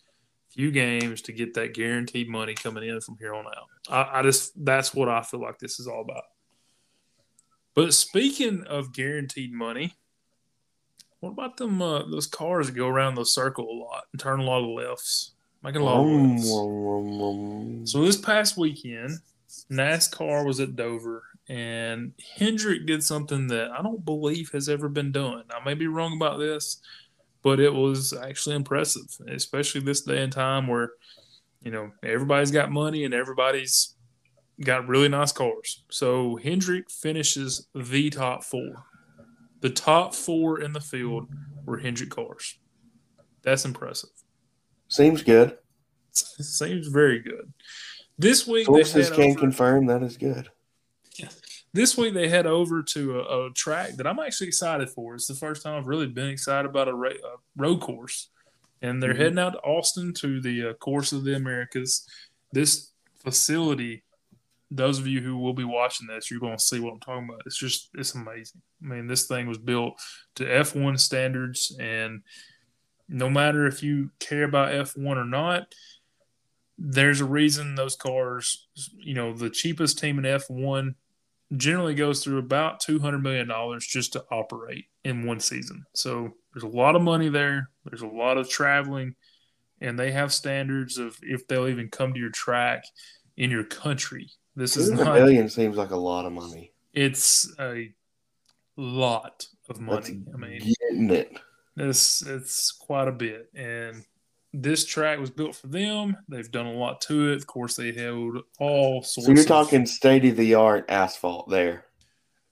few 0.51 0.71
games 0.71 1.23
to 1.23 1.33
get 1.33 1.55
that 1.55 1.75
guaranteed 1.75 2.29
money 2.29 2.55
coming 2.55 2.89
in 2.89 3.01
from 3.01 3.17
here 3.19 3.35
on 3.35 3.47
out. 3.47 3.69
I, 3.89 4.19
I 4.19 4.23
just, 4.23 4.53
that's 4.65 4.95
what 4.95 5.09
I 5.09 5.23
feel 5.23 5.41
like 5.41 5.59
this 5.59 5.79
is 5.79 5.87
all 5.87 6.01
about. 6.01 6.25
But 7.75 7.93
speaking 7.93 8.65
of 8.69 8.93
guaranteed 8.93 9.53
money, 9.53 9.95
what 11.21 11.31
about 11.31 11.57
them 11.57 11.81
uh, 11.81 12.05
those 12.05 12.27
cars 12.27 12.67
that 12.67 12.77
go 12.77 12.87
around 12.87 13.15
the 13.15 13.25
circle 13.25 13.69
a 13.69 13.77
lot 13.83 14.05
and 14.13 14.21
turn 14.21 14.41
a 14.41 14.45
lot 14.45 14.63
of 14.63 14.69
lefts, 14.69 15.34
making 15.65 15.81
a 15.81 15.85
lot 15.85 16.05
of? 16.05 17.89
So 17.89 18.05
this 18.05 18.17
past 18.17 18.57
weekend, 18.57 19.19
NASCAR 19.71 20.47
was 20.47 20.61
at 20.61 20.77
Dover, 20.77 21.23
and 21.49 22.13
Hendrick 22.37 22.87
did 22.87 23.03
something 23.03 23.49
that 23.49 23.71
I 23.71 23.83
don't 23.83 24.05
believe 24.05 24.51
has 24.53 24.69
ever 24.69 24.89
been 24.89 25.11
done. 25.11 25.45
I 25.51 25.65
may 25.65 25.75
be 25.75 25.87
wrong 25.87 26.17
about 26.17 26.39
this, 26.39 26.81
but 27.43 27.61
it 27.61 27.73
was 27.73 28.13
actually 28.13 28.57
impressive, 28.57 29.07
especially 29.29 29.81
this 29.81 30.03
day 30.03 30.23
and 30.23 30.33
time 30.33 30.67
where 30.67 30.93
you 31.63 31.71
know 31.71 31.91
everybody's 32.03 32.51
got 32.51 32.71
money 32.71 33.05
and 33.05 33.15
everybody's 33.15 33.95
got 34.63 34.87
really 34.87 35.09
nice 35.09 35.33
cars. 35.33 35.83
So 35.91 36.37
Hendrick 36.37 36.91
finishes 36.91 37.67
the 37.75 38.11
top 38.11 38.45
four. 38.45 38.85
The 39.61 39.71
top 39.71 40.15
four 40.15 40.61
in 40.61 40.73
the 40.73 40.81
field 40.81 41.29
were 41.65 41.79
Hendrick 41.79 42.11
cars. 42.11 42.59
That's 43.43 43.65
impressive. 43.65 44.11
Seems 44.95 45.25
good. 45.25 45.59
Seems 46.13 46.87
very 46.87 47.19
good. 47.19 47.53
This 48.17 48.47
week, 48.47 48.67
sources 48.67 49.11
can 49.11 49.33
over, 49.33 49.41
confirm 49.41 49.87
that 49.87 50.05
is 50.05 50.17
good. 50.17 50.49
This 51.73 51.97
week 51.97 52.15
they 52.15 52.29
head 52.29 52.47
over 52.47 52.85
to 52.85 53.19
a, 53.19 53.47
a, 53.47 53.51
track 53.51 53.97
that 53.97 54.07
I'm 54.07 54.21
actually 54.21 54.47
excited 54.47 54.89
for. 54.89 55.17
It's 55.17 55.27
the 55.27 55.35
first 55.35 55.65
time 55.65 55.77
I've 55.77 55.89
really 55.89 56.07
been 56.07 56.29
excited 56.29 56.71
about 56.71 56.87
a, 56.87 56.95
ra- 56.95 57.11
a 57.11 57.39
road 57.57 57.81
course, 57.81 58.31
and 58.81 59.03
they're 59.03 59.11
mm-hmm. 59.11 59.21
heading 59.21 59.39
out 59.41 59.55
to 59.55 59.59
Austin 59.63 60.15
to 60.19 60.41
the 60.41 60.69
uh, 60.69 60.75
Course 60.75 61.11
of 61.11 61.25
the 61.25 61.35
Americas. 61.35 62.07
This 62.53 62.93
facility 63.25 64.05
those 64.71 64.99
of 64.99 65.07
you 65.07 65.21
who 65.21 65.37
will 65.37 65.53
be 65.53 65.65
watching 65.65 66.07
this, 66.07 66.31
you're 66.31 66.41
going 66.41 66.57
to 66.57 66.63
see 66.63 66.81
what 66.81 66.93
I'm 66.93 67.01
talking 67.01 67.29
about. 67.29 67.43
It's 67.47 67.59
just, 67.59 67.91
it's 67.95 68.15
amazing. 68.15 68.61
I 68.83 68.87
mean, 68.87 69.07
this 69.07 69.27
thing 69.27 69.47
was 69.47 69.59
built 69.59 70.01
to 70.37 70.45
F1 70.45 70.99
standards, 70.99 71.77
and 71.79 72.23
no 73.15 73.31
matter 73.31 73.67
if 73.67 73.83
you 73.83 74.11
care 74.19 74.45
about 74.45 74.73
F1 74.73 75.17
or 75.17 75.25
not, 75.25 75.75
there's 76.77 77.21
a 77.21 77.25
reason 77.25 77.75
those 77.75 77.97
cars, 77.97 78.67
you 78.97 79.15
know, 79.15 79.33
the 79.33 79.51
cheapest 79.51 79.99
team 79.99 80.19
in 80.19 80.25
F1 80.25 80.95
generally 81.57 81.95
goes 81.95 82.25
through 82.25 82.39
about 82.39 82.83
$200 82.83 83.23
million 83.23 83.51
just 83.81 84.15
to 84.15 84.25
operate 84.31 84.87
in 85.05 85.27
one 85.27 85.39
season. 85.39 85.85
So 85.95 86.33
there's 86.53 86.65
a 86.65 86.77
lot 86.77 86.97
of 86.97 87.03
money 87.03 87.29
there, 87.29 87.71
there's 87.85 88.03
a 88.03 88.07
lot 88.07 88.39
of 88.39 88.49
traveling, 88.49 89.15
and 89.81 89.99
they 89.99 90.11
have 90.11 90.33
standards 90.33 90.99
of 90.99 91.17
if 91.23 91.47
they'll 91.47 91.69
even 91.69 91.89
come 91.89 92.13
to 92.15 92.21
your 92.21 92.31
track 92.31 92.85
in 93.37 93.51
your 93.51 93.65
country 93.65 94.31
this 94.57 94.77
is 94.77 94.91
not 94.91 95.17
a 95.17 95.21
million 95.21 95.49
seems 95.49 95.77
like 95.77 95.91
a 95.91 95.97
lot 95.97 96.27
of 96.27 96.33
money. 96.33 96.73
It's 96.93 97.53
a 97.59 97.93
lot 98.77 99.47
of 99.69 99.81
money. 99.81 100.23
That's 100.27 100.35
I 100.35 100.37
mean, 100.37 100.75
getting 100.81 101.11
it. 101.11 101.39
This 101.77 102.23
it's 102.23 102.71
quite 102.71 103.09
a 103.09 103.13
bit, 103.13 103.51
and 103.55 104.05
this 104.53 104.85
track 104.85 105.19
was 105.19 105.31
built 105.31 105.57
for 105.57 105.67
them. 105.67 106.17
They've 106.29 106.51
done 106.51 106.67
a 106.67 106.73
lot 106.73 107.01
to 107.03 107.33
it. 107.33 107.37
Of 107.37 107.47
course, 107.47 107.75
they 107.75 107.93
held 107.93 108.39
all 108.61 109.03
sorts. 109.03 109.27
So 109.27 109.33
you're 109.33 109.45
talking 109.45 109.85
state 109.85 110.25
of 110.25 110.37
the 110.37 110.55
art 110.55 110.85
asphalt 110.89 111.51
there. 111.51 111.87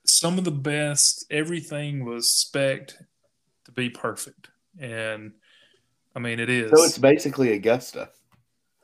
Some 0.05 0.39
of 0.39 0.45
the 0.45 0.51
best. 0.51 1.25
Everything 1.31 2.05
was 2.05 2.33
spec'd 2.33 2.97
to 3.67 3.73
be 3.73 3.89
perfect, 3.89 4.51
and 4.81 5.33
I 6.17 6.19
mean 6.19 6.41
it 6.41 6.51
is. 6.51 6.73
So 6.73 6.85
it's 6.85 6.99
basically 6.99 7.53
Augusta. 7.53 8.11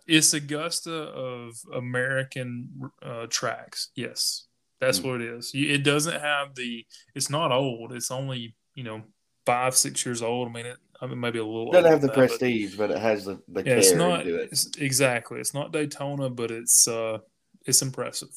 It's 0.06 0.32
Augusta 0.32 0.94
of 0.94 1.56
American 1.74 2.90
uh, 3.02 3.26
tracks. 3.28 3.90
Yes, 3.96 4.46
that's 4.80 5.00
mm. 5.00 5.06
what 5.06 5.20
it 5.20 5.28
is. 5.28 5.50
It 5.52 5.82
doesn't 5.82 6.20
have 6.20 6.54
the. 6.54 6.86
It's 7.16 7.28
not 7.28 7.50
old. 7.50 7.92
It's 7.92 8.12
only 8.12 8.54
you 8.74 8.84
know 8.84 9.02
five 9.48 9.74
six 9.74 10.04
years 10.04 10.20
old. 10.20 10.48
I 10.48 10.52
mean, 10.52 10.66
it, 10.66 10.76
I 11.00 11.06
mean 11.06 11.18
maybe 11.18 11.38
a 11.38 11.44
little. 11.44 11.70
It 11.70 11.72
doesn't 11.72 11.90
have 11.90 12.00
the 12.02 12.08
that, 12.08 12.16
prestige, 12.16 12.76
but, 12.76 12.88
but, 12.88 12.96
it 12.96 13.00
has 13.00 13.24
the 13.24 13.40
the 13.48 13.60
yeah, 13.60 13.64
care 13.64 13.78
it's 13.78 13.92
not, 13.94 14.26
it. 14.26 14.50
It's, 14.52 14.76
exactly. 14.76 15.40
It's 15.40 15.54
not 15.54 15.72
Daytona, 15.72 16.28
but 16.28 16.50
it's 16.50 16.86
uh 16.86 17.18
it's 17.64 17.80
impressive. 17.80 18.28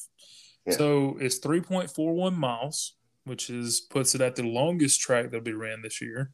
Yeah. 0.64 0.74
So 0.74 1.18
it's 1.20 1.36
three 1.38 1.60
point 1.60 1.90
four 1.90 2.14
one 2.14 2.34
miles, 2.34 2.94
which 3.24 3.50
is 3.50 3.80
puts 3.80 4.14
it 4.14 4.22
at 4.22 4.36
the 4.36 4.44
longest 4.44 5.02
track 5.02 5.26
that'll 5.26 5.42
be 5.42 5.52
ran 5.52 5.82
this 5.82 6.00
year. 6.00 6.30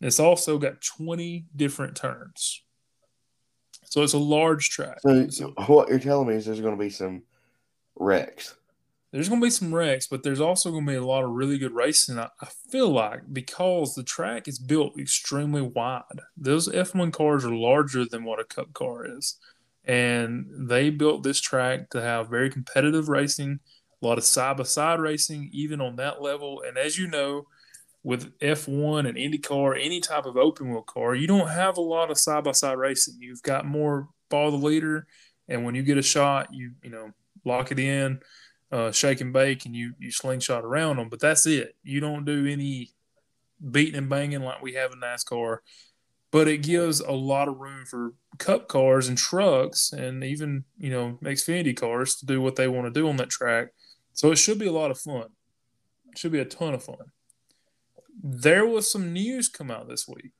It's 0.00 0.20
also 0.20 0.56
got 0.58 0.80
twenty 0.80 1.44
different 1.54 1.96
turns. 1.96 2.62
So 3.84 4.02
it's 4.02 4.14
a 4.14 4.18
large 4.18 4.70
track. 4.70 5.00
So, 5.02 5.28
so 5.28 5.52
what 5.66 5.88
you're 5.90 5.98
telling 5.98 6.28
me 6.28 6.34
is 6.34 6.46
there's 6.46 6.62
going 6.62 6.76
to 6.76 6.82
be 6.82 6.90
some 6.90 7.22
wrecks. 7.96 8.54
There's 9.14 9.28
going 9.28 9.40
to 9.40 9.46
be 9.46 9.50
some 9.50 9.72
wrecks, 9.72 10.08
but 10.08 10.24
there's 10.24 10.40
also 10.40 10.72
going 10.72 10.84
to 10.86 10.90
be 10.90 10.96
a 10.96 11.06
lot 11.06 11.22
of 11.22 11.30
really 11.30 11.56
good 11.56 11.72
racing. 11.72 12.18
I, 12.18 12.30
feel 12.68 12.88
like 12.88 13.20
because 13.32 13.94
the 13.94 14.02
track 14.02 14.48
is 14.48 14.58
built 14.58 14.98
extremely 14.98 15.62
wide. 15.62 16.02
Those 16.36 16.68
F1 16.68 17.12
cars 17.12 17.44
are 17.44 17.54
larger 17.54 18.04
than 18.04 18.24
what 18.24 18.40
a 18.40 18.44
Cup 18.44 18.72
car 18.72 19.06
is, 19.06 19.38
and 19.84 20.46
they 20.68 20.90
built 20.90 21.22
this 21.22 21.40
track 21.40 21.90
to 21.90 22.02
have 22.02 22.28
very 22.28 22.50
competitive 22.50 23.08
racing, 23.08 23.60
a 24.02 24.04
lot 24.04 24.18
of 24.18 24.24
side 24.24 24.56
by 24.56 24.64
side 24.64 24.98
racing, 24.98 25.48
even 25.52 25.80
on 25.80 25.94
that 25.94 26.20
level. 26.20 26.60
And 26.66 26.76
as 26.76 26.98
you 26.98 27.06
know, 27.06 27.46
with 28.02 28.36
F1 28.40 29.08
and 29.08 29.16
IndyCar, 29.16 29.78
any 29.80 30.00
type 30.00 30.26
of 30.26 30.36
open 30.36 30.70
wheel 30.70 30.82
car, 30.82 31.14
you 31.14 31.28
don't 31.28 31.50
have 31.50 31.76
a 31.76 31.80
lot 31.82 32.10
of 32.10 32.18
side 32.18 32.42
by 32.42 32.50
side 32.50 32.78
racing. 32.78 33.18
You've 33.20 33.44
got 33.44 33.64
more 33.64 34.08
follow 34.28 34.50
the 34.50 34.56
leader, 34.56 35.06
and 35.46 35.64
when 35.64 35.76
you 35.76 35.84
get 35.84 35.98
a 35.98 36.02
shot, 36.02 36.48
you 36.52 36.72
you 36.82 36.90
know 36.90 37.12
lock 37.44 37.70
it 37.70 37.78
in, 37.78 38.18
uh, 38.72 38.90
shake 38.92 39.20
and 39.20 39.32
bake, 39.32 39.66
and 39.66 39.74
you 39.76 39.94
you 39.98 40.10
slingshot 40.10 40.64
around 40.64 40.96
them. 40.96 41.08
But 41.08 41.20
that's 41.20 41.46
it. 41.46 41.76
You 41.82 42.00
don't 42.00 42.24
do 42.24 42.46
any 42.46 42.90
beating 43.70 43.96
and 43.96 44.08
banging 44.08 44.42
like 44.42 44.62
we 44.62 44.74
have 44.74 44.92
in 44.92 45.00
NASCAR. 45.00 45.58
but 46.30 46.48
it 46.48 46.58
gives 46.62 47.00
a 47.00 47.12
lot 47.12 47.48
of 47.48 47.58
room 47.58 47.84
for 47.86 48.14
cup 48.38 48.66
cars 48.68 49.08
and 49.08 49.16
trucks 49.16 49.92
and 49.92 50.24
even, 50.24 50.64
you 50.78 50.90
know, 50.90 51.18
Xfinity 51.22 51.76
cars 51.76 52.16
to 52.16 52.26
do 52.26 52.40
what 52.40 52.56
they 52.56 52.66
want 52.66 52.86
to 52.86 53.00
do 53.00 53.08
on 53.08 53.16
that 53.18 53.30
track. 53.30 53.68
So 54.12 54.32
it 54.32 54.36
should 54.36 54.58
be 54.58 54.66
a 54.66 54.72
lot 54.72 54.90
of 54.90 54.98
fun. 54.98 55.26
It 56.10 56.18
should 56.18 56.32
be 56.32 56.40
a 56.40 56.44
ton 56.44 56.74
of 56.74 56.82
fun. 56.82 57.12
There 58.22 58.66
was 58.66 58.90
some 58.90 59.12
news 59.12 59.48
come 59.48 59.70
out 59.70 59.88
this 59.88 60.08
week. 60.08 60.32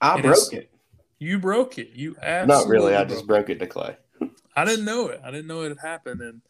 I 0.00 0.14
And 0.14 0.22
broke 0.22 0.52
it. 0.52 0.70
You 1.18 1.38
broke 1.38 1.78
it. 1.78 1.90
You 1.94 2.16
absolutely 2.22 2.64
Not 2.64 2.68
really. 2.72 2.94
I 2.96 3.04
just 3.04 3.26
broke 3.26 3.50
it 3.50 3.58
to 3.58 3.66
Clay. 3.66 3.96
I 4.56 4.64
didn't 4.64 4.84
know 4.86 5.08
it. 5.08 5.20
I 5.24 5.30
didn't 5.30 5.46
know 5.48 5.62
it 5.62 5.68
had 5.68 5.78
happened, 5.86 6.20
and 6.20 6.40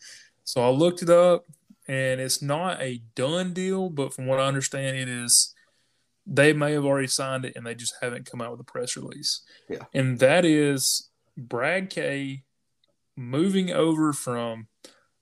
so 0.49 0.65
I 0.65 0.71
looked 0.71 1.03
it 1.03 1.11
up, 1.11 1.45
and 1.87 2.23
it's 2.23 2.41
not 2.41 2.81
a 2.81 3.03
done 3.15 3.53
deal. 3.53 3.91
But 3.91 4.15
from 4.15 4.25
what 4.25 4.41
I 4.41 4.47
understand, 4.47 4.97
it 4.97 5.07
is. 5.07 5.55
They 6.27 6.55
may 6.55 6.73
have 6.73 6.87
already 6.87 7.07
signed 7.07 7.45
it, 7.45 7.53
and 7.55 7.67
they 7.67 7.75
just 7.75 7.93
haven't 8.01 8.25
come 8.25 8.41
out 8.41 8.53
with 8.53 8.61
a 8.61 8.65
press 8.65 8.97
release. 8.97 9.43
Yeah. 9.69 9.85
and 9.93 10.19
that 10.21 10.47
is 10.47 11.11
Brad 11.37 11.91
K 11.91 12.45
moving 13.15 13.71
over 13.71 14.15
from 14.15 14.69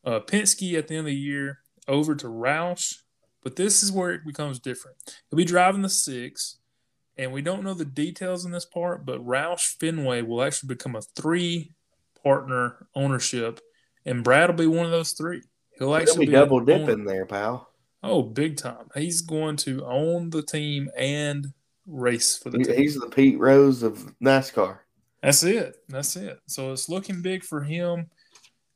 uh, 0.04 0.20
Penske 0.20 0.78
at 0.78 0.86
the 0.86 0.94
end 0.94 1.00
of 1.00 1.06
the 1.06 1.14
year 1.16 1.58
over 1.88 2.14
to 2.14 2.28
Roush. 2.28 2.94
But 3.42 3.56
this 3.56 3.82
is 3.82 3.90
where 3.90 4.12
it 4.12 4.24
becomes 4.24 4.60
different. 4.60 4.96
He'll 5.28 5.36
be 5.36 5.44
driving 5.44 5.82
the 5.82 5.88
six, 5.88 6.58
and 7.16 7.32
we 7.32 7.42
don't 7.42 7.64
know 7.64 7.74
the 7.74 7.84
details 7.84 8.44
in 8.44 8.52
this 8.52 8.64
part, 8.64 9.04
but 9.04 9.26
Roush 9.26 9.74
Fenway 9.80 10.22
will 10.22 10.42
actually 10.44 10.68
become 10.68 10.94
a 10.94 11.02
three 11.02 11.72
partner 12.22 12.86
ownership, 12.94 13.60
and 14.06 14.24
Brad 14.24 14.48
will 14.48 14.56
be 14.56 14.66
one 14.66 14.86
of 14.86 14.90
those 14.92 15.12
three. 15.12 15.42
He'll 15.78 15.94
actually 15.94 16.24
be 16.26 16.32
be 16.32 16.32
double 16.32 16.60
dipping 16.60 17.04
there, 17.04 17.26
pal. 17.26 17.70
Oh, 18.02 18.22
big 18.22 18.56
time! 18.56 18.88
He's 18.94 19.20
going 19.20 19.56
to 19.58 19.84
own 19.84 20.30
the 20.30 20.42
team 20.42 20.88
and 20.96 21.52
race 21.86 22.38
for 22.38 22.48
the 22.50 22.58
He- 22.58 22.64
team. 22.64 22.76
He's 22.76 22.98
the 22.98 23.08
Pete 23.08 23.38
Rose 23.38 23.82
of 23.82 24.14
NASCAR. 24.20 24.78
That's 25.22 25.42
it. 25.42 25.76
That's 25.88 26.14
it. 26.16 26.40
So 26.46 26.72
it's 26.72 26.88
looking 26.88 27.20
big 27.20 27.42
for 27.42 27.62
him. 27.62 28.06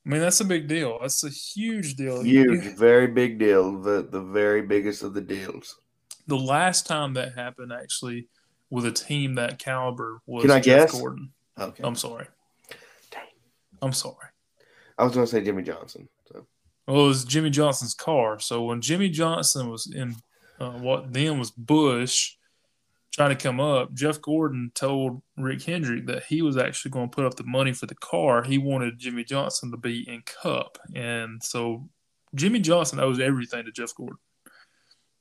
I 0.05 0.09
mean, 0.09 0.21
that's 0.21 0.41
a 0.41 0.45
big 0.45 0.67
deal. 0.67 0.99
That's 1.01 1.23
a 1.25 1.29
huge 1.31 1.95
deal. 1.95 2.23
Huge, 2.23 2.77
very 2.77 3.07
big 3.07 3.39
deal. 3.39 3.81
The 3.81 4.03
the 4.11 4.21
very 4.23 4.63
biggest 4.63 5.03
of 5.03 5.15
the 5.15 5.21
deals. 5.21 5.79
The 6.27 6.37
last 6.39 6.87
time 6.87 7.15
that 7.15 7.35
happened, 7.35 7.73
actually, 7.73 8.29
with 8.71 8.85
a 8.87 8.93
team 8.93 9.35
that 9.35 9.59
caliber 9.59 10.21
was 10.27 10.43
Can 10.43 10.51
I 10.51 10.61
Jeff 10.61 10.91
guess? 10.91 10.99
Gordon. 11.01 11.31
Okay. 11.59 11.83
I'm 11.85 11.95
sorry. 11.97 12.27
Dang. 13.11 13.23
I'm 13.83 13.93
sorry. 13.93 14.27
I 15.01 15.05
was 15.05 15.15
going 15.15 15.25
to 15.25 15.31
say 15.31 15.43
Jimmie 15.43 15.63
Johnson. 15.63 16.09
So 16.31 16.47
Well, 16.87 17.05
it 17.05 17.09
was 17.09 17.25
Jimmie 17.25 17.49
Johnson's 17.49 17.95
car. 17.95 18.39
So 18.39 18.65
when 18.65 18.83
Jimmie 18.83 19.09
Johnson 19.09 19.71
was 19.71 19.91
in 19.91 20.17
uh, 20.61 20.73
what 20.73 21.11
then 21.13 21.39
was 21.39 21.51
Busch 21.51 22.37
trying 23.11 23.35
to 23.35 23.43
come 23.43 23.61
up, 23.61 23.95
Jeff 23.95 24.21
Gordon 24.21 24.71
told 24.75 25.23
Rick 25.39 25.63
Hendrick 25.63 26.07
that 26.07 26.25
he 26.25 26.43
was 26.43 26.59
actually 26.59 26.91
going 26.91 27.09
to 27.09 27.15
put 27.15 27.25
up 27.25 27.37
the 27.37 27.45
money 27.45 27.73
for 27.73 27.87
the 27.87 27.95
car. 27.95 28.43
He 28.43 28.59
wanted 28.59 28.99
Jimmie 28.99 29.25
Johnson 29.25 29.71
to 29.71 29.79
be 29.79 30.07
in 30.07 30.23
Cup, 30.23 30.77
and 30.95 31.43
so 31.43 31.89
Jimmie 32.35 32.61
Johnson 32.61 33.01
owes 33.01 33.19
everything 33.21 33.65
to 33.65 33.73
Jeff 33.73 33.95
Gordon. 33.95 34.19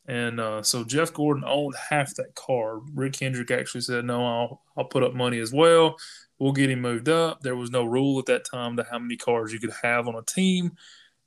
And 0.10 0.40
uh, 0.40 0.64
so 0.64 0.84
Jeff 0.84 1.14
Gordon 1.14 1.44
owned 1.46 1.76
half 1.90 2.16
that 2.16 2.34
car. 2.34 2.80
Rick 2.96 3.20
Hendrick 3.20 3.52
actually 3.52 3.82
said, 3.82 4.06
"No, 4.06 4.26
I'll 4.26 4.62
I'll 4.76 4.86
put 4.86 5.04
up 5.04 5.14
money 5.14 5.40
as 5.40 5.54
well. 5.54 5.98
We'll 6.40 6.52
get 6.52 6.72
him 6.72 6.82
moved 6.82 7.10
up." 7.10 7.42
There 7.42 7.56
was 7.56 7.70
no 7.70 7.86
rule 7.86 8.18
at 8.18 8.26
that 8.26 8.44
time 8.44 8.76
to 8.78 8.88
how 8.90 8.98
many 8.98 9.18
cars 9.18 9.54
you 9.54 9.60
could 9.60 9.74
have 9.84 10.08
on 10.08 10.16
a 10.16 10.24
team. 10.24 10.72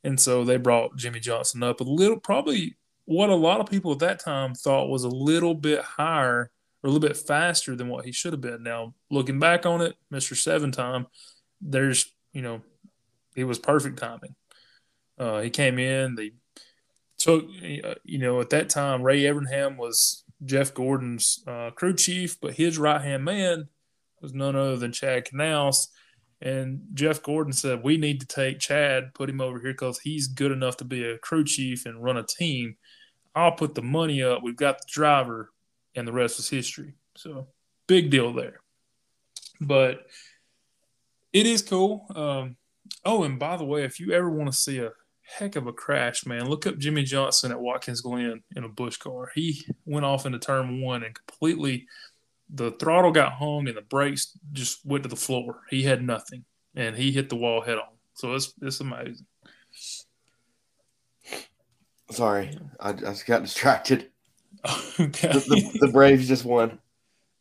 And 0.03 0.19
so 0.19 0.45
they 0.45 0.57
brought 0.57 0.97
Jimmie 0.97 1.21
Johnson 1.21 1.63
up 1.63 1.81
a 1.81 1.85
little, 1.85 2.19
probably 2.19 2.77
what 3.05 3.31
a 3.31 3.37
lot 3.37 3.61
of 3.61 3.71
people 3.71 3.93
at 3.93 4.01
that 4.01 4.19
time 4.19 4.53
thought 4.53 4.89
was 4.89 5.05
a 5.05 5.09
little 5.09 5.55
bit 5.55 5.81
higher 5.81 6.51
or 6.83 6.89
a 6.89 6.91
little 6.91 7.09
bit 7.09 7.17
faster 7.17 7.77
than 7.77 7.89
what 7.89 8.05
he 8.05 8.11
should 8.11 8.33
have 8.33 8.41
been. 8.41 8.65
Now, 8.65 8.95
looking 9.13 9.39
back 9.39 9.65
on 9.65 9.81
it, 9.81 9.95
Mr. 10.13 10.37
Seven 10.37 10.73
Time, 10.73 11.07
there's, 11.61 12.13
you 12.33 12.43
know, 12.43 12.63
it 13.37 13.45
was 13.45 13.61
perfect 13.61 14.01
timing. 14.01 14.35
Uh, 15.17 15.41
he 15.41 15.51
came 15.51 15.79
in, 15.79 16.17
they 16.17 16.33
took, 17.23 17.45
uh, 17.85 17.95
you 18.05 18.19
know, 18.19 18.41
at 18.41 18.51
that 18.51 18.69
time, 18.69 19.03
Ray 19.03 19.23
Evernham 19.23 19.77
was 19.77 20.25
Jeff 20.45 20.75
Gordon's 20.75 21.43
uh, 21.47 21.71
crew 21.71 21.95
chief, 21.95 22.41
but 22.41 22.55
his 22.55 22.79
right 22.79 23.01
hand 23.01 23.25
man 23.25 23.69
was 24.21 24.35
none 24.35 24.57
other 24.57 24.77
than 24.77 24.93
Chad 24.93 25.27
Knaus. 25.27 25.89
And 26.41 26.83
Jeff 26.95 27.23
Gordon 27.23 27.53
said, 27.53 27.85
We 27.85 27.97
need 27.97 28.21
to 28.21 28.27
take 28.27 28.59
Chad, 28.59 29.15
put 29.15 29.31
him 29.31 29.41
over 29.41 29.61
here 29.61 29.73
because 29.73 30.01
he's 30.01 30.27
good 30.27 30.51
enough 30.51 30.77
to 30.79 30.85
be 30.85 31.05
a 31.05 31.19
crew 31.19 31.45
chief 31.45 31.87
and 31.87 32.03
run 32.03 32.17
a 32.17 32.25
team. 32.25 32.77
I'll 33.35 33.53
put 33.53 33.77
the 33.77 33.83
money 33.83 34.23
up. 34.23 34.43
We've 34.43 34.57
got 34.57 34.79
the 34.79 34.87
driver, 34.89 35.51
and 35.95 36.07
the 36.07 36.13
rest 36.13 36.41
is 36.41 36.51
history. 36.51 36.95
So, 37.17 37.47
big 37.87 38.11
deal 38.11 38.33
there. 38.33 38.61
But 39.61 40.07
it 41.33 41.47
is 41.47 41.63
cool. 41.63 42.07
Um, 42.15 42.57
oh, 43.05 43.23
and 43.23 43.39
by 43.39 43.57
the 43.57 43.65
way, 43.65 43.85
if 43.85 44.01
you 44.01 44.13
ever 44.13 44.29
want 44.29 44.51
to 44.51 44.59
see 44.59 44.79
a 44.81 44.91
heck 45.39 45.57
of 45.57 45.67
a 45.67 45.73
crash, 45.73 46.27
man, 46.27 46.49
look 46.49 46.67
up 46.67 46.79
Jimmie 46.79 47.05
Johnson 47.05 47.53
at 47.53 47.61
Watkins 47.61 48.01
Glen 48.01 48.43
in 48.55 48.65
a 48.65 48.69
Busch 48.69 48.97
car. 48.97 49.31
He 49.35 49.65
went 49.85 50.05
off 50.05 50.27
into 50.27 50.39
turn 50.39 50.81
one 50.81 51.03
and 51.03 51.15
completely 51.15 51.87
the 52.51 52.73
throttle 52.73 53.13
got 53.13 53.33
hung 53.33 53.67
and 53.67 53.77
the 53.77 53.83
brakes 53.83 54.37
just 54.53 54.85
went 54.85 55.05
to 55.05 55.09
the 55.09 55.17
floor. 55.17 55.63
He 55.71 55.83
had 55.83 56.03
nothing, 56.03 56.45
and 56.75 56.95
he 56.95 57.11
hit 57.11 57.29
the 57.29 57.37
wall 57.37 57.63
head 57.63 57.79
on. 57.79 57.85
So 58.15 58.35
it's 58.35 58.53
it's 58.61 58.81
amazing. 58.81 59.27
sorry, 62.11 62.59
I, 62.79 62.91
I 62.91 62.93
just 62.93 63.27
got 63.27 63.43
distracted. 63.43 64.11
okay. 65.01 65.33
The, 65.33 65.41
the, 65.41 65.87
the 65.87 65.93
Braves 65.93 66.29
just 66.29 66.45
won. 66.45 66.79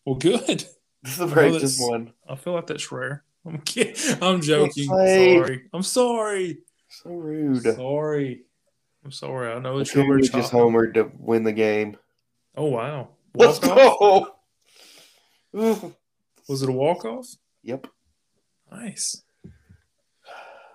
well, 0.06 0.16
good. 0.16 0.66
The 1.18 1.26
Braves 1.26 1.62
just 1.62 1.82
won. 1.82 2.14
I 2.30 2.36
feel 2.36 2.54
like 2.54 2.68
that's 2.68 2.92
rare. 2.92 3.24
I'm 3.44 3.58
kidding. 3.62 4.22
I'm 4.22 4.40
joking. 4.40 4.84
Sorry. 4.84 5.64
I'm 5.74 5.82
sorry. 5.82 6.60
So 7.04 7.10
rude. 7.12 7.64
Sorry. 7.64 8.42
I'm 9.04 9.12
sorry. 9.12 9.52
I 9.52 9.60
know 9.60 9.80
it's 9.80 9.92
Acuna 9.92 10.08
your 10.08 10.20
just 10.20 10.52
homered 10.52 10.94
to 10.96 11.12
win 11.18 11.44
the 11.44 11.52
game. 11.54 11.98
Oh 12.56 12.66
wow. 12.66 13.10
Let's 13.34 13.60
Walk-off? 13.62 14.28
go. 15.54 15.96
Was 16.48 16.62
it 16.64 16.70
a 16.70 16.72
walk 16.74 17.06
off? 17.06 17.28
yep. 17.64 17.88
Nice. 18.72 19.24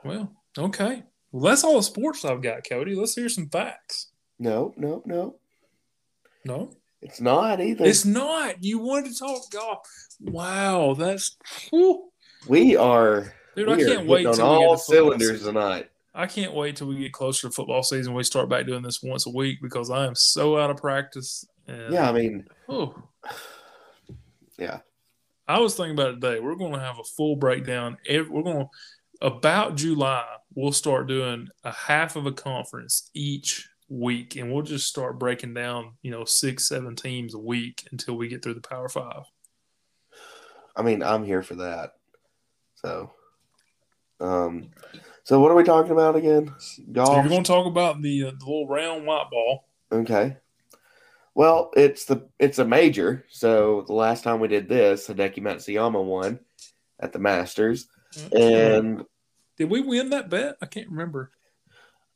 Well, 0.04 0.32
okay. 0.58 1.02
Well, 1.32 1.42
that's 1.44 1.64
all 1.64 1.76
the 1.76 1.82
sports 1.82 2.24
I've 2.24 2.42
got, 2.42 2.68
Cody. 2.68 2.94
Let's 2.94 3.14
hear 3.14 3.28
some 3.28 3.48
facts. 3.48 4.08
No, 4.38 4.72
no, 4.76 5.02
no. 5.06 5.36
No, 6.44 6.70
It's 7.02 7.20
not 7.20 7.60
either. 7.60 7.84
it's 7.84 8.04
not. 8.04 8.62
You 8.62 8.78
wanted 8.78 9.12
to 9.12 9.18
talk 9.18 9.50
golf. 9.50 9.88
Wow, 10.20 10.94
that's 10.96 11.36
whew. 11.70 12.10
we 12.48 12.76
are. 12.76 13.32
dude. 13.56 13.66
we 13.66 13.72
I 13.72 13.76
are 13.76 13.78
can't 13.96 14.06
wait 14.06 14.26
hitting 14.26 14.40
on 14.40 14.46
all 14.48 14.76
cylinders 14.76 15.38
season. 15.40 15.54
tonight. 15.54 15.90
I 16.16 16.26
can't 16.26 16.54
wait 16.54 16.76
till 16.76 16.86
we 16.86 16.96
get 16.96 17.12
closer 17.12 17.46
to 17.46 17.52
football 17.52 17.82
season. 17.82 18.14
We 18.14 18.22
start 18.24 18.48
back 18.48 18.64
doing 18.64 18.82
this 18.82 19.02
once 19.02 19.26
a 19.26 19.30
week 19.30 19.58
because 19.60 19.90
I 19.90 20.06
am 20.06 20.14
so 20.14 20.58
out 20.58 20.70
of 20.70 20.78
practice. 20.78 21.46
And, 21.68 21.92
Yeah, 21.92 22.08
I 22.08 22.12
mean, 22.12 22.46
Oh, 22.70 22.94
yeah. 24.58 24.78
I 25.46 25.60
was 25.60 25.76
thinking 25.76 25.92
about 25.92 26.08
it 26.08 26.14
today. 26.14 26.40
We're 26.40 26.54
going 26.54 26.72
to 26.72 26.80
have 26.80 26.98
a 26.98 27.04
full 27.04 27.36
breakdown. 27.36 27.98
We're 28.08 28.24
going 28.42 28.66
to 28.66 28.68
about 29.20 29.76
July. 29.76 30.24
We'll 30.54 30.72
start 30.72 31.06
doing 31.06 31.48
a 31.64 31.72
half 31.72 32.16
of 32.16 32.24
a 32.24 32.32
conference 32.32 33.10
each 33.12 33.68
week, 33.88 34.36
and 34.36 34.50
we'll 34.50 34.62
just 34.62 34.88
start 34.88 35.18
breaking 35.18 35.54
down. 35.54 35.92
You 36.02 36.10
know, 36.10 36.24
six, 36.24 36.66
seven 36.66 36.96
teams 36.96 37.34
a 37.34 37.38
week 37.38 37.86
until 37.92 38.16
we 38.16 38.28
get 38.28 38.42
through 38.42 38.54
the 38.54 38.60
Power 38.60 38.88
Five. 38.88 39.24
I 40.74 40.82
mean, 40.82 41.02
I'm 41.02 41.24
here 41.24 41.42
for 41.42 41.54
that. 41.56 41.92
So, 42.74 43.12
um, 44.20 44.70
so 45.26 45.40
what 45.40 45.50
are 45.50 45.56
we 45.56 45.64
talking 45.64 45.90
about 45.90 46.14
again? 46.14 46.54
So 46.60 46.82
Golf. 46.92 47.16
you're 47.16 47.28
going 47.28 47.42
to 47.42 47.48
talk 47.48 47.66
about 47.66 48.00
the, 48.00 48.26
uh, 48.26 48.30
the 48.38 48.46
little 48.46 48.68
round 48.68 49.04
white 49.04 49.26
ball. 49.28 49.64
Okay. 49.90 50.36
Well, 51.34 51.72
it's 51.76 52.04
the 52.04 52.28
it's 52.38 52.60
a 52.60 52.64
major. 52.64 53.24
So 53.28 53.82
the 53.88 53.92
last 53.92 54.22
time 54.22 54.38
we 54.38 54.46
did 54.46 54.68
this, 54.68 55.08
Hideki 55.08 55.40
Matsuyama 55.40 56.02
won 56.02 56.38
at 57.00 57.12
the 57.12 57.18
Masters, 57.18 57.88
and 58.30 59.04
Did 59.58 59.68
we 59.68 59.80
win 59.80 60.10
that 60.10 60.30
bet? 60.30 60.58
I 60.62 60.66
can't 60.66 60.90
remember. 60.90 61.32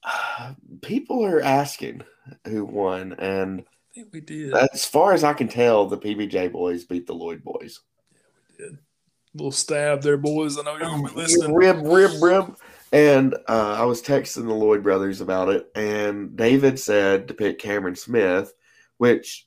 people 0.82 1.24
are 1.24 1.42
asking 1.42 2.02
who 2.46 2.64
won, 2.64 3.14
and 3.14 3.62
I 3.62 3.94
think 3.94 4.10
we 4.12 4.20
did. 4.20 4.54
as 4.54 4.86
far 4.86 5.14
as 5.14 5.24
I 5.24 5.32
can 5.32 5.48
tell, 5.48 5.86
the 5.86 5.98
PBJ 5.98 6.52
boys 6.52 6.84
beat 6.84 7.08
the 7.08 7.12
Lloyd 7.12 7.42
boys. 7.42 7.80
Yeah, 8.12 8.26
we 8.56 8.64
did. 8.64 8.74
A 8.74 9.36
little 9.36 9.50
stab 9.50 10.00
there, 10.00 10.16
boys. 10.16 10.56
I 10.56 10.62
know 10.62 10.76
you're 10.76 10.86
going 10.86 11.06
to 11.08 11.12
be 11.12 11.20
listening. 11.20 11.54
Rib, 11.54 11.80
rib, 11.82 12.22
rib. 12.22 12.56
And 12.92 13.34
uh, 13.48 13.76
I 13.78 13.84
was 13.84 14.02
texting 14.02 14.46
the 14.46 14.54
Lloyd 14.54 14.82
brothers 14.82 15.20
about 15.20 15.48
it, 15.48 15.70
and 15.76 16.36
David 16.36 16.78
said 16.78 17.28
to 17.28 17.34
pick 17.34 17.60
Cameron 17.60 17.94
Smith, 17.94 18.52
which 18.98 19.46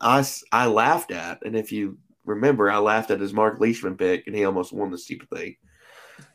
I, 0.00 0.24
I 0.52 0.66
laughed 0.66 1.10
at. 1.10 1.42
And 1.44 1.56
if 1.56 1.72
you 1.72 1.98
remember, 2.24 2.70
I 2.70 2.78
laughed 2.78 3.10
at 3.10 3.20
his 3.20 3.32
Mark 3.32 3.60
Leishman 3.60 3.96
pick, 3.96 4.26
and 4.26 4.36
he 4.36 4.44
almost 4.44 4.74
won 4.74 4.90
the 4.90 4.98
stupid 4.98 5.30
thing. 5.30 5.56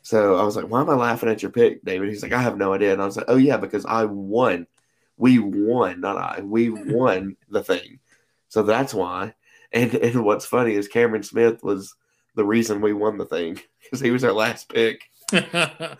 So 0.02 0.36
I 0.36 0.42
was 0.42 0.56
like, 0.56 0.66
why 0.66 0.80
am 0.80 0.90
I 0.90 0.94
laughing 0.94 1.28
at 1.28 1.42
your 1.42 1.52
pick, 1.52 1.84
David? 1.84 2.08
He's 2.08 2.22
like, 2.22 2.32
I 2.32 2.42
have 2.42 2.56
no 2.56 2.72
idea. 2.72 2.92
And 2.92 3.02
I 3.02 3.06
was 3.06 3.16
like, 3.16 3.26
oh, 3.28 3.36
yeah, 3.36 3.56
because 3.56 3.86
I 3.86 4.04
won. 4.04 4.66
We 5.16 5.38
won, 5.38 6.00
not 6.00 6.16
I. 6.16 6.40
We 6.42 6.70
won 6.70 7.36
the 7.48 7.62
thing. 7.62 8.00
So 8.48 8.62
that's 8.62 8.94
why. 8.94 9.34
And 9.72 9.94
and 9.94 10.24
what's 10.24 10.46
funny 10.46 10.74
is 10.74 10.88
Cameron 10.88 11.22
Smith 11.22 11.62
was 11.62 11.94
the 12.34 12.44
reason 12.44 12.80
we 12.80 12.92
won 12.92 13.18
the 13.18 13.26
thing 13.26 13.60
because 13.82 14.00
he 14.00 14.10
was 14.10 14.24
our 14.24 14.32
last 14.32 14.68
pick. 14.68 15.02
Well, 15.32 15.96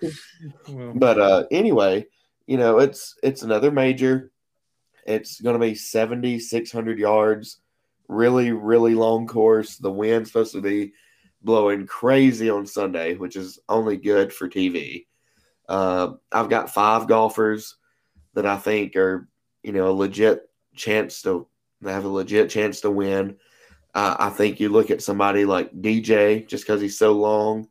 But 0.94 1.20
uh, 1.20 1.44
anyway, 1.50 2.06
you 2.46 2.56
know, 2.56 2.78
it's 2.78 3.14
it's 3.22 3.42
another 3.42 3.70
major. 3.70 4.30
It's 5.06 5.40
going 5.40 5.54
to 5.54 5.64
be 5.64 5.74
70, 5.74 6.40
600 6.40 6.98
yards. 6.98 7.60
Really, 8.08 8.52
really 8.52 8.94
long 8.94 9.26
course. 9.26 9.76
The 9.76 9.90
wind's 9.90 10.30
supposed 10.30 10.52
to 10.52 10.60
be 10.60 10.92
blowing 11.42 11.86
crazy 11.86 12.50
on 12.50 12.66
Sunday, 12.66 13.14
which 13.14 13.36
is 13.36 13.58
only 13.68 13.96
good 13.96 14.32
for 14.32 14.48
TV. 14.48 15.06
Uh, 15.68 16.14
I've 16.30 16.50
got 16.50 16.74
five 16.74 17.08
golfers 17.08 17.76
that 18.34 18.46
I 18.46 18.56
think 18.56 18.96
are, 18.96 19.28
you 19.62 19.72
know, 19.72 19.90
a 19.90 19.92
legit 19.92 20.48
chance 20.74 21.22
to 21.22 21.46
have 21.84 22.04
a 22.04 22.08
legit 22.08 22.50
chance 22.50 22.80
to 22.80 22.90
win. 22.90 23.36
Uh, 23.94 24.16
I 24.18 24.30
think 24.30 24.60
you 24.60 24.68
look 24.68 24.90
at 24.90 25.02
somebody 25.02 25.44
like 25.44 25.72
DJ 25.72 26.46
just 26.46 26.64
because 26.64 26.80
he's 26.80 26.98
so 26.98 27.12
long. 27.12 27.68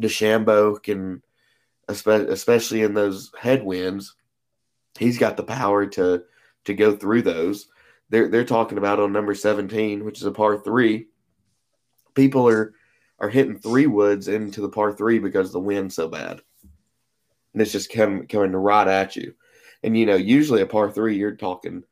DeChambeau 0.00 0.82
can, 0.82 1.22
espe- 1.88 2.28
especially 2.28 2.82
in 2.82 2.94
those 2.94 3.32
headwinds, 3.38 4.14
he's 4.98 5.18
got 5.18 5.36
the 5.36 5.42
power 5.42 5.86
to 5.86 6.24
to 6.64 6.74
go 6.74 6.96
through 6.96 7.22
those. 7.22 7.68
They're 8.10 8.28
they're 8.28 8.44
talking 8.44 8.78
about 8.78 9.00
on 9.00 9.12
number 9.12 9.34
seventeen, 9.34 10.04
which 10.04 10.18
is 10.18 10.26
a 10.26 10.32
par 10.32 10.58
three. 10.58 11.08
People 12.14 12.48
are 12.48 12.74
are 13.18 13.28
hitting 13.28 13.58
three 13.58 13.86
woods 13.86 14.28
into 14.28 14.60
the 14.60 14.68
par 14.68 14.92
three 14.92 15.18
because 15.18 15.52
the 15.52 15.60
wind's 15.60 15.94
so 15.94 16.08
bad, 16.08 16.40
and 17.52 17.62
it's 17.62 17.72
just 17.72 17.92
coming 17.92 18.26
coming 18.26 18.52
right 18.52 18.88
at 18.88 19.16
you. 19.16 19.34
And 19.82 19.96
you 19.96 20.06
know, 20.06 20.16
usually 20.16 20.62
a 20.62 20.66
par 20.66 20.90
three, 20.90 21.16
you're 21.16 21.36
talking, 21.36 21.84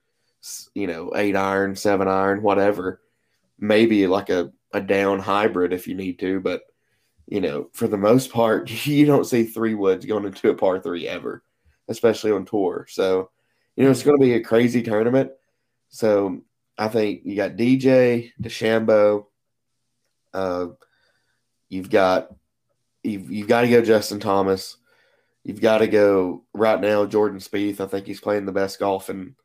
you 0.75 0.87
know, 0.87 1.13
eight 1.15 1.37
iron, 1.37 1.77
seven 1.77 2.09
iron, 2.09 2.43
whatever. 2.43 3.01
Maybe 3.59 4.07
like 4.07 4.31
a 4.31 4.53
a 4.73 4.81
down 4.81 5.21
hybrid 5.21 5.73
if 5.73 5.87
you 5.87 5.95
need 5.95 6.19
to, 6.19 6.41
but 6.41 6.63
you 7.27 7.41
know, 7.41 7.69
for 7.73 7.89
the 7.89 7.97
most 7.97 8.33
part, 8.33 8.71
you 8.87 9.07
don't 9.07 9.25
see 9.25 9.45
three 9.45 9.75
woods 9.75 10.07
going 10.07 10.25
into 10.25 10.51
a 10.51 10.55
par 10.55 10.81
three 10.81 11.09
ever, 11.09 11.43
especially 11.89 12.33
on 12.33 12.45
tour. 12.45 12.87
So, 12.89 13.31
you 13.77 13.85
know, 13.85 13.91
it's 13.91 14.03
going 14.03 14.17
to 14.17 14.25
be 14.25 14.35
a 14.35 14.43
crazy 14.43 14.83
tournament. 14.83 15.31
So, 15.89 16.43
I 16.77 16.89
think 16.89 17.23
you 17.25 17.37
got 17.37 17.53
DJ, 17.53 18.33
DeChambeau, 18.43 19.27
uh, 20.33 20.67
you've 21.69 21.89
got 21.89 22.35
you've 23.03 23.31
you've 23.31 23.49
got 23.49 23.63
to 23.63 23.69
go 23.69 23.83
Justin 23.83 24.21
Thomas. 24.21 24.77
You've 25.45 25.61
got 25.61 25.79
to 25.79 25.87
go 25.87 26.45
right 26.53 26.81
now 26.81 27.07
Jordan 27.07 27.39
Spieth. 27.39 27.81
I 27.81 27.87
think 27.87 28.07
he's 28.07 28.21
playing 28.21 28.47
the 28.47 28.53
best 28.53 28.79
golf 28.79 29.09
in 29.11 29.37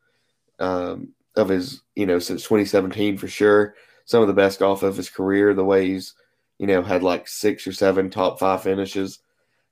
um, 0.58 1.14
of 1.36 1.48
his 1.48 1.82
you 1.94 2.06
know 2.06 2.18
since 2.18 2.42
2017 2.42 3.16
for 3.16 3.28
sure. 3.28 3.74
Some 4.04 4.22
of 4.22 4.28
the 4.28 4.34
best 4.34 4.58
golf 4.58 4.82
of 4.82 4.96
his 4.96 5.08
career. 5.08 5.54
The 5.54 5.64
way 5.64 5.88
he's 5.88 6.14
you 6.60 6.66
know 6.66 6.82
had 6.82 7.02
like 7.02 7.26
six 7.26 7.66
or 7.66 7.72
seven 7.72 8.10
top 8.10 8.38
five 8.38 8.62
finishes, 8.62 9.20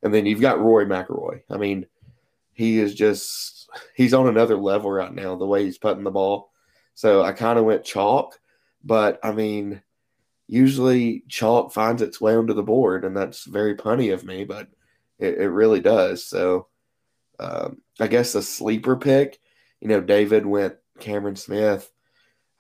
and 0.03 0.13
then 0.13 0.25
you've 0.25 0.41
got 0.41 0.59
Rory 0.59 0.87
McIlroy. 0.87 1.43
I 1.51 1.59
mean, 1.59 1.87
he 2.55 2.79
is 2.79 2.95
just 2.95 3.69
he's 3.95 4.15
on 4.15 4.27
another 4.27 4.57
level 4.57 4.91
right 4.91 5.15
now. 5.15 5.37
The 5.37 5.47
way 5.47 5.65
he's 5.65 5.77
putting 5.77 6.03
the 6.03 6.11
ball. 6.11 6.51
So 6.95 7.23
I 7.23 7.33
kind 7.33 7.59
of 7.59 7.67
went 7.67 7.85
chalk, 7.85 8.41
but 8.83 9.21
I 9.23 9.33
mean 9.33 9.83
usually 10.47 11.25
chalk 11.29 11.75
finds 11.75 12.01
its 12.01 12.23
way 12.23 12.35
onto 12.35 12.55
the 12.55 12.63
board, 12.63 13.05
and 13.05 13.15
that's 13.15 13.45
very 13.45 13.75
punny 13.77 14.15
of 14.15 14.25
me, 14.25 14.45
but 14.45 14.69
it, 15.19 15.35
it 15.35 15.51
really 15.51 15.81
does. 15.81 16.25
So 16.25 16.69
um, 17.39 17.83
I 18.01 18.07
guess 18.07 18.35
a 18.35 18.43
sleeper 18.43 18.97
pick, 18.97 19.39
you 19.83 19.89
know, 19.89 20.01
David 20.01 20.47
went 20.47 20.77
Cameron 21.01 21.37
Smith. 21.37 21.93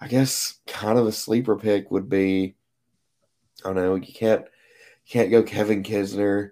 I 0.03 0.07
guess 0.07 0.59
kind 0.66 0.99
of 0.99 1.07
a 1.07 1.12
sleeper 1.12 1.57
pick 1.57 1.91
would 1.91 2.11
be, 2.11 2.57
I 3.65 3.69
don't 3.69 3.77
know, 3.77 3.95
you 3.95 4.13
can't 4.13 4.45
can't 5.09 5.31
go 5.31 5.43
Kevin 5.43 5.83
Kisner 5.83 6.51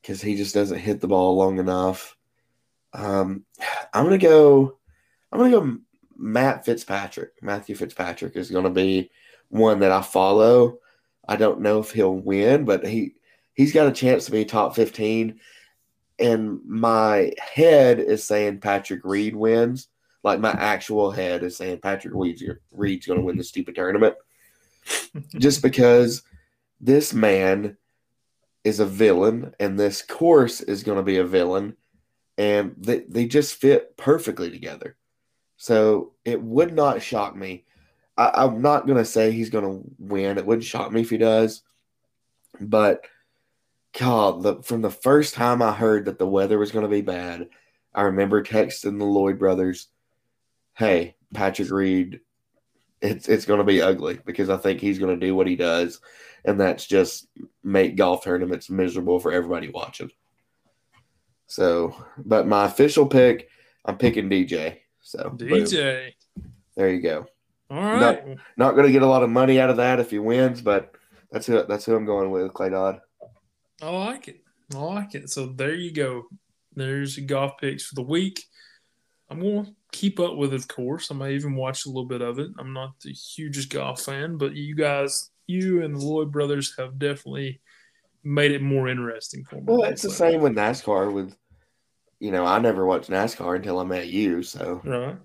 because 0.00 0.20
he 0.20 0.34
just 0.34 0.54
doesn't 0.54 0.78
hit 0.78 1.00
the 1.00 1.08
ball 1.08 1.36
long 1.36 1.58
enough. 1.58 2.16
Um, 2.92 3.44
I'm 3.92 4.04
gonna 4.04 4.18
go. 4.18 4.78
I'm 5.30 5.38
gonna 5.38 5.50
go 5.50 5.78
Matt 6.16 6.64
Fitzpatrick. 6.64 7.32
Matthew 7.40 7.74
Fitzpatrick 7.74 8.36
is 8.36 8.50
gonna 8.50 8.70
be 8.70 9.10
one 9.48 9.80
that 9.80 9.92
I 9.92 10.02
follow. 10.02 10.78
I 11.26 11.36
don't 11.36 11.60
know 11.60 11.78
if 11.78 11.92
he'll 11.92 12.14
win, 12.14 12.64
but 12.64 12.86
he 12.86 13.14
he's 13.54 13.72
got 13.72 13.86
a 13.86 13.92
chance 13.92 14.26
to 14.26 14.32
be 14.32 14.44
top 14.44 14.74
15. 14.74 15.38
And 16.18 16.60
my 16.64 17.32
head 17.38 17.98
is 17.98 18.24
saying 18.24 18.60
Patrick 18.60 19.00
Reed 19.04 19.34
wins. 19.34 19.88
Like 20.22 20.40
my 20.40 20.52
actual 20.52 21.10
head 21.10 21.42
is 21.42 21.56
saying 21.56 21.80
Patrick 21.80 22.14
Reed's, 22.14 22.42
Reed's 22.70 23.06
going 23.06 23.18
to 23.18 23.24
win 23.24 23.36
the 23.36 23.44
stupid 23.44 23.74
tournament. 23.74 24.14
Just 25.38 25.62
because 25.62 26.22
this 26.80 27.12
man 27.12 27.76
is 28.64 28.80
a 28.80 28.86
villain 28.86 29.54
and 29.58 29.78
this 29.78 30.02
course 30.02 30.60
is 30.60 30.82
going 30.82 30.98
to 30.98 31.02
be 31.02 31.18
a 31.18 31.24
villain. 31.24 31.76
And 32.38 32.74
they, 32.78 33.00
they 33.00 33.26
just 33.26 33.54
fit 33.54 33.96
perfectly 33.96 34.50
together. 34.50 34.96
So 35.56 36.12
it 36.24 36.42
would 36.42 36.72
not 36.72 37.02
shock 37.02 37.36
me 37.36 37.64
I, 38.16 38.44
am 38.44 38.60
not 38.60 38.86
gonna 38.86 39.04
say 39.04 39.30
he's 39.30 39.50
gonna 39.50 39.80
win. 39.98 40.38
It 40.38 40.46
wouldn't 40.46 40.64
shock 40.64 40.92
me 40.92 41.00
if 41.00 41.10
he 41.10 41.18
does, 41.18 41.62
but 42.60 43.06
God, 43.98 44.42
the, 44.42 44.62
from 44.62 44.82
the 44.82 44.90
first 44.90 45.34
time 45.34 45.62
I 45.62 45.72
heard 45.72 46.06
that 46.06 46.18
the 46.18 46.26
weather 46.26 46.58
was 46.58 46.72
gonna 46.72 46.88
be 46.88 47.00
bad, 47.00 47.48
I 47.94 48.02
remember 48.02 48.42
texting 48.42 48.98
the 48.98 49.04
Lloyd 49.04 49.38
brothers, 49.38 49.88
"Hey, 50.74 51.16
Patrick 51.34 51.70
Reed, 51.70 52.20
it's 53.02 53.28
it's 53.28 53.44
gonna 53.44 53.64
be 53.64 53.82
ugly 53.82 54.20
because 54.24 54.48
I 54.48 54.56
think 54.56 54.80
he's 54.80 54.98
gonna 54.98 55.16
do 55.16 55.34
what 55.34 55.46
he 55.46 55.56
does, 55.56 56.00
and 56.44 56.58
that's 56.58 56.86
just 56.86 57.28
make 57.62 57.96
golf 57.96 58.24
tournaments 58.24 58.70
miserable 58.70 59.20
for 59.20 59.32
everybody 59.32 59.68
watching." 59.68 60.10
So, 61.46 61.94
but 62.16 62.46
my 62.46 62.64
official 62.64 63.06
pick, 63.06 63.48
I'm 63.84 63.98
picking 63.98 64.30
DJ. 64.30 64.78
So 65.02 65.30
boom. 65.30 65.48
DJ. 65.48 66.14
there 66.76 66.88
you 66.88 67.02
go. 67.02 67.26
All 67.70 67.82
right. 67.82 68.38
Not 68.56 68.72
going 68.72 68.86
to 68.86 68.92
get 68.92 69.02
a 69.02 69.06
lot 69.06 69.22
of 69.22 69.30
money 69.30 69.58
out 69.58 69.70
of 69.70 69.78
that 69.78 69.98
if 69.98 70.10
he 70.10 70.18
wins, 70.18 70.60
but 70.60 70.94
that's 71.30 71.46
who 71.46 71.64
that's 71.66 71.84
who 71.84 71.96
I'm 71.96 72.04
going 72.04 72.30
with, 72.30 72.52
Clay 72.52 72.70
Dodd. 72.70 73.00
I 73.80 73.90
like 73.90 74.28
it. 74.28 74.40
I 74.74 74.78
like 74.78 75.14
it. 75.14 75.30
So 75.30 75.46
there 75.46 75.74
you 75.74 75.90
go. 75.90 76.24
There's 76.74 77.16
your 77.16 77.26
golf 77.26 77.52
picks 77.60 77.84
for 77.84 77.94
the 77.94 78.02
week. 78.02 78.44
I'm 79.32 79.40
going 79.40 79.64
to 79.64 79.72
keep 79.92 80.20
up 80.20 80.36
with 80.36 80.52
it, 80.52 80.60
of 80.60 80.68
course. 80.68 81.10
I 81.10 81.14
may 81.14 81.34
even 81.34 81.54
watch 81.54 81.86
a 81.86 81.88
little 81.88 82.06
bit 82.06 82.22
of 82.22 82.38
it. 82.38 82.50
I'm 82.58 82.72
not 82.72 83.00
the 83.00 83.12
hugest 83.12 83.70
golf 83.70 84.02
fan, 84.02 84.36
but 84.36 84.54
you 84.54 84.74
guys, 84.74 85.30
you 85.46 85.82
and 85.82 85.94
the 85.94 86.04
Lloyd 86.04 86.30
brothers 86.30 86.74
have 86.78 86.98
definitely 86.98 87.60
made 88.22 88.52
it 88.52 88.62
more 88.62 88.88
interesting 88.88 89.44
for 89.44 89.56
me. 89.56 89.62
Well, 89.66 89.84
it's 89.84 90.02
the 90.02 90.10
same 90.10 90.40
with 90.40 90.54
NASCAR. 90.54 91.12
With 91.12 91.36
you 92.20 92.30
know, 92.30 92.44
I 92.44 92.60
never 92.60 92.86
watched 92.86 93.10
NASCAR 93.10 93.56
until 93.56 93.80
I 93.80 93.84
met 93.84 94.06
you. 94.06 94.42
So 94.42 94.80
Right. 94.84 95.16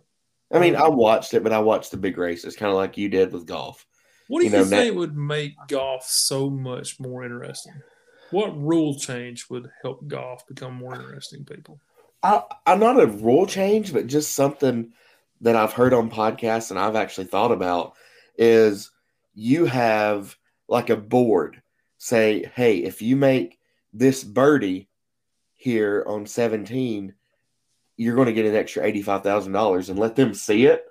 I 0.52 0.60
mean, 0.60 0.76
I 0.76 0.88
watched 0.88 1.34
it, 1.34 1.44
but 1.44 1.52
I 1.52 1.60
watched 1.60 1.92
the 1.92 1.98
big 1.98 2.18
races, 2.18 2.56
kind 2.56 2.72
of 2.72 2.78
like 2.78 2.98
you 2.98 3.10
did 3.10 3.34
with 3.34 3.46
golf. 3.46 3.86
What 4.30 4.40
do 4.40 4.46
you, 4.46 4.52
You 4.52 4.58
know, 4.58 4.66
think 4.66 4.96
would 4.96 5.16
make 5.16 5.54
golf 5.68 6.06
so 6.06 6.50
much 6.50 7.00
more 7.00 7.24
interesting? 7.24 7.74
What 8.32 8.58
rule 8.58 8.98
change 8.98 9.50
would 9.50 9.70
help 9.82 10.08
golf 10.08 10.48
become 10.48 10.74
more 10.74 10.96
interesting, 10.96 11.46
people? 11.46 11.80
I, 12.24 12.44
I'm 12.66 12.80
not 12.80 13.00
a 13.00 13.08
rule 13.08 13.46
change, 13.46 13.94
but 13.94 14.08
just 14.08 14.34
something 14.34 14.94
that 15.42 15.56
I've 15.56 15.74
heard 15.74 15.94
on 15.94 16.10
podcasts 16.10 16.72
and 16.72 16.80
I've 16.80 16.96
actually 16.96 17.28
thought 17.28 17.52
about 17.52 17.94
is 18.38 18.92
you 19.34 19.66
have 19.66 20.36
like 20.68 20.90
a 20.90 20.98
board 20.98 21.62
say, 21.98 22.52
hey, 22.56 22.78
if 22.78 23.02
you 23.02 23.16
make 23.16 23.60
this 23.94 24.24
birdie 24.24 24.90
here 25.56 26.04
on 26.08 26.26
17, 26.26 27.14
you're 27.98 28.16
going 28.16 28.28
to 28.28 28.34
get 28.34 28.46
an 28.46 28.56
extra 28.56 28.84
$85,000 28.84 29.90
and 29.90 30.00
let 30.00 30.16
them 30.16 30.34
see 30.34 30.66
it. 30.66 30.84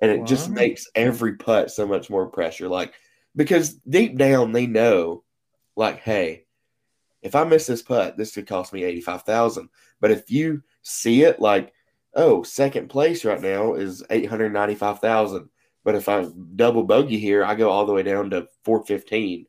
And 0.00 0.10
it 0.10 0.26
just 0.26 0.48
makes 0.48 0.86
every 0.94 1.36
putt 1.36 1.72
so 1.72 1.86
much 1.86 2.08
more 2.08 2.26
pressure. 2.26 2.68
Like, 2.68 2.94
because 3.34 3.74
deep 3.74 4.16
down 4.16 4.52
they 4.52 4.66
know, 4.66 5.24
like, 5.76 6.00
hey, 6.00 6.44
if 7.22 7.34
I 7.34 7.44
miss 7.44 7.66
this 7.66 7.82
putt, 7.82 8.16
this 8.16 8.34
could 8.34 8.46
cost 8.46 8.72
me 8.72 8.84
85,000. 8.84 9.68
But 10.00 10.10
if 10.10 10.30
you 10.30 10.62
see 10.82 11.22
it 11.22 11.40
like, 11.40 11.72
oh, 12.14 12.42
second 12.42 12.88
place 12.88 13.24
right 13.24 13.40
now 13.40 13.74
is 13.74 14.02
895,000. 14.10 15.48
But 15.84 15.94
if 15.94 16.08
I 16.08 16.26
double 16.56 16.82
bogey 16.84 17.18
here, 17.18 17.44
I 17.44 17.54
go 17.54 17.70
all 17.70 17.86
the 17.86 17.92
way 17.92 18.02
down 18.02 18.30
to 18.30 18.48
415. 18.64 19.46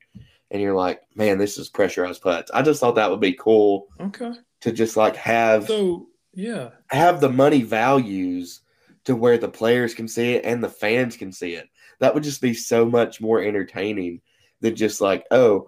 And 0.52 0.62
you're 0.62 0.76
like, 0.76 1.02
man, 1.16 1.38
this 1.38 1.58
is 1.58 1.70
pressurized 1.70 2.22
putts. 2.22 2.50
I 2.52 2.62
just 2.62 2.80
thought 2.80 2.96
that 2.96 3.10
would 3.12 3.20
be 3.20 3.34
cool 3.34 3.88
Okay. 4.00 4.32
to 4.62 4.72
just 4.72 4.98
like 4.98 5.16
have 5.16 5.68
So, 5.68 6.08
yeah. 6.34 6.70
have 6.88 7.22
the 7.22 7.30
money 7.30 7.62
values 7.62 8.62
to 9.06 9.16
where 9.16 9.38
the 9.38 9.50
players 9.50 9.94
can 9.94 10.08
see 10.08 10.34
it 10.34 10.46
and 10.46 10.64
the 10.64 10.70
fans 10.70 11.18
can 11.18 11.32
see 11.32 11.54
it. 11.54 11.68
That 12.00 12.14
would 12.14 12.24
just 12.24 12.42
be 12.42 12.54
so 12.54 12.86
much 12.86 13.22
more 13.22 13.42
entertaining 13.42 14.22
than 14.62 14.76
just 14.76 15.02
like, 15.02 15.26
oh, 15.32 15.68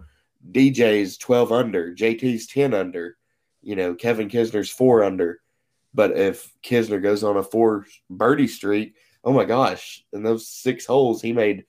DJ's 0.51 1.17
12 1.17 1.51
under, 1.51 1.93
JT's 1.93 2.47
10 2.47 2.73
under, 2.73 3.17
you 3.61 3.75
know, 3.75 3.93
Kevin 3.93 4.29
Kisner's 4.29 4.69
4 4.69 5.03
under. 5.03 5.39
But 5.93 6.17
if 6.17 6.51
Kisner 6.63 7.01
goes 7.03 7.23
on 7.23 7.37
a 7.37 7.43
four 7.43 7.85
birdie 8.09 8.47
streak, 8.47 8.95
oh 9.25 9.33
my 9.33 9.43
gosh, 9.45 10.03
in 10.13 10.23
those 10.23 10.47
six 10.47 10.85
holes, 10.85 11.21
he 11.21 11.33
made 11.33 11.65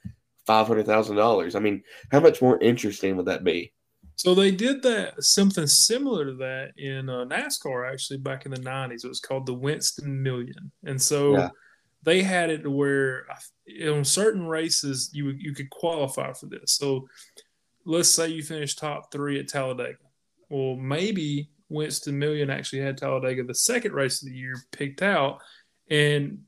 five 0.46 0.68
hundred 0.68 0.86
thousand 0.86 1.16
dollars. 1.16 1.56
I 1.56 1.58
mean, 1.58 1.82
how 2.12 2.20
much 2.20 2.40
more 2.40 2.56
interesting 2.60 3.16
would 3.16 3.26
that 3.26 3.42
be? 3.42 3.72
So 4.14 4.34
they 4.34 4.52
did 4.52 4.80
that 4.82 5.24
something 5.24 5.66
similar 5.66 6.24
to 6.26 6.34
that 6.34 6.70
in 6.76 7.08
uh, 7.08 7.24
NASCAR 7.24 7.92
actually 7.92 8.18
back 8.18 8.46
in 8.46 8.52
the 8.52 8.58
'90s. 8.60 9.04
It 9.04 9.08
was 9.08 9.18
called 9.18 9.46
the 9.46 9.54
Winston 9.54 10.22
Million, 10.22 10.70
and 10.84 11.02
so 11.02 11.32
Yeah. 11.32 11.48
they 12.04 12.22
had 12.22 12.48
it 12.50 12.70
where 12.70 13.26
on 13.88 14.04
certain 14.04 14.46
races 14.46 15.10
you 15.12 15.30
you 15.30 15.52
could 15.52 15.70
qualify 15.70 16.32
for 16.32 16.46
this. 16.46 16.74
So 16.76 17.08
let's 17.84 18.08
say 18.08 18.28
you 18.28 18.42
finish 18.42 18.74
top 18.74 19.10
three 19.10 19.38
at 19.38 19.48
Talladega. 19.48 19.98
Well, 20.48 20.76
maybe 20.76 21.50
Winston 21.68 22.18
Million 22.18 22.50
actually 22.50 22.80
had 22.80 22.98
Talladega 22.98 23.44
the 23.44 23.54
second 23.54 23.92
race 23.92 24.22
of 24.22 24.28
the 24.28 24.36
year 24.36 24.56
picked 24.70 25.02
out, 25.02 25.40
and 25.90 26.42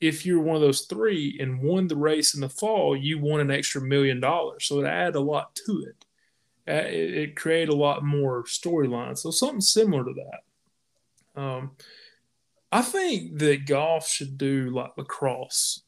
if 0.00 0.26
you're 0.26 0.40
one 0.42 0.56
of 0.56 0.62
those 0.62 0.82
three 0.82 1.38
and 1.40 1.62
won 1.62 1.88
the 1.88 1.96
race 1.96 2.34
in 2.34 2.40
the 2.40 2.48
fall, 2.48 2.94
you 2.94 3.18
won 3.18 3.40
an 3.40 3.50
extra 3.50 3.80
million 3.80 4.20
dollars. 4.20 4.66
So 4.66 4.80
it 4.80 4.86
added 4.86 5.16
a 5.16 5.20
lot 5.20 5.54
to 5.66 5.86
it. 5.88 6.04
Uh, 6.68 6.88
It, 6.88 7.36
created 7.36 7.70
a 7.70 7.76
lot 7.76 8.04
more 8.04 8.44
storyline. 8.44 9.16
So 9.16 9.30
something 9.30 9.62
similar 9.62 10.04
to 10.04 10.14
that. 10.14 11.40
Um, 11.40 11.70
I 12.70 12.82
think 12.82 13.38
that 13.38 13.66
golf 13.66 14.06
should 14.08 14.36
do 14.36 14.70
like 14.70 14.96
lacrosse, 14.98 15.82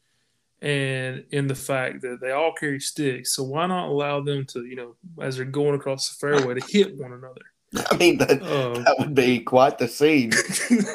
and 0.61 1.25
in 1.31 1.47
the 1.47 1.55
fact 1.55 2.03
that 2.03 2.21
they 2.21 2.33
all 2.33 2.53
carry 2.53 2.81
sticks. 2.81 3.35
So 3.35 3.45
why 3.45 3.67
not 3.67 3.89
allow 3.89 4.21
them 4.21 4.45
to, 4.47 4.65
you 4.65 4.77
know, 4.77 4.97
as 5.23 5.37
they're 5.37 5.45
going 5.45 5.75
across 5.75 6.11
the 6.11 6.17
fairway, 6.27 6.59
to 6.59 6.67
hit 6.67 6.97
one 6.97 7.13
another? 7.13 7.43
I 7.91 7.97
mean, 7.97 8.19
that 8.19 8.43
Uh, 8.43 8.79
that 8.81 8.97
would 8.99 9.15
be 9.15 9.41
quite 9.41 9.79
the 9.79 9.89
scene. 9.89 10.33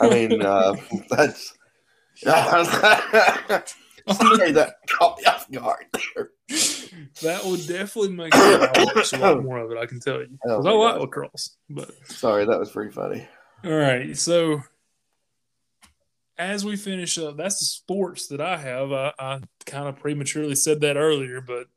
I 0.02 0.10
mean, 0.10 0.42
uh, 0.46 0.76
that's. 1.10 1.54
Sorry, 2.26 2.66
that 4.52 4.76
caught 4.90 5.18
me 5.18 5.26
off 5.26 5.50
guard 5.50 5.86
there. 5.94 6.30
that 7.22 7.42
would 7.46 7.66
definitely 7.68 8.12
make 8.12 8.34
me 8.34 8.40
watch 8.96 9.14
a 9.14 9.18
lot 9.18 9.44
more 9.44 9.60
of 9.60 9.72
it. 9.72 9.78
I 9.78 9.86
can 9.86 10.00
tell 10.00 10.20
you 10.20 10.28
Oh 10.46 10.62
because 10.62 10.66
I 10.66 10.72
like 10.72 11.00
lacrosse. 11.02 11.56
But 11.70 11.92
Sorry, 12.08 12.46
that 12.46 12.60
was 12.60 12.72
pretty 12.72 12.92
funny. 12.92 13.28
all 13.64 13.72
right, 13.72 14.16
so 14.18 14.62
as 16.46 16.66
we 16.66 16.76
finish 16.76 17.18
up, 17.18 17.38
that's 17.38 17.60
the 17.60 17.66
sports 17.66 18.28
that 18.28 18.42
I 18.42 18.58
have. 18.58 18.92
I, 18.92 19.12
I 19.20 19.40
kind 19.66 19.88
of 19.88 19.96
prematurely 19.98 20.56
said 20.56 20.82
that 20.82 20.98
earlier, 20.98 21.42
but 21.42 21.68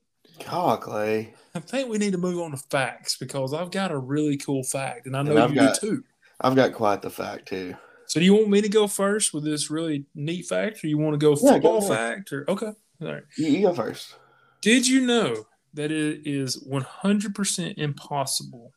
God, 0.44 0.80
Clay. 0.80 1.34
I 1.54 1.60
think 1.60 1.88
we 1.88 1.98
need 1.98 2.12
to 2.12 2.18
move 2.18 2.40
on 2.40 2.50
to 2.50 2.56
facts 2.56 3.16
because 3.16 3.54
I've 3.54 3.70
got 3.70 3.90
a 3.90 3.98
really 3.98 4.36
cool 4.36 4.62
fact, 4.62 5.06
and 5.06 5.16
I 5.16 5.22
know 5.22 5.36
And 5.36 5.54
you 5.54 5.60
got- 5.60 5.80
do 5.80 5.88
too. 5.96 6.04
I've 6.40 6.54
got 6.54 6.74
quite 6.74 7.00
the 7.00 7.08
fact 7.10 7.48
too. 7.48 7.74
So, 8.08 8.20
do 8.20 8.26
you 8.26 8.34
want 8.34 8.50
me 8.50 8.60
to 8.60 8.68
go 8.68 8.86
first 8.86 9.32
with 9.34 9.42
this 9.42 9.70
really 9.70 10.04
neat 10.14 10.46
fact, 10.46 10.84
or 10.84 10.86
you 10.86 10.98
want 10.98 11.14
to 11.14 11.18
go 11.18 11.30
Yeah, 11.30 11.36
go 11.36 11.52
football 11.52 11.78
ahead. 11.78 11.88
fact? 12.16 12.32
Or 12.32 12.44
okay, 12.48 12.66
all 12.66 12.74
right. 13.12 13.22
You, 13.38 13.46
you 13.48 13.62
go 13.62 13.72
first. 13.72 14.14
Did 14.60 14.86
you 14.86 15.06
know 15.06 15.46
that 15.74 15.90
it 15.90 16.20
is 16.26 16.62
100% 16.68 17.74
impossible 17.78 18.72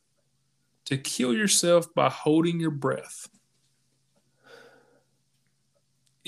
to 0.86 0.98
kill 0.98 1.34
yourself 1.34 1.94
by 1.94 2.10
holding 2.10 2.60
your 2.60 2.72
breath? 2.72 3.28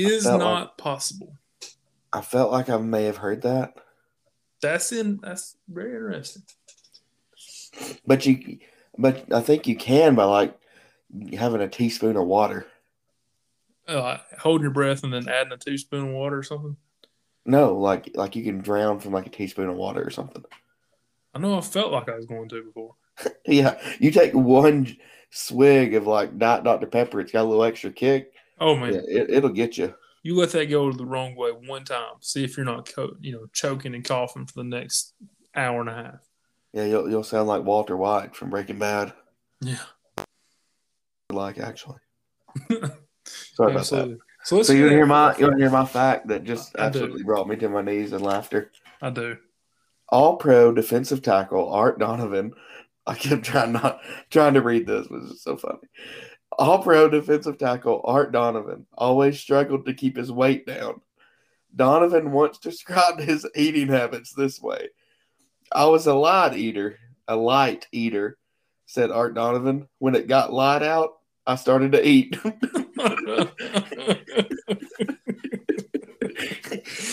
Is 0.05 0.25
not 0.25 0.77
possible. 0.77 1.37
I 2.13 2.21
felt 2.21 2.51
like 2.51 2.69
I 2.69 2.77
may 2.77 3.05
have 3.05 3.17
heard 3.17 3.43
that, 3.43 3.75
That's 4.61 4.91
in. 4.91 5.19
That's 5.23 5.55
very 5.69 5.95
interesting. 5.95 6.43
but 8.05 8.25
you, 8.25 8.59
but 8.97 9.31
I 9.33 9.41
think 9.41 9.67
you 9.67 9.75
can 9.75 10.15
by 10.15 10.25
like 10.25 10.57
having 11.37 11.61
a 11.61 11.69
teaspoon 11.69 12.17
of 12.17 12.27
water. 12.27 12.65
Uh, 13.87 14.17
holding 14.39 14.63
your 14.63 14.71
breath 14.71 15.03
and 15.03 15.13
then 15.13 15.27
adding 15.27 15.53
a 15.53 15.57
teaspoon 15.57 16.09
of 16.09 16.13
water 16.13 16.37
or 16.37 16.43
something. 16.43 16.77
No, 17.45 17.77
like 17.77 18.11
like 18.13 18.35
you 18.35 18.43
can 18.43 18.59
drown 18.59 18.99
from 18.99 19.13
like 19.13 19.25
a 19.25 19.31
teaspoon 19.31 19.69
of 19.69 19.75
water 19.75 20.05
or 20.05 20.11
something. 20.11 20.43
I 21.33 21.39
know 21.39 21.57
I 21.57 21.61
felt 21.61 21.91
like 21.91 22.09
I 22.09 22.15
was 22.15 22.25
going 22.25 22.49
to 22.49 22.63
before. 22.63 22.95
Yeah, 23.45 23.79
you 23.99 24.11
take 24.11 24.33
one 24.33 24.95
swig 25.29 25.93
of 25.95 26.07
like 26.07 26.37
Diet 26.37 26.63
Dr 26.63 26.87
Pepper, 26.87 27.19
it's 27.19 27.31
got 27.31 27.43
a 27.43 27.49
little 27.49 27.63
extra 27.63 27.91
kick. 27.91 28.33
Oh 28.61 28.75
man, 28.77 28.93
Yeah, 28.93 29.01
it, 29.07 29.29
it'll 29.31 29.49
get 29.49 29.77
you. 29.77 29.93
you 30.23 30.35
let 30.35 30.51
that 30.51 30.67
go 30.69 30.91
the 30.91 31.05
wrong 31.05 31.35
way 31.35 31.49
one 31.51 31.83
time. 31.83 32.13
See 32.21 32.43
if 32.43 32.55
you're 32.55 32.65
not, 32.65 32.89
co- 32.93 33.17
you 33.19 33.33
know, 33.33 33.47
choking 33.51 33.95
and 33.95 34.05
coughing 34.05 34.45
for 34.45 34.53
the 34.53 34.63
next 34.63 35.13
hour 35.55 35.81
and 35.81 35.89
a 35.89 35.93
half. 35.93 36.19
Yeah, 36.73 36.85
you'll 36.85 37.09
you'll 37.09 37.23
sound 37.23 37.47
like 37.49 37.63
Walter 37.63 37.97
White 37.97 38.35
from 38.35 38.51
Breaking 38.51 38.79
Bad. 38.79 39.13
Yeah, 39.59 39.77
Like 41.31 41.57
actually, 41.59 41.97
sorry 42.69 43.71
about 43.71 43.79
absolutely. 43.79 44.17
So 44.45 44.55
that. 44.55 44.57
let's 44.57 44.67
So 44.67 44.73
you 44.73 44.87
hear 44.89 45.05
my 45.05 45.35
you 45.37 45.45
want 45.45 45.57
to 45.57 45.63
hear 45.63 45.71
my 45.71 45.85
fact 45.85 46.27
that 46.27 46.43
just 46.43 46.75
I 46.77 46.83
do. 46.83 46.87
absolutely 46.99 47.23
brought 47.23 47.47
me 47.47 47.55
to 47.57 47.69
my 47.69 47.81
knees 47.81 48.13
in 48.13 48.21
laughter. 48.21 48.71
I 49.01 49.09
do. 49.09 49.37
All 50.09 50.35
pro 50.37 50.73
defensive 50.73 51.21
tackle 51.21 51.71
Art 51.71 51.99
Donovan. 51.99 52.53
I 53.07 53.15
kept 53.15 53.43
trying 53.43 53.71
not 53.73 53.99
trying 54.29 54.53
to 54.53 54.61
read 54.61 54.85
this, 54.85 55.07
but 55.07 55.21
it's 55.23 55.43
so 55.43 55.57
funny. 55.57 55.79
All 56.57 56.83
pro 56.83 57.09
defensive 57.09 57.57
tackle 57.57 58.01
Art 58.03 58.31
Donovan 58.31 58.85
always 58.97 59.39
struggled 59.39 59.85
to 59.85 59.93
keep 59.93 60.17
his 60.17 60.31
weight 60.31 60.65
down. 60.65 61.01
Donovan 61.75 62.31
once 62.31 62.57
described 62.59 63.21
his 63.21 63.47
eating 63.55 63.87
habits 63.87 64.33
this 64.33 64.61
way. 64.61 64.89
I 65.71 65.85
was 65.85 66.07
a 66.07 66.13
light 66.13 66.57
eater, 66.57 66.99
a 67.27 67.35
light 67.35 67.87
eater, 67.91 68.37
said 68.85 69.11
Art 69.11 69.35
Donovan. 69.35 69.87
When 69.99 70.15
it 70.15 70.27
got 70.27 70.51
light 70.51 70.83
out, 70.83 71.19
I 71.47 71.55
started 71.55 71.93
to 71.93 72.05
eat. 72.05 72.37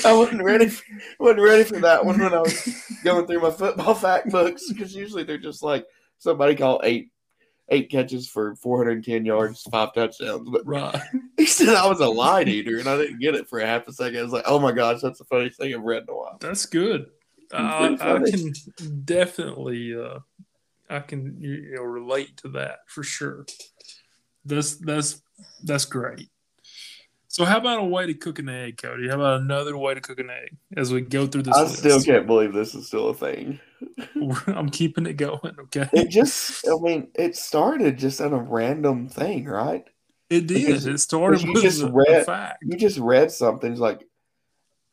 I 0.05 0.13
wasn't 0.13 0.43
ready. 0.43 0.69
For, 0.69 0.85
wasn't 1.19 1.41
ready 1.43 1.65
for 1.65 1.81
that 1.81 2.05
one 2.05 2.19
when 2.19 2.35
I 2.35 2.41
was 2.41 2.69
going 3.05 3.27
through 3.27 3.41
my 3.41 3.51
football 3.51 3.95
fact 3.95 4.31
books 4.31 4.71
because 4.73 4.95
usually 4.95 5.23
they're 5.23 5.39
just 5.39 5.63
like 5.63 5.87
somebody 6.19 6.55
called 6.55 6.81
eight 6.85 7.11
eight 7.71 7.91
catches 7.91 8.29
for 8.29 8.55
410 8.57 9.25
yards, 9.25 9.63
five 9.71 9.93
touchdowns. 9.95 10.49
But 10.49 10.67
right. 10.67 11.01
he 11.37 11.47
said 11.47 11.75
I 11.75 11.87
was 11.87 12.01
a 12.01 12.09
light 12.09 12.49
eater, 12.49 12.79
and 12.79 12.89
I 12.89 12.97
didn't 12.97 13.21
get 13.21 13.35
it 13.35 13.49
for 13.49 13.61
a 13.61 13.67
half 13.67 13.87
a 13.89 13.93
second. 13.93 14.19
I 14.19 14.23
was 14.23 14.33
like, 14.33 14.45
"Oh 14.47 14.59
my 14.59 14.73
gosh, 14.73 15.01
that's 15.01 15.19
the 15.19 15.25
funniest 15.25 15.59
thing 15.59 15.75
I've 15.75 15.83
read 15.83 16.05
in 16.05 16.11
a 16.11 16.17
while." 16.17 16.39
That's 16.41 16.67
good. 16.67 17.07
I, 17.53 17.97
I 18.01 18.31
can 18.31 18.53
definitely, 19.05 19.99
uh, 19.99 20.19
I 20.91 21.01
can 21.01 21.41
you 21.41 21.77
know, 21.77 21.83
relate 21.83 22.37
to 22.39 22.49
that 22.51 22.81
for 22.87 23.03
sure. 23.03 23.47
That's 24.45 24.77
that's 24.77 25.23
that's 25.63 25.85
great. 25.85 26.29
So, 27.31 27.45
how 27.45 27.59
about 27.59 27.81
a 27.81 27.85
way 27.85 28.07
to 28.07 28.15
cook 28.15 28.39
an 28.39 28.49
egg, 28.49 28.79
Cody? 28.79 29.07
How 29.09 29.17
about 29.17 29.43
another 29.43 29.77
way 29.77 29.93
to 29.95 30.01
cook 30.01 30.19
an 30.19 30.31
egg 30.31 30.57
as 30.77 30.93
we 30.93 31.03
go 31.03 31.27
through 31.27 31.43
this? 31.43 31.55
I 31.57 31.63
list? 31.65 31.77
still 31.79 32.03
can't 32.03 32.27
believe 32.27 32.55
this 32.55 32.75
is 32.75 32.87
still 32.87 33.11
a 33.11 33.15
thing. 33.15 33.61
I'm 34.47 34.71
keeping 34.71 35.05
it 35.07 35.15
going. 35.15 35.55
Okay, 35.61 35.89
It 35.93 36.09
just, 36.09 36.67
I 36.67 36.75
mean, 36.81 37.09
it 37.15 37.37
started 37.37 37.99
just 37.99 38.21
on 38.23 38.33
a 38.33 38.39
random 38.39 39.09
thing, 39.09 39.45
right? 39.45 39.85
it 40.31 40.47
did. 40.47 40.67
because- 40.67 40.87
It 40.87 40.99
started 40.99 41.43
you 41.43 41.53
with 41.53 41.63
just 41.63 41.83
a, 41.83 41.87
a 41.87 41.93
read- 41.93 42.27
fact. 42.27 42.63
You 42.63 42.77
just 42.79 42.99
read 42.99 43.31
something 43.31 43.73
it's 43.73 43.81
like, 43.81 44.05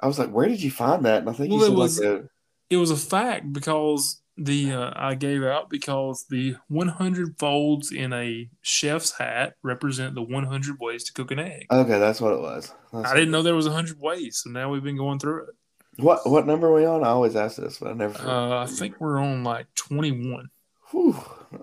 I 0.01 0.07
was 0.07 0.19
like, 0.19 0.29
"Where 0.29 0.47
did 0.49 0.61
you 0.61 0.71
find 0.71 1.05
that?" 1.05 1.19
And 1.19 1.29
I 1.29 1.33
think 1.33 1.51
Well, 1.53 1.63
it 1.63 1.73
was- 1.73 1.99
like 1.99 2.07
a 2.09 2.29
It 2.69 2.77
was 2.77 2.91
a 2.91 2.97
fact 2.97 3.53
because 3.53 4.21
the 4.38 4.73
uh, 4.73 4.91
I 4.95 5.15
gave 5.15 5.43
out 5.43 5.69
because 5.69 6.25
the 6.29 6.55
100 6.67 7.39
folds 7.39 7.91
in 7.91 8.11
a 8.13 8.49
chef's 8.61 9.17
hat 9.17 9.55
represent 9.63 10.15
the 10.15 10.21
100 10.21 10.79
ways 10.79 11.03
to 11.05 11.13
cook 11.13 11.31
an 11.31 11.39
egg. 11.39 11.67
Okay, 11.71 11.99
that's 11.99 12.19
what 12.19 12.33
it 12.33 12.41
was. 12.41 12.73
That's 12.91 13.09
I 13.09 13.13
didn't 13.13 13.31
know 13.31 13.41
there 13.41 13.55
was 13.55 13.67
100 13.67 13.99
ways, 13.99 14.41
so 14.43 14.49
now 14.49 14.69
we've 14.69 14.83
been 14.83 14.97
going 14.97 15.19
through 15.19 15.43
it. 15.43 15.55
What 15.97 16.29
what 16.29 16.45
number 16.45 16.67
are 16.67 16.73
we 16.73 16.86
on? 16.86 17.03
I 17.03 17.07
always 17.07 17.36
ask 17.36 17.55
this, 17.55 17.79
but 17.79 17.91
I 17.91 17.93
never. 17.93 18.17
Uh, 18.19 18.63
I 18.63 18.65
think 18.65 18.99
we're 18.99 19.19
on 19.19 19.43
like 19.43 19.67
21. 19.75 20.49
Whew, 20.91 21.15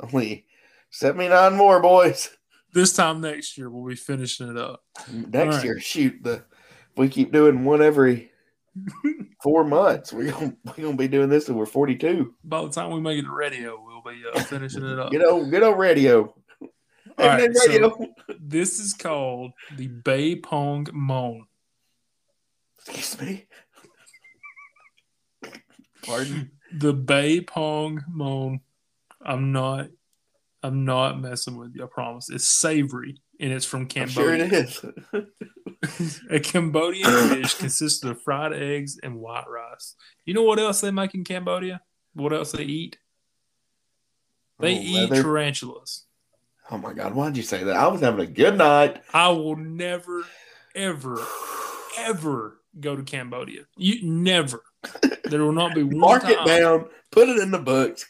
only 0.02 0.46
seventy 0.90 1.28
nine 1.28 1.54
more 1.54 1.80
boys. 1.80 2.30
This 2.72 2.94
time 2.94 3.20
next 3.20 3.58
year, 3.58 3.68
we'll 3.68 3.86
be 3.86 3.96
finishing 3.96 4.48
it 4.48 4.56
up. 4.56 4.82
Next 5.10 5.56
right. 5.56 5.64
year, 5.64 5.80
shoot 5.80 6.14
the. 6.22 6.44
If 6.92 6.98
we 6.98 7.08
keep 7.10 7.32
doing 7.32 7.64
one 7.64 7.82
every 7.82 8.31
four 9.42 9.64
months, 9.64 10.12
we're 10.12 10.30
gonna 10.30 10.56
we're 10.64 10.84
gonna 10.84 10.96
be 10.96 11.08
doing 11.08 11.28
this 11.28 11.48
and 11.48 11.56
we're 11.56 11.66
forty 11.66 11.96
two. 11.96 12.34
By 12.44 12.62
the 12.62 12.70
time 12.70 12.90
we 12.90 13.00
make 13.00 13.18
it 13.18 13.22
to 13.22 13.32
radio, 13.32 13.82
we'll 13.84 14.02
be 14.02 14.22
uh, 14.32 14.42
finishing 14.44 14.84
it 14.84 14.98
up. 14.98 15.10
Get 15.10 15.22
on 15.22 15.50
get 15.50 15.62
on 15.62 15.78
radio. 15.78 16.34
All 17.18 17.26
right, 17.26 17.50
radio. 17.66 18.14
This 18.40 18.80
is 18.80 18.94
called 18.94 19.52
the 19.76 19.88
Bay 19.88 20.36
Pong 20.36 20.86
Moan. 20.92 21.46
Excuse 22.78 23.20
me. 23.20 23.46
Pardon. 26.02 26.50
The 26.74 26.92
Bay 26.92 27.40
Pong 27.40 28.02
Moan. 28.08 28.60
I'm 29.20 29.52
not. 29.52 29.88
I'm 30.62 30.84
not 30.84 31.20
messing 31.20 31.56
with 31.56 31.74
you. 31.74 31.84
I 31.84 31.86
promise. 31.86 32.30
It's 32.30 32.48
savory 32.48 33.20
and 33.42 33.52
it's 33.52 33.66
from 33.66 33.88
I'm 33.96 34.08
sure 34.08 34.36
Cambodia. 34.36 34.44
it 34.46 34.52
is. 34.52 34.84
A 36.30 36.38
Cambodian 36.40 37.28
dish 37.28 37.54
consists 37.54 38.02
of 38.04 38.22
fried 38.22 38.52
eggs 38.52 38.98
and 39.02 39.16
white 39.16 39.48
rice. 39.48 39.96
You 40.24 40.32
know 40.32 40.42
what 40.44 40.58
else 40.60 40.80
they 40.80 40.90
make 40.92 41.14
in 41.14 41.24
Cambodia? 41.24 41.82
What 42.14 42.32
else 42.32 42.52
they 42.52 42.62
eat? 42.62 42.96
They 44.60 44.76
Oh, 44.76 44.80
eat 44.80 45.10
leather. 45.10 45.22
tarantulas. 45.22 46.04
Oh 46.70 46.78
my 46.78 46.92
god, 46.94 47.14
why'd 47.14 47.36
you 47.36 47.42
say 47.42 47.64
that? 47.64 47.76
I 47.76 47.88
was 47.88 48.00
having 48.00 48.20
a 48.20 48.30
good 48.30 48.56
night. 48.56 49.02
I 49.12 49.28
will 49.30 49.56
never, 49.56 50.24
ever, 50.74 51.18
ever 51.98 52.60
go 52.78 52.94
to 52.96 53.02
Cambodia. 53.02 53.62
You 53.76 54.08
never. 54.08 54.62
There 55.24 55.42
will 55.42 55.52
not 55.52 55.74
be 55.74 55.82
one 55.82 55.98
Mark 55.98 56.24
it 56.26 56.44
down. 56.46 56.86
Put 57.10 57.28
it 57.28 57.38
in 57.38 57.50
the 57.50 57.58
books. 57.58 58.06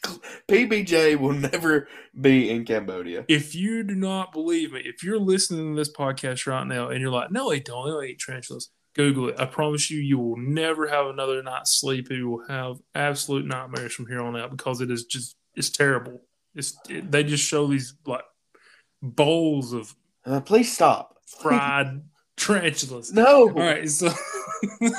PBJ 0.47 1.17
will 1.19 1.33
never 1.33 1.89
be 2.19 2.49
in 2.49 2.63
Cambodia. 2.63 3.25
If 3.27 3.53
you 3.53 3.83
do 3.83 3.95
not 3.95 4.31
believe 4.31 4.71
me, 4.71 4.81
if 4.85 5.03
you're 5.03 5.19
listening 5.19 5.73
to 5.73 5.77
this 5.77 5.91
podcast 5.91 6.47
right 6.47 6.65
now 6.65 6.87
and 6.87 7.01
you're 7.01 7.11
like, 7.11 7.29
no, 7.29 7.49
they 7.49 7.59
don't, 7.59 7.85
they 7.85 7.91
don't 7.91 8.05
eat 8.05 8.19
tarantulas, 8.25 8.69
Google 8.95 9.27
it. 9.29 9.35
I 9.37 9.45
promise 9.45 9.91
you, 9.91 9.99
you 9.99 10.17
will 10.17 10.37
never 10.37 10.87
have 10.87 11.07
another 11.07 11.43
night's 11.43 11.77
sleep. 11.79 12.09
You 12.09 12.29
will 12.29 12.47
have 12.47 12.77
absolute 12.95 13.45
nightmares 13.45 13.93
from 13.93 14.07
here 14.07 14.21
on 14.21 14.37
out 14.37 14.51
because 14.51 14.79
it 14.79 14.89
is 14.89 15.03
just, 15.03 15.35
it's 15.53 15.69
terrible. 15.69 16.21
It's, 16.55 16.77
it, 16.89 17.11
they 17.11 17.25
just 17.25 17.45
show 17.45 17.67
these 17.67 17.95
like 18.05 18.23
bowls 19.01 19.73
of 19.73 19.93
Uh, 20.25 20.39
please 20.39 20.71
stop. 20.71 21.17
fried 21.39 22.03
tarantulas. 22.37 23.11
No. 23.13 23.49
All 23.49 23.53
right, 23.53 23.89
so. 23.89 24.13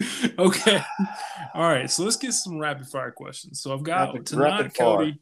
okay, 0.38 0.82
all 1.54 1.62
right. 1.68 1.90
So 1.90 2.04
let's 2.04 2.16
get 2.16 2.32
some 2.32 2.58
rapid 2.58 2.86
fire 2.86 3.10
questions. 3.10 3.60
So 3.60 3.72
I've 3.72 3.82
got 3.82 4.08
Rapid- 4.14 4.26
tonight, 4.26 4.48
rapid. 4.60 4.74
Cody. 4.74 5.18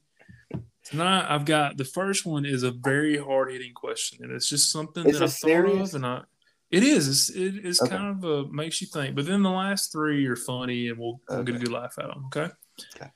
Tonight 0.85 1.27
I've 1.29 1.45
got 1.47 1.77
the 1.79 1.85
first 1.85 2.27
one 2.27 2.45
is 2.45 2.63
a 2.63 2.71
very 2.71 3.17
hard 3.17 3.51
hitting 3.53 3.73
question, 3.73 4.19
and 4.23 4.33
it's 4.33 4.49
just 4.49 4.71
something 4.71 5.07
Is 5.09 5.19
that 5.19 5.23
I 5.23 5.27
it 5.27 5.29
thought 5.31 5.37
serious? 5.49 5.89
of, 5.91 5.95
and 5.97 6.07
I. 6.07 6.23
It 6.71 6.83
is. 6.83 7.09
It's, 7.09 7.31
it, 7.31 7.65
it's 7.65 7.81
Okay. 7.81 7.97
kind 7.97 8.09
of 8.11 8.25
a 8.25 8.53
makes 8.53 8.81
you 8.81 8.89
think, 8.89 9.15
but 9.15 9.27
then 9.27 9.43
the 9.43 9.51
last 9.51 9.93
three 9.93 10.27
are 10.27 10.35
funny, 10.37 10.89
and 10.89 10.99
we'll, 10.99 11.21
we'll 11.29 11.45
get 11.45 11.55
a 11.55 11.59
good 11.59 11.71
laugh 11.71 11.95
out 12.01 12.11
of 12.11 12.15
them. 12.17 12.25
Okay. 12.27 12.53
Okay. 12.97 13.11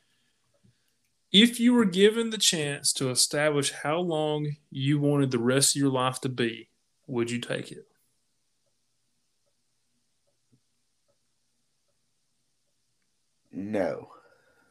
If 1.33 1.59
you 1.61 1.75
were 1.75 1.85
given 1.85 2.31
the 2.31 2.39
chance 2.39 2.93
to 2.95 3.11
establish 3.11 3.73
how 3.73 3.99
long 3.99 4.57
you 4.71 4.99
wanted 5.01 5.31
the 5.33 5.39
rest 5.41 5.75
of 5.77 5.81
your 5.83 5.91
life 5.91 6.21
to 6.21 6.29
be, 6.29 6.71
would 7.09 7.31
you 7.31 7.41
take 7.41 7.73
it? 7.73 7.88
No. 13.59 14.09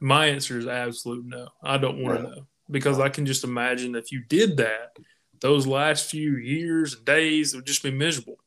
My 0.00 0.26
answer 0.26 0.58
is 0.58 0.66
absolute 0.66 1.26
no. 1.26 1.48
I 1.62 1.76
don't 1.76 2.02
want 2.02 2.18
to 2.18 2.22
No. 2.22 2.28
know 2.30 2.46
because 2.70 2.98
I 2.98 3.08
can 3.08 3.26
just 3.26 3.44
imagine 3.44 3.94
if 3.94 4.12
you 4.12 4.22
did 4.28 4.56
that, 4.58 4.96
those 5.40 5.66
last 5.66 6.10
few 6.10 6.36
years 6.36 6.94
and 6.94 7.04
days 7.04 7.54
would 7.54 7.66
just 7.66 7.82
be 7.82 7.90
miserable. 7.90 8.38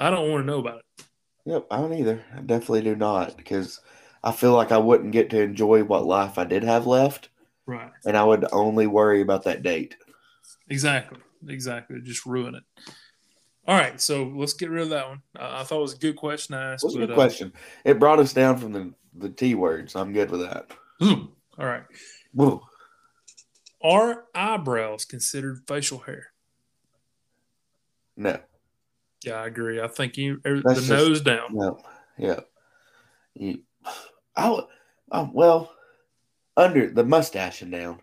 I 0.00 0.10
don't 0.10 0.30
want 0.30 0.42
to 0.42 0.46
know 0.46 0.58
about 0.58 0.78
it. 0.80 1.04
Yep, 1.44 1.66
I 1.70 1.76
don't 1.78 1.94
either. 1.94 2.24
I 2.36 2.40
definitely 2.40 2.82
do 2.82 2.94
not 2.94 3.36
because 3.36 3.80
I 4.22 4.32
feel 4.32 4.52
like 4.52 4.72
I 4.72 4.78
wouldn't 4.78 5.12
get 5.12 5.30
to 5.30 5.40
enjoy 5.40 5.82
what 5.84 6.04
life 6.04 6.38
I 6.38 6.44
did 6.44 6.62
have 6.62 6.86
left, 6.86 7.30
Right. 7.66 7.90
and 8.04 8.16
I 8.16 8.24
would 8.24 8.46
only 8.52 8.86
worry 8.86 9.20
about 9.22 9.44
that 9.44 9.62
date. 9.62 9.96
Exactly. 10.68 11.18
Exactly. 11.48 12.00
Just 12.02 12.26
ruin 12.26 12.54
it. 12.54 12.64
All 13.66 13.78
right. 13.78 14.00
So 14.00 14.24
let's 14.34 14.52
get 14.54 14.70
rid 14.70 14.82
of 14.82 14.90
that 14.90 15.08
one. 15.08 15.22
Uh, 15.38 15.60
I 15.60 15.62
thought 15.62 15.78
it 15.78 15.82
was 15.82 15.94
a 15.94 15.98
good 15.98 16.16
question 16.16 16.54
to 16.56 16.62
ask. 16.62 16.84
What's 16.84 16.96
a 16.96 16.98
but, 16.98 17.06
good 17.06 17.12
uh, 17.12 17.16
question? 17.16 17.52
It 17.84 17.98
brought 17.98 18.18
us 18.18 18.32
down 18.32 18.58
from 18.58 18.72
the, 18.72 18.92
the 19.18 19.28
T 19.30 19.54
words. 19.54 19.96
I'm 19.96 20.12
good 20.12 20.30
with 20.30 20.40
that. 20.42 20.70
all 21.00 21.66
right. 21.66 21.82
Woo. 22.34 22.60
Are 23.82 24.24
eyebrows 24.34 25.04
considered 25.04 25.62
facial 25.68 25.98
hair? 25.98 26.32
No, 28.16 28.38
Yeah, 29.24 29.34
I 29.42 29.46
agree. 29.46 29.80
I 29.80 29.86
think 29.88 30.16
you 30.16 30.40
er, 30.44 30.60
the 30.64 30.74
just- 30.74 30.88
nose 30.90 31.20
down. 31.20 31.50
no, 31.54 31.80
yeah. 32.16 32.40
You, 33.34 33.60
I, 34.36 34.50
would- 34.50 34.64
um, 35.12 35.32
well, 35.32 35.72
under 36.56 36.90
the 36.90 37.04
mustache 37.04 37.62
and 37.62 37.70
down, 37.70 38.00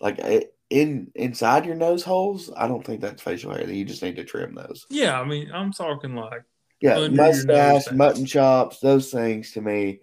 like 0.00 0.20
i- 0.22 0.46
in 0.70 1.10
inside 1.16 1.66
your 1.66 1.74
nose 1.74 2.04
holes, 2.04 2.50
I 2.56 2.66
don't 2.68 2.84
think 2.86 3.00
that's 3.00 3.20
facial 3.20 3.52
hair. 3.52 3.68
You 3.68 3.84
just 3.84 4.02
need 4.02 4.16
to 4.16 4.24
trim 4.24 4.54
those. 4.54 4.86
Yeah, 4.88 5.20
I 5.20 5.24
mean, 5.24 5.50
I'm 5.52 5.72
talking 5.72 6.14
like 6.14 6.44
Yeah, 6.80 6.98
Under 6.98 7.08
your 7.08 7.26
nose 7.26 7.46
mustache, 7.46 7.92
mutton 7.92 8.24
chops, 8.26 8.78
those 8.80 9.10
things 9.10 9.50
to 9.52 9.60
me, 9.60 10.00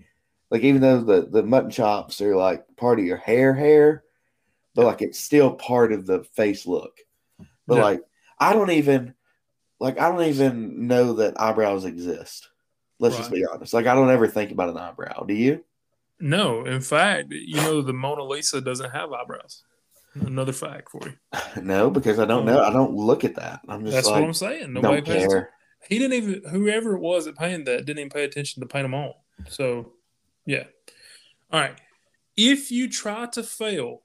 like 0.51 0.61
even 0.61 0.81
though 0.81 1.01
the 1.01 1.27
the 1.29 1.43
mutton 1.43 1.69
chops 1.71 2.21
are 2.21 2.35
like 2.35 2.65
part 2.75 2.99
of 2.99 3.05
your 3.05 3.17
hair, 3.17 3.53
hair, 3.53 4.03
but 4.75 4.85
like 4.85 5.01
it's 5.01 5.19
still 5.19 5.53
part 5.53 5.91
of 5.93 6.05
the 6.05 6.23
face 6.23 6.65
look. 6.65 6.97
But 7.67 7.75
Yeah. 7.75 7.83
like 7.83 8.01
I 8.39 8.53
don't 8.53 8.71
even 8.71 9.13
like 9.79 9.99
I 9.99 10.09
don't 10.09 10.23
even 10.23 10.87
know 10.87 11.13
that 11.13 11.39
eyebrows 11.39 11.85
exist. 11.85 12.49
Let's 12.99 13.17
just 13.17 13.31
be 13.31 13.45
honest. 13.45 13.73
Like 13.73 13.85
I 13.87 13.95
don't 13.95 14.09
ever 14.09 14.27
think 14.27 14.51
about 14.51 14.69
an 14.69 14.77
eyebrow. 14.77 15.23
Do 15.23 15.33
you? 15.33 15.63
no. 16.19 16.65
In 16.65 16.81
fact, 16.81 17.31
you 17.31 17.55
know, 17.55 17.81
the 17.81 17.93
Mona 17.93 18.23
Lisa 18.23 18.59
doesn't 18.59 18.91
have 18.91 19.13
eyebrows. 19.13 19.63
Another 20.15 20.51
fact 20.51 20.89
for 20.91 21.01
you. 21.05 21.13
No, 21.61 21.89
because 21.89 22.19
I 22.19 22.25
don't 22.25 22.45
know. 22.45 22.61
I 22.61 22.71
don't 22.71 22.93
look 22.93 23.23
at 23.23 23.35
that. 23.35 23.61
I'm 23.67 23.83
just 23.83 23.95
That's 23.95 24.07
like 24.07 24.21
what 24.21 24.27
I'm 24.27 24.33
saying. 24.33 24.73
Nobody 24.73 25.01
pays. 25.01 25.33
He 25.87 25.97
didn't 25.97 26.13
even 26.13 26.41
whoever 26.49 26.95
it 26.95 26.99
was 26.99 27.25
that 27.25 27.37
painted 27.37 27.65
that 27.67 27.85
didn't 27.85 27.99
even 27.99 28.09
pay 28.09 28.23
attention 28.23 28.61
to 28.61 28.67
paint 28.67 28.83
them 28.83 28.93
all. 28.93 29.23
So 29.47 29.93
yeah. 30.45 30.63
All 31.51 31.59
right. 31.59 31.79
If 32.37 32.71
you 32.71 32.89
try 32.89 33.25
to 33.27 33.43
fail, 33.43 34.03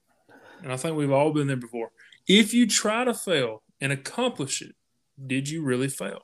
and 0.62 0.72
I 0.72 0.76
think 0.76 0.97
we've 0.97 1.12
all 1.12 1.32
been 1.32 1.47
there 1.47 1.57
before, 1.57 1.91
if 2.26 2.55
you 2.55 2.66
try 2.66 3.05
to 3.05 3.14
fail 3.14 3.62
and 3.80 3.93
accomplish 3.93 4.62
it, 4.62 4.74
did 5.26 5.49
you 5.49 5.62
really 5.62 5.89
fail? 5.89 6.22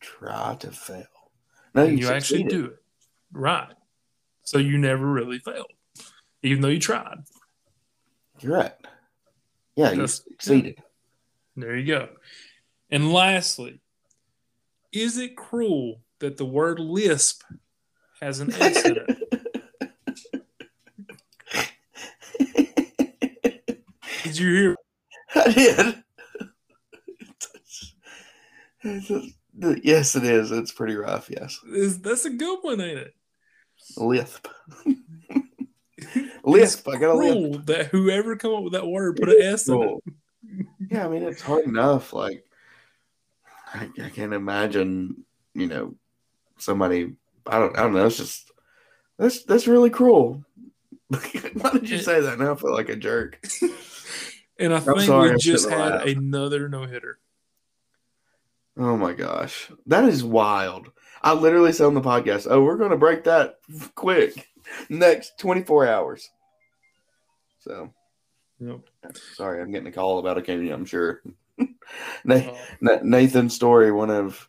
Try 0.00 0.56
to 0.60 0.70
fail. 0.70 1.06
No, 1.74 1.84
you, 1.84 1.96
you 1.98 2.08
actually 2.08 2.44
do 2.44 2.66
it. 2.66 2.76
Right. 3.32 3.72
So 4.42 4.58
you 4.58 4.78
never 4.78 5.06
really 5.06 5.38
failed. 5.38 5.70
Even 6.42 6.62
though 6.62 6.68
you 6.68 6.80
tried. 6.80 7.18
You're 8.40 8.54
right. 8.54 8.72
Yeah, 9.76 9.90
you 9.90 9.96
That's- 9.96 10.24
succeeded. 10.24 10.78
There 11.56 11.76
you 11.76 11.86
go. 11.86 12.08
And 12.90 13.12
lastly, 13.12 13.80
is 14.92 15.18
it 15.18 15.36
cruel 15.36 16.00
that 16.22 16.36
the 16.36 16.44
word 16.44 16.78
lisp 16.78 17.42
has 18.20 18.38
an 18.40 18.52
S 18.54 18.84
in 18.86 18.96
it? 18.96 19.18
Did 24.24 24.38
you 24.38 24.54
hear? 24.54 24.76
I 25.34 25.94
did. 28.84 29.84
yes, 29.84 30.14
it 30.14 30.22
is. 30.24 30.52
It's 30.52 30.72
pretty 30.72 30.94
rough. 30.94 31.28
Yes, 31.28 31.58
Is, 31.68 32.00
that's 32.00 32.24
a 32.24 32.30
good 32.30 32.60
one, 32.62 32.80
ain't 32.80 32.98
it? 32.98 33.14
lisp. 33.96 34.46
lisp. 36.44 36.88
I 36.88 36.98
got 36.98 37.10
a 37.10 37.14
lisp. 37.14 37.66
That 37.66 37.86
whoever 37.86 38.36
come 38.36 38.54
up 38.54 38.62
with 38.62 38.74
that 38.74 38.86
word 38.86 39.16
put 39.16 39.28
an 39.28 39.42
S 39.42 39.68
in 39.68 39.82
it. 39.82 39.98
Yeah, 40.90 41.06
I 41.06 41.08
mean 41.08 41.24
it's 41.24 41.42
hard 41.42 41.64
enough. 41.64 42.12
Like 42.12 42.44
I, 43.74 43.88
I 44.02 44.08
can't 44.10 44.34
imagine, 44.34 45.24
you 45.54 45.66
know, 45.66 45.94
somebody. 46.62 47.14
I 47.46 47.58
don't. 47.58 47.76
I 47.78 47.82
don't 47.82 47.94
know. 47.94 48.06
It's 48.06 48.16
just 48.16 48.50
that's 49.18 49.44
that's 49.44 49.66
really 49.66 49.90
cruel. 49.90 50.44
Why 51.08 51.70
did 51.72 51.90
you 51.90 51.98
say 51.98 52.20
that? 52.20 52.38
Now 52.38 52.52
I 52.52 52.56
feel 52.56 52.72
like 52.72 52.88
a 52.88 52.96
jerk. 52.96 53.40
And 54.58 54.72
I 54.72 54.76
I'm 54.76 54.84
think 54.84 55.00
sorry, 55.06 55.30
we 55.32 55.38
just 55.38 55.68
had 55.68 55.92
laugh. 55.92 56.06
another 56.06 56.68
no 56.68 56.84
hitter. 56.84 57.18
Oh 58.76 58.96
my 58.96 59.12
gosh, 59.12 59.70
that 59.86 60.04
is 60.04 60.22
wild. 60.22 60.92
I 61.22 61.32
literally 61.32 61.72
said 61.72 61.86
on 61.86 61.94
the 61.94 62.00
podcast, 62.00 62.46
"Oh, 62.48 62.62
we're 62.62 62.76
going 62.76 62.90
to 62.90 62.96
break 62.96 63.24
that 63.24 63.56
quick 63.94 64.48
next 64.88 65.38
24 65.38 65.88
hours." 65.88 66.30
So 67.60 67.92
Yep. 68.60 68.80
sorry, 69.34 69.60
I'm 69.60 69.72
getting 69.72 69.88
a 69.88 69.92
call 69.92 70.18
about 70.18 70.38
a 70.38 70.42
Kenny. 70.42 70.70
I'm 70.70 70.84
sure. 70.84 71.22
Na- 72.24 72.34
Uh, 72.86 72.98
Nathan's 73.02 73.54
story, 73.54 73.90
one 73.90 74.10
of 74.10 74.48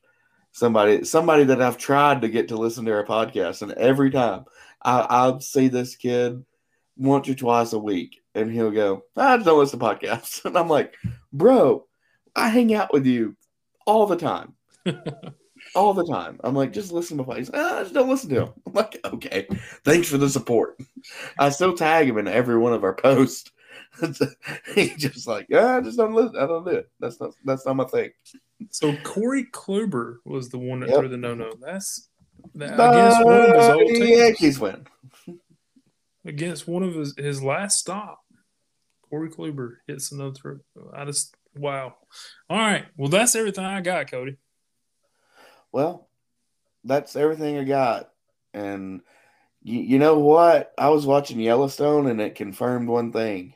somebody 0.54 1.04
somebody 1.04 1.44
that 1.46 1.62
I've 1.62 1.78
tried 1.78 2.22
to 2.22 2.30
get 2.30 2.48
to 2.48 2.58
listen 2.58 2.86
to 2.86 2.94
our 2.94 3.06
podcast, 3.06 3.62
and 3.62 3.74
every 3.74 4.10
time 4.10 4.46
I, 4.82 5.06
I 5.10 5.40
see 5.40 5.68
this 5.68 5.98
kid 5.98 6.46
once 6.96 7.28
or 7.28 7.36
twice 7.36 7.74
a 7.74 7.80
week, 7.80 8.22
and 8.34 8.50
he'll 8.50 8.72
go, 8.72 9.04
"I 9.18 9.36
just 9.36 9.46
don't 9.46 9.60
listen 9.60 9.80
to 9.80 9.86
podcasts," 9.86 10.46
and 10.46 10.58
I'm 10.58 10.70
like, 10.70 10.96
"Bro, 11.34 11.86
I 12.36 12.48
hang 12.48 12.74
out 12.74 12.94
with 12.94 13.06
you 13.06 13.36
all 13.86 14.08
the 14.08 14.16
time." 14.16 14.54
all 15.76 15.94
the 15.94 16.06
time. 16.06 16.40
I'm 16.44 16.56
like, 16.56 16.74
just 16.74 16.92
listen 16.92 17.18
to 17.18 17.24
podcasts. 17.24 17.52
Ah, 17.54 17.80
I 17.80 17.84
just 17.84 17.94
don't 17.94 18.10
listen 18.10 18.30
to 18.30 18.42
him. 18.44 18.54
I'm 18.68 18.74
like, 18.74 19.00
okay, 19.06 19.48
thanks 19.84 20.08
for 20.08 20.18
the 20.18 20.30
support. 20.30 20.78
I 21.38 21.50
still 21.50 21.74
tag 21.74 22.08
him 22.08 22.18
in 22.18 22.28
every 22.28 22.58
one 22.58 22.74
of 22.74 22.84
our 22.84 22.94
posts. 22.94 23.52
He's 24.76 24.96
just 24.96 25.28
like, 25.28 25.48
yeah, 25.50 25.78
I 25.78 25.82
just 25.82 25.98
don't 25.98 26.14
listen. 26.14 26.38
I 26.38 26.48
don't 26.48 26.66
do 26.66 26.72
it. 26.72 26.90
That's 27.00 27.20
not 27.20 27.32
that's 27.46 27.66
not 27.66 27.76
my 27.76 27.86
thing. 27.86 28.12
so 28.70 28.96
Corey 29.04 29.46
Kluber 29.52 30.18
was 30.26 30.50
the 30.50 30.58
one 30.58 30.80
that 30.82 30.90
Yep. 30.90 31.00
threw 31.00 31.10
the 31.10 31.18
no 31.18 31.36
no. 31.36 31.54
That's 31.62 32.10
that, 32.56 32.74
against 32.74 33.24
one 33.24 33.42
of 33.42 33.56
his 33.56 33.70
old 33.70 33.88
teams. 33.88 34.10
Yankees 34.10 34.60
win. 34.60 34.88
against 36.26 36.68
one 36.68 36.84
of 36.84 36.94
his, 36.96 37.14
his 37.18 37.44
last 37.44 37.80
stop. 37.80 38.20
Corey 39.10 39.30
Kluber 39.30 39.78
hits 39.88 40.12
another 40.12 40.34
throw. 40.34 40.60
I 40.94 41.06
just 41.06 41.36
wow. 41.56 41.96
All 42.50 42.58
right. 42.58 42.86
Well, 42.98 43.10
that's 43.10 43.36
everything 43.36 43.66
I 43.66 43.82
got, 43.82 44.10
Cody. 44.10 44.38
Well, 45.72 46.08
that's 46.84 47.16
everything 47.16 47.58
I 47.58 47.64
got. 47.64 48.10
And 48.54 49.02
you, 49.62 49.80
you 49.80 50.00
know 50.00 50.20
what? 50.20 50.74
I 50.78 50.90
was 50.90 51.06
watching 51.06 51.40
Yellowstone 51.40 52.08
and 52.08 52.22
it 52.22 52.36
confirmed 52.36 52.88
one 52.88 53.12
thing. 53.12 53.54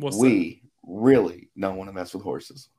What's 0.00 0.16
we 0.16 0.62
that? 0.62 0.70
really 0.82 1.50
don't 1.58 1.76
want 1.76 1.90
to 1.90 1.92
mess 1.92 2.14
with 2.14 2.22
horses. 2.22 2.70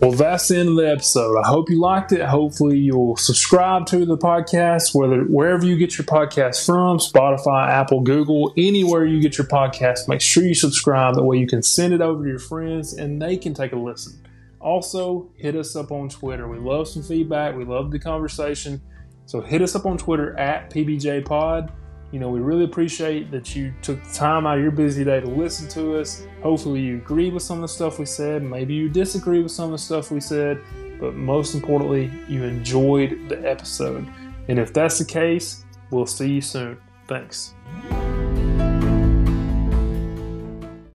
Well, 0.00 0.12
that's 0.12 0.46
the 0.46 0.58
end 0.58 0.68
of 0.68 0.76
the 0.76 0.88
episode. 0.88 1.36
I 1.36 1.48
hope 1.48 1.68
you 1.68 1.80
liked 1.80 2.12
it. 2.12 2.20
Hopefully, 2.20 2.78
you'll 2.78 3.16
subscribe 3.16 3.86
to 3.86 4.06
the 4.06 4.16
podcast, 4.16 4.94
whether 4.94 5.22
wherever 5.22 5.66
you 5.66 5.76
get 5.76 5.98
your 5.98 6.04
podcast 6.04 6.64
from 6.64 6.98
Spotify, 6.98 7.68
Apple, 7.68 8.02
Google, 8.02 8.54
anywhere 8.56 9.04
you 9.04 9.20
get 9.20 9.36
your 9.36 9.48
podcast. 9.48 10.06
Make 10.06 10.20
sure 10.20 10.44
you 10.44 10.54
subscribe. 10.54 11.16
That 11.16 11.24
way, 11.24 11.38
you 11.38 11.48
can 11.48 11.64
send 11.64 11.92
it 11.92 12.00
over 12.00 12.22
to 12.22 12.30
your 12.30 12.38
friends 12.38 12.92
and 12.92 13.20
they 13.20 13.36
can 13.36 13.52
take 13.52 13.72
a 13.72 13.76
listen. 13.76 14.24
Also, 14.60 15.32
hit 15.34 15.56
us 15.56 15.74
up 15.74 15.90
on 15.90 16.08
Twitter. 16.08 16.46
We 16.46 16.58
love 16.58 16.86
some 16.86 17.02
feedback, 17.02 17.56
we 17.56 17.64
love 17.64 17.90
the 17.90 17.98
conversation. 17.98 18.80
So 19.28 19.42
hit 19.42 19.60
us 19.60 19.76
up 19.76 19.84
on 19.84 19.98
Twitter 19.98 20.34
at 20.38 20.70
PBJPod. 20.70 21.70
You 22.12 22.18
know, 22.18 22.30
we 22.30 22.40
really 22.40 22.64
appreciate 22.64 23.30
that 23.30 23.54
you 23.54 23.74
took 23.82 24.02
the 24.02 24.14
time 24.14 24.46
out 24.46 24.56
of 24.56 24.62
your 24.62 24.72
busy 24.72 25.04
day 25.04 25.20
to 25.20 25.26
listen 25.26 25.68
to 25.68 25.98
us. 25.98 26.26
Hopefully, 26.42 26.80
you 26.80 26.96
agree 26.96 27.28
with 27.28 27.42
some 27.42 27.58
of 27.58 27.62
the 27.62 27.68
stuff 27.68 27.98
we 27.98 28.06
said. 28.06 28.42
Maybe 28.42 28.72
you 28.72 28.88
disagree 28.88 29.42
with 29.42 29.52
some 29.52 29.66
of 29.66 29.72
the 29.72 29.78
stuff 29.78 30.10
we 30.10 30.20
said. 30.20 30.62
But 30.98 31.14
most 31.14 31.54
importantly, 31.54 32.10
you 32.26 32.42
enjoyed 32.42 33.28
the 33.28 33.46
episode. 33.46 34.08
And 34.48 34.58
if 34.58 34.72
that's 34.72 34.98
the 34.98 35.04
case, 35.04 35.66
we'll 35.90 36.06
see 36.06 36.30
you 36.32 36.40
soon. 36.40 36.78
Thanks. 37.06 37.52